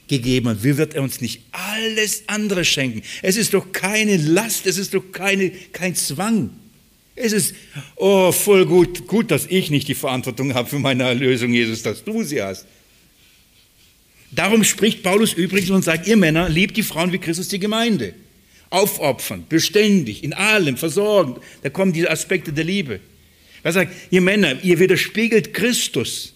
gegeben 0.09 0.49
hat, 0.49 0.63
wie 0.63 0.77
wird 0.77 0.95
er 0.95 1.03
uns 1.03 1.21
nicht 1.21 1.43
alles 1.53 2.25
andere 2.27 2.65
schenken? 2.65 3.03
Es 3.23 3.37
ist 3.37 3.55
doch 3.55 3.73
keine 3.73 4.17
Last, 4.17 4.67
es 4.67 4.79
ist 4.79 4.95
doch 4.95 5.05
keine, 5.13 5.51
kein 5.73 5.95
Zwang. 5.95 6.51
Es 7.15 7.33
ist, 7.33 7.55
oh, 7.97 8.31
voll 8.31 8.67
gut, 8.67 9.07
gut, 9.07 9.31
dass 9.31 9.47
ich 9.47 9.71
nicht 9.71 9.89
die 9.89 9.95
Verantwortung 9.95 10.55
habe 10.55 10.69
für 10.69 10.79
meine 10.79 11.05
Erlösung, 11.05 11.53
Jesus, 11.53 11.83
dass 11.83 12.05
du 12.05 12.23
sie 12.23 12.43
hast. 12.43 12.67
Darum 14.31 14.65
spricht 14.65 15.03
Paulus 15.03 15.33
übrigens 15.33 15.71
und 15.71 15.83
sagt, 15.83 16.07
ihr 16.07 16.17
Männer, 16.17 16.49
liebt 16.49 16.77
die 16.77 16.83
Frauen 16.83 17.13
wie 17.13 17.19
Christus 17.19 17.49
die 17.49 17.59
Gemeinde. 17.59 18.13
Aufopfern, 18.69 19.47
beständig, 19.49 20.23
in 20.25 20.35
allem, 20.35 20.77
versorgen. 20.77 21.37
Da 21.63 21.71
kommen 21.71 21.93
diese 21.93 22.11
Aspekte 22.11 22.53
der 22.53 22.65
Liebe. 22.65 23.01
Er 23.63 23.73
sagt, 23.73 23.95
ihr 24.11 24.21
Männer, 24.21 24.63
ihr 24.63 24.79
widerspiegelt 24.79 25.55
Christus. 25.55 26.35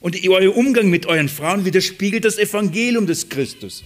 Und 0.00 0.16
euer 0.28 0.56
Umgang 0.56 0.90
mit 0.90 1.06
euren 1.06 1.28
Frauen 1.28 1.64
widerspiegelt 1.64 2.24
das 2.24 2.38
Evangelium 2.38 3.06
des 3.06 3.28
Christus. 3.28 3.82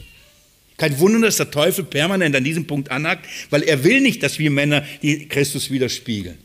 Kein 0.76 0.98
Wunder, 0.98 1.20
dass 1.20 1.36
der 1.36 1.50
Teufel 1.50 1.84
permanent 1.84 2.34
an 2.34 2.44
diesem 2.44 2.66
Punkt 2.66 2.90
anhakt, 2.90 3.26
weil 3.50 3.62
er 3.62 3.84
will 3.84 4.00
nicht, 4.00 4.22
dass 4.22 4.38
wir 4.38 4.50
Männer 4.50 4.84
die 5.02 5.28
Christus 5.28 5.70
widerspiegeln. 5.70 6.38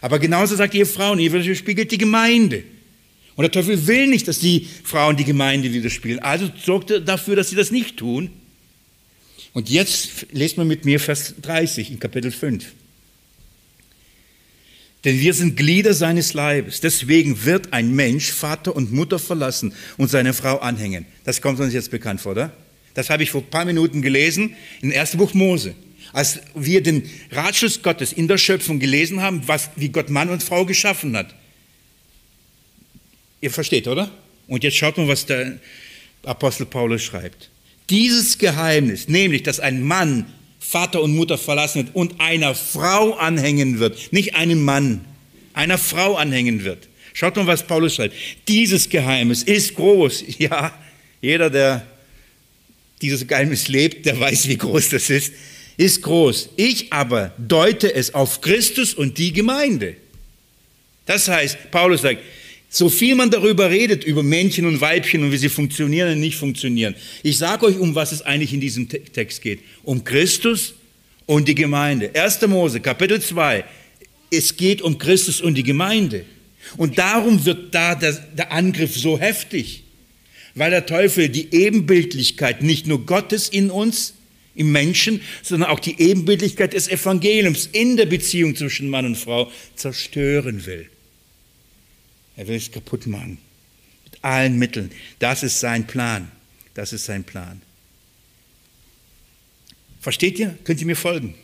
Aber 0.00 0.18
genauso 0.18 0.56
sagt 0.56 0.74
ihr 0.74 0.86
Frauen, 0.86 1.18
ihr 1.18 1.32
widerspiegelt 1.32 1.90
die 1.90 1.98
Gemeinde. 1.98 2.64
Und 3.34 3.42
der 3.42 3.50
Teufel 3.50 3.86
will 3.86 4.06
nicht, 4.06 4.28
dass 4.28 4.38
die 4.38 4.68
Frauen 4.84 5.16
die 5.16 5.24
Gemeinde 5.24 5.72
widerspiegeln. 5.72 6.20
Also 6.20 6.50
sorgt 6.62 6.90
er 6.90 7.00
dafür, 7.00 7.36
dass 7.36 7.50
sie 7.50 7.56
das 7.56 7.70
nicht 7.70 7.96
tun. 7.96 8.30
Und 9.52 9.68
jetzt 9.68 10.26
lest 10.32 10.56
mal 10.56 10.64
mit 10.64 10.84
mir 10.84 11.00
Vers 11.00 11.34
30 11.40 11.90
in 11.90 11.98
Kapitel 11.98 12.30
5. 12.30 12.64
Denn 15.04 15.18
wir 15.18 15.34
sind 15.34 15.56
Glieder 15.56 15.94
seines 15.94 16.32
Leibes. 16.32 16.80
Deswegen 16.80 17.44
wird 17.44 17.72
ein 17.72 17.92
Mensch 17.92 18.30
Vater 18.30 18.76
und 18.76 18.92
Mutter 18.92 19.18
verlassen 19.18 19.74
und 19.96 20.08
seine 20.08 20.32
Frau 20.32 20.58
anhängen. 20.58 21.06
Das 21.24 21.40
kommt 21.40 21.58
uns 21.58 21.74
jetzt 21.74 21.90
bekannt 21.90 22.20
vor, 22.20 22.32
oder? 22.32 22.52
Das 22.94 23.10
habe 23.10 23.22
ich 23.22 23.30
vor 23.30 23.42
ein 23.42 23.50
paar 23.50 23.64
Minuten 23.64 24.02
gelesen 24.02 24.54
im 24.80 24.92
ersten 24.92 25.18
Buch 25.18 25.34
Mose. 25.34 25.74
Als 26.12 26.40
wir 26.54 26.82
den 26.82 27.08
Ratschluss 27.30 27.82
Gottes 27.82 28.12
in 28.12 28.28
der 28.28 28.38
Schöpfung 28.38 28.78
gelesen 28.78 29.22
haben, 29.22 29.42
was, 29.46 29.70
wie 29.76 29.88
Gott 29.88 30.10
Mann 30.10 30.28
und 30.28 30.42
Frau 30.42 30.66
geschaffen 30.66 31.16
hat. 31.16 31.34
Ihr 33.40 33.50
versteht, 33.50 33.88
oder? 33.88 34.10
Und 34.46 34.62
jetzt 34.62 34.76
schaut 34.76 34.98
mal, 34.98 35.08
was 35.08 35.26
der 35.26 35.58
Apostel 36.24 36.66
Paulus 36.66 37.02
schreibt. 37.02 37.50
Dieses 37.90 38.38
Geheimnis, 38.38 39.08
nämlich, 39.08 39.42
dass 39.42 39.58
ein 39.58 39.82
Mann 39.82 40.26
Vater 40.62 41.02
und 41.02 41.14
Mutter 41.14 41.36
verlassen 41.36 41.86
wird 41.86 41.96
und 41.96 42.20
einer 42.20 42.54
Frau 42.54 43.14
anhängen 43.14 43.80
wird, 43.80 44.12
nicht 44.12 44.36
einem 44.36 44.62
Mann, 44.64 45.04
einer 45.54 45.76
Frau 45.76 46.14
anhängen 46.14 46.64
wird. 46.64 46.88
Schaut 47.12 47.36
mal, 47.36 47.46
was 47.46 47.66
Paulus 47.66 47.96
schreibt. 47.96 48.14
Dieses 48.48 48.88
Geheimnis 48.88 49.42
ist 49.42 49.74
groß. 49.74 50.24
Ja, 50.38 50.72
jeder, 51.20 51.50
der 51.50 51.86
dieses 53.02 53.26
Geheimnis 53.26 53.68
lebt, 53.68 54.06
der 54.06 54.18
weiß, 54.18 54.48
wie 54.48 54.56
groß 54.56 54.90
das 54.90 55.10
ist, 55.10 55.32
ist 55.76 56.02
groß. 56.02 56.50
Ich 56.56 56.92
aber 56.92 57.32
deute 57.36 57.92
es 57.92 58.14
auf 58.14 58.40
Christus 58.40 58.94
und 58.94 59.18
die 59.18 59.32
Gemeinde. 59.32 59.96
Das 61.06 61.28
heißt, 61.28 61.70
Paulus 61.70 62.02
sagt, 62.02 62.20
so 62.74 62.88
viel 62.88 63.14
man 63.14 63.30
darüber 63.30 63.70
redet, 63.70 64.02
über 64.02 64.22
Männchen 64.22 64.64
und 64.64 64.80
Weibchen 64.80 65.22
und 65.22 65.30
wie 65.30 65.36
sie 65.36 65.50
funktionieren 65.50 66.12
und 66.12 66.20
nicht 66.20 66.36
funktionieren. 66.36 66.94
Ich 67.22 67.36
sage 67.36 67.66
euch, 67.66 67.78
um 67.78 67.94
was 67.94 68.12
es 68.12 68.22
eigentlich 68.22 68.54
in 68.54 68.60
diesem 68.60 68.88
Text 68.88 69.42
geht. 69.42 69.60
Um 69.82 70.04
Christus 70.04 70.72
und 71.26 71.48
die 71.48 71.54
Gemeinde. 71.54 72.10
1. 72.14 72.40
Mose, 72.46 72.80
Kapitel 72.80 73.20
2. 73.20 73.64
Es 74.30 74.56
geht 74.56 74.80
um 74.80 74.96
Christus 74.96 75.42
und 75.42 75.56
die 75.56 75.64
Gemeinde. 75.64 76.24
Und 76.78 76.96
darum 76.96 77.44
wird 77.44 77.74
da 77.74 77.94
der, 77.94 78.12
der 78.12 78.52
Angriff 78.52 78.96
so 78.96 79.18
heftig. 79.18 79.82
Weil 80.54 80.70
der 80.70 80.86
Teufel 80.86 81.28
die 81.28 81.52
Ebenbildlichkeit 81.52 82.62
nicht 82.62 82.86
nur 82.86 83.04
Gottes 83.04 83.50
in 83.50 83.70
uns, 83.70 84.14
im 84.54 84.72
Menschen, 84.72 85.20
sondern 85.42 85.68
auch 85.68 85.80
die 85.80 86.00
Ebenbildlichkeit 86.00 86.72
des 86.72 86.88
Evangeliums 86.88 87.68
in 87.70 87.98
der 87.98 88.06
Beziehung 88.06 88.56
zwischen 88.56 88.88
Mann 88.88 89.04
und 89.04 89.16
Frau 89.16 89.52
zerstören 89.76 90.64
will. 90.64 90.88
Er 92.42 92.48
will 92.48 92.56
es 92.56 92.72
kaputt 92.72 93.06
machen. 93.06 93.38
Mit 94.02 94.24
allen 94.24 94.58
Mitteln. 94.58 94.90
Das 95.20 95.44
ist 95.44 95.60
sein 95.60 95.86
Plan. 95.86 96.28
Das 96.74 96.92
ist 96.92 97.04
sein 97.04 97.22
Plan. 97.22 97.62
Versteht 100.00 100.40
ihr? 100.40 100.58
Könnt 100.64 100.80
ihr 100.80 100.86
mir 100.86 100.96
folgen? 100.96 101.36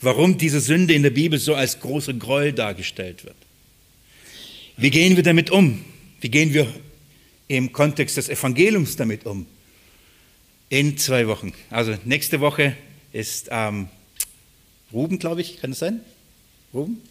Warum 0.00 0.38
diese 0.38 0.62
Sünde 0.62 0.94
in 0.94 1.02
der 1.02 1.10
Bibel 1.10 1.38
so 1.38 1.54
als 1.54 1.78
große 1.80 2.14
Gräuel 2.14 2.54
dargestellt 2.54 3.24
wird? 3.24 3.36
Wie 4.78 4.90
gehen 4.90 5.14
wir 5.16 5.22
damit 5.22 5.50
um? 5.50 5.84
Wie 6.22 6.30
gehen 6.30 6.54
wir 6.54 6.74
im 7.48 7.70
Kontext 7.70 8.16
des 8.16 8.30
Evangeliums 8.30 8.96
damit 8.96 9.26
um? 9.26 9.44
In 10.70 10.96
zwei 10.96 11.26
Wochen. 11.26 11.52
Also 11.68 11.98
nächste 12.06 12.40
Woche 12.40 12.78
ist 13.12 13.48
ähm, 13.50 13.90
Ruben, 14.90 15.18
glaube 15.18 15.42
ich, 15.42 15.60
kann 15.60 15.72
es 15.72 15.80
sein? 15.80 16.00
Ruben? 16.72 17.02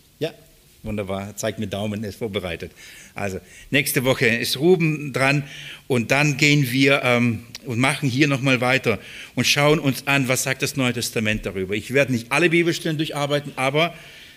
Wunderbar, 0.84 1.36
zeigt 1.36 1.60
mir 1.60 1.68
Daumen, 1.68 2.04
ist 2.04 2.16
vorbereitet. 2.16 2.72
Also 3.14 3.40
nächste 3.70 4.04
Woche 4.04 4.26
ist 4.26 4.58
Ruben 4.58 5.14
dran 5.14 5.44
und 5.88 6.10
dann 6.10 6.38
gehen 6.38 6.72
wir 6.72 7.02
ähm, 7.04 7.44
und 7.66 7.78
machen 7.80 8.10
hier 8.10 8.28
nochmal 8.28 8.62
weiter 8.62 8.98
und 9.36 9.46
schauen 9.46 9.78
uns 9.78 10.08
an, 10.08 10.28
was 10.28 10.42
sagt 10.42 10.64
das 10.64 10.76
Neue 10.78 10.94
Testament 10.94 11.46
darüber. 11.46 11.76
Ich 11.76 11.94
werde 11.94 12.12
nicht 12.12 12.32
alle 12.32 12.50
Bibelstellen 12.50 12.98
durcharbeiten, 12.98 13.54
aber 13.56 13.94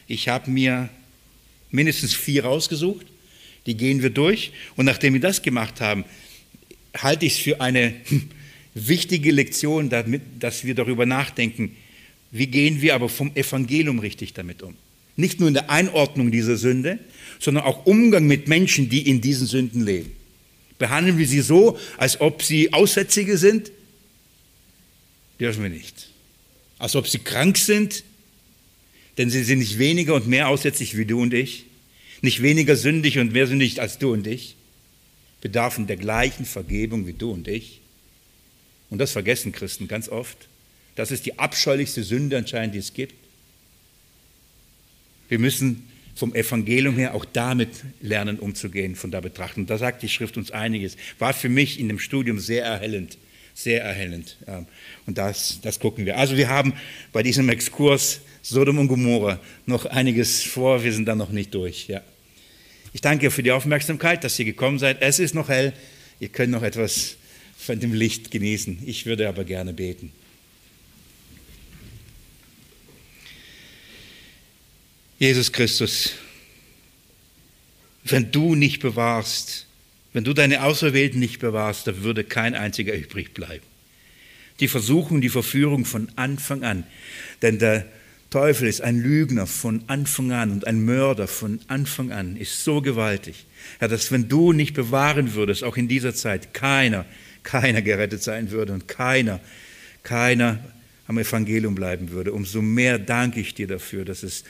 Ich 0.06 0.28
habe 0.28 0.50
mir 0.50 0.90
mindestens 1.70 2.14
vier 2.14 2.44
rausgesucht. 2.44 3.06
Die 3.66 3.76
gehen 3.76 4.02
wir 4.02 4.10
durch. 4.10 4.52
Und 4.76 4.84
nachdem 4.84 5.14
wir 5.14 5.20
das 5.20 5.40
gemacht 5.40 5.80
haben, 5.80 6.04
halte 6.96 7.24
ich 7.24 7.34
es 7.34 7.38
für 7.38 7.60
eine 7.60 7.94
wichtige 8.74 9.30
Lektion, 9.32 9.88
damit, 9.88 10.22
dass 10.40 10.64
wir 10.64 10.74
darüber 10.74 11.06
nachdenken, 11.06 11.74
wie 12.30 12.48
gehen 12.48 12.82
wir 12.82 12.94
aber 12.94 13.08
vom 13.08 13.34
Evangelium 13.34 13.98
richtig 13.98 14.34
damit 14.34 14.62
um. 14.62 14.76
Nicht 15.16 15.40
nur 15.40 15.48
in 15.48 15.54
der 15.54 15.70
Einordnung 15.70 16.30
dieser 16.30 16.56
Sünde, 16.56 16.98
sondern 17.38 17.64
auch 17.64 17.86
Umgang 17.86 18.26
mit 18.26 18.48
Menschen, 18.48 18.88
die 18.88 19.08
in 19.08 19.20
diesen 19.20 19.46
Sünden 19.46 19.84
leben. 19.84 20.12
Behandeln 20.78 21.18
wir 21.18 21.28
sie 21.28 21.40
so, 21.40 21.78
als 21.98 22.20
ob 22.20 22.42
sie 22.42 22.72
Aussätzige 22.72 23.38
sind? 23.38 23.70
Dürfen 25.38 25.62
wir 25.62 25.70
nicht. 25.70 26.08
Als 26.78 26.96
ob 26.96 27.06
sie 27.06 27.18
krank 27.18 27.58
sind? 27.58 28.04
Denn 29.18 29.30
sie 29.30 29.44
sind 29.44 29.60
nicht 29.60 29.78
weniger 29.78 30.14
und 30.14 30.26
mehr 30.26 30.48
aussätzlich 30.48 30.96
wie 30.96 31.04
du 31.04 31.20
und 31.20 31.32
ich. 31.32 31.66
Nicht 32.20 32.42
weniger 32.42 32.74
sündig 32.74 33.18
und 33.18 33.32
mehr 33.32 33.46
sündig 33.46 33.80
als 33.80 33.98
du 33.98 34.12
und 34.12 34.26
ich. 34.26 34.56
Bedarfen 35.40 35.86
der 35.86 35.96
gleichen 35.96 36.44
Vergebung 36.44 37.06
wie 37.06 37.12
du 37.12 37.30
und 37.30 37.46
ich. 37.46 37.80
Und 38.90 38.98
das 38.98 39.12
vergessen 39.12 39.52
Christen 39.52 39.88
ganz 39.88 40.08
oft. 40.08 40.48
Das 40.96 41.10
ist 41.10 41.26
die 41.26 41.38
abscheulichste 41.38 42.02
Sünde 42.02 42.36
anscheinend, 42.38 42.74
die 42.74 42.78
es 42.78 42.94
gibt. 42.94 43.14
Wir 45.28 45.38
müssen 45.38 45.88
vom 46.14 46.34
Evangelium 46.34 46.96
her 46.96 47.14
auch 47.14 47.24
damit 47.24 47.70
lernen, 48.00 48.38
umzugehen, 48.38 48.94
von 48.94 49.10
da 49.10 49.20
betrachten. 49.20 49.66
da 49.66 49.78
sagt 49.78 50.02
die 50.02 50.08
Schrift 50.08 50.36
uns 50.36 50.50
einiges. 50.50 50.96
War 51.18 51.32
für 51.32 51.48
mich 51.48 51.80
in 51.80 51.88
dem 51.88 51.98
Studium 51.98 52.38
sehr 52.38 52.64
erhellend, 52.64 53.18
sehr 53.52 53.82
erhellend. 53.82 54.36
Und 55.06 55.18
das, 55.18 55.60
das 55.62 55.80
gucken 55.80 56.06
wir. 56.06 56.18
Also 56.18 56.36
wir 56.36 56.48
haben 56.48 56.74
bei 57.12 57.22
diesem 57.22 57.48
Exkurs 57.48 58.20
Sodom 58.42 58.78
und 58.78 58.88
Gomorra 58.88 59.40
noch 59.66 59.86
einiges 59.86 60.42
vor, 60.42 60.84
wir 60.84 60.92
sind 60.92 61.06
da 61.06 61.14
noch 61.14 61.30
nicht 61.30 61.54
durch. 61.54 61.88
Ja. 61.88 62.02
Ich 62.92 63.00
danke 63.00 63.30
für 63.30 63.42
die 63.42 63.50
Aufmerksamkeit, 63.50 64.22
dass 64.22 64.38
ihr 64.38 64.44
gekommen 64.44 64.78
seid. 64.78 64.98
Es 65.00 65.18
ist 65.18 65.34
noch 65.34 65.48
hell, 65.48 65.72
ihr 66.20 66.28
könnt 66.28 66.52
noch 66.52 66.62
etwas 66.62 67.16
von 67.56 67.80
dem 67.80 67.92
Licht 67.92 68.30
genießen. 68.30 68.82
Ich 68.86 69.06
würde 69.06 69.28
aber 69.28 69.44
gerne 69.44 69.72
beten. 69.72 70.12
Jesus 75.18 75.52
Christus, 75.52 76.12
wenn 78.04 78.32
du 78.32 78.54
nicht 78.54 78.80
bewahrst, 78.80 79.66
wenn 80.12 80.24
du 80.24 80.32
deine 80.32 80.62
Auserwählten 80.62 81.20
nicht 81.20 81.38
bewahrst, 81.38 81.86
da 81.86 82.02
würde 82.02 82.24
kein 82.24 82.54
einziger 82.54 82.94
übrig 82.94 83.32
bleiben. 83.32 83.64
Die 84.60 84.68
Versuchung, 84.68 85.20
die 85.20 85.28
Verführung 85.28 85.84
von 85.84 86.08
Anfang 86.16 86.62
an, 86.64 86.84
denn 87.42 87.58
der 87.58 87.86
Teufel 88.30 88.68
ist 88.68 88.80
ein 88.80 89.00
Lügner 89.00 89.46
von 89.46 89.84
Anfang 89.86 90.32
an 90.32 90.50
und 90.50 90.66
ein 90.66 90.84
Mörder 90.84 91.28
von 91.28 91.60
Anfang 91.68 92.10
an, 92.10 92.36
ist 92.36 92.64
so 92.64 92.80
gewaltig, 92.80 93.46
Herr, 93.78 93.88
dass 93.88 94.10
wenn 94.10 94.28
du 94.28 94.52
nicht 94.52 94.74
bewahren 94.74 95.34
würdest, 95.34 95.62
auch 95.62 95.76
in 95.76 95.86
dieser 95.86 96.14
Zeit, 96.14 96.52
keiner, 96.52 97.06
keiner 97.44 97.82
gerettet 97.82 98.22
sein 98.22 98.50
würde 98.50 98.72
und 98.72 98.88
keiner, 98.88 99.40
keiner 100.02 100.58
am 101.06 101.18
Evangelium 101.18 101.74
bleiben 101.74 102.10
würde. 102.10 102.32
Umso 102.32 102.60
mehr 102.60 102.98
danke 102.98 103.40
ich 103.40 103.54
dir 103.54 103.68
dafür, 103.68 104.04
dass 104.04 104.22
es 104.22 104.44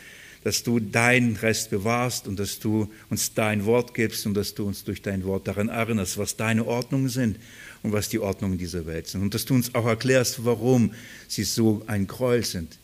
dass 0.44 0.62
du 0.62 0.78
dein 0.78 1.36
Rest 1.36 1.70
bewahrst 1.70 2.28
und 2.28 2.38
dass 2.38 2.60
du 2.60 2.92
uns 3.08 3.32
dein 3.32 3.64
Wort 3.64 3.94
gibst 3.94 4.26
und 4.26 4.34
dass 4.34 4.54
du 4.54 4.66
uns 4.66 4.84
durch 4.84 5.00
dein 5.00 5.24
Wort 5.24 5.48
daran 5.48 5.70
erinnerst, 5.70 6.18
was 6.18 6.36
deine 6.36 6.66
Ordnungen 6.66 7.08
sind 7.08 7.38
und 7.82 7.92
was 7.92 8.10
die 8.10 8.18
Ordnungen 8.18 8.58
dieser 8.58 8.84
Welt 8.84 9.08
sind. 9.08 9.22
Und 9.22 9.32
dass 9.32 9.46
du 9.46 9.54
uns 9.54 9.74
auch 9.74 9.86
erklärst, 9.86 10.44
warum 10.44 10.92
sie 11.28 11.44
so 11.44 11.82
ein 11.86 12.06
Gräuel 12.06 12.44
sind. 12.44 12.78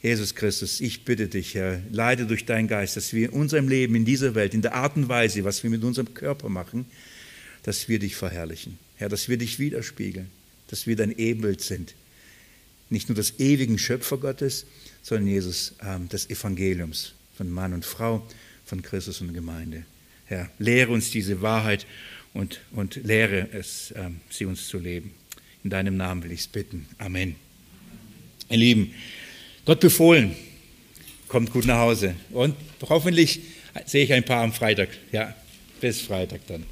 Jesus 0.00 0.34
Christus, 0.36 0.80
ich 0.80 1.04
bitte 1.04 1.26
dich, 1.26 1.54
Herr, 1.54 1.80
leite 1.90 2.26
durch 2.26 2.44
deinen 2.44 2.68
Geist, 2.68 2.96
dass 2.96 3.12
wir 3.12 3.28
in 3.28 3.34
unserem 3.34 3.68
Leben, 3.68 3.96
in 3.96 4.04
dieser 4.04 4.36
Welt, 4.36 4.54
in 4.54 4.62
der 4.62 4.74
Art 4.74 4.96
und 4.96 5.08
Weise, 5.08 5.44
was 5.44 5.62
wir 5.64 5.70
mit 5.70 5.82
unserem 5.82 6.14
Körper 6.14 6.48
machen, 6.48 6.86
dass 7.64 7.88
wir 7.88 7.98
dich 7.98 8.14
verherrlichen. 8.14 8.78
Herr, 8.96 9.08
dass 9.08 9.28
wir 9.28 9.36
dich 9.36 9.58
widerspiegeln, 9.58 10.28
dass 10.68 10.86
wir 10.86 10.94
dein 10.94 11.16
Ebenbild 11.16 11.60
sind. 11.60 11.94
Nicht 12.90 13.08
nur 13.08 13.16
des 13.16 13.38
ewigen 13.38 13.78
Schöpfer 13.78 14.18
Gottes, 14.18 14.66
sondern 15.02 15.26
Jesus 15.26 15.74
ähm, 15.84 16.08
des 16.08 16.30
Evangeliums 16.30 17.12
von 17.36 17.50
Mann 17.50 17.72
und 17.72 17.84
Frau, 17.84 18.26
von 18.64 18.82
Christus 18.82 19.20
und 19.20 19.34
Gemeinde. 19.34 19.84
Herr, 20.26 20.50
lehre 20.58 20.90
uns 20.90 21.10
diese 21.10 21.42
Wahrheit 21.42 21.86
und, 22.32 22.60
und 22.72 22.96
lehre 22.96 23.48
es, 23.52 23.92
ähm, 23.96 24.20
sie 24.30 24.46
uns 24.46 24.68
zu 24.68 24.78
leben. 24.78 25.12
In 25.64 25.70
deinem 25.70 25.96
Namen 25.96 26.22
will 26.22 26.32
ich 26.32 26.40
es 26.40 26.48
bitten. 26.48 26.86
Amen. 26.98 27.36
Ihr 28.48 28.56
Lieben, 28.56 28.94
Gott 29.64 29.80
befohlen, 29.80 30.34
kommt 31.28 31.52
gut 31.52 31.66
nach 31.66 31.78
Hause. 31.78 32.14
Und 32.30 32.56
hoffentlich 32.82 33.40
sehe 33.86 34.04
ich 34.04 34.12
ein 34.12 34.24
paar 34.24 34.42
am 34.42 34.52
Freitag. 34.52 34.88
Ja, 35.12 35.34
bis 35.80 36.00
Freitag 36.00 36.46
dann. 36.46 36.64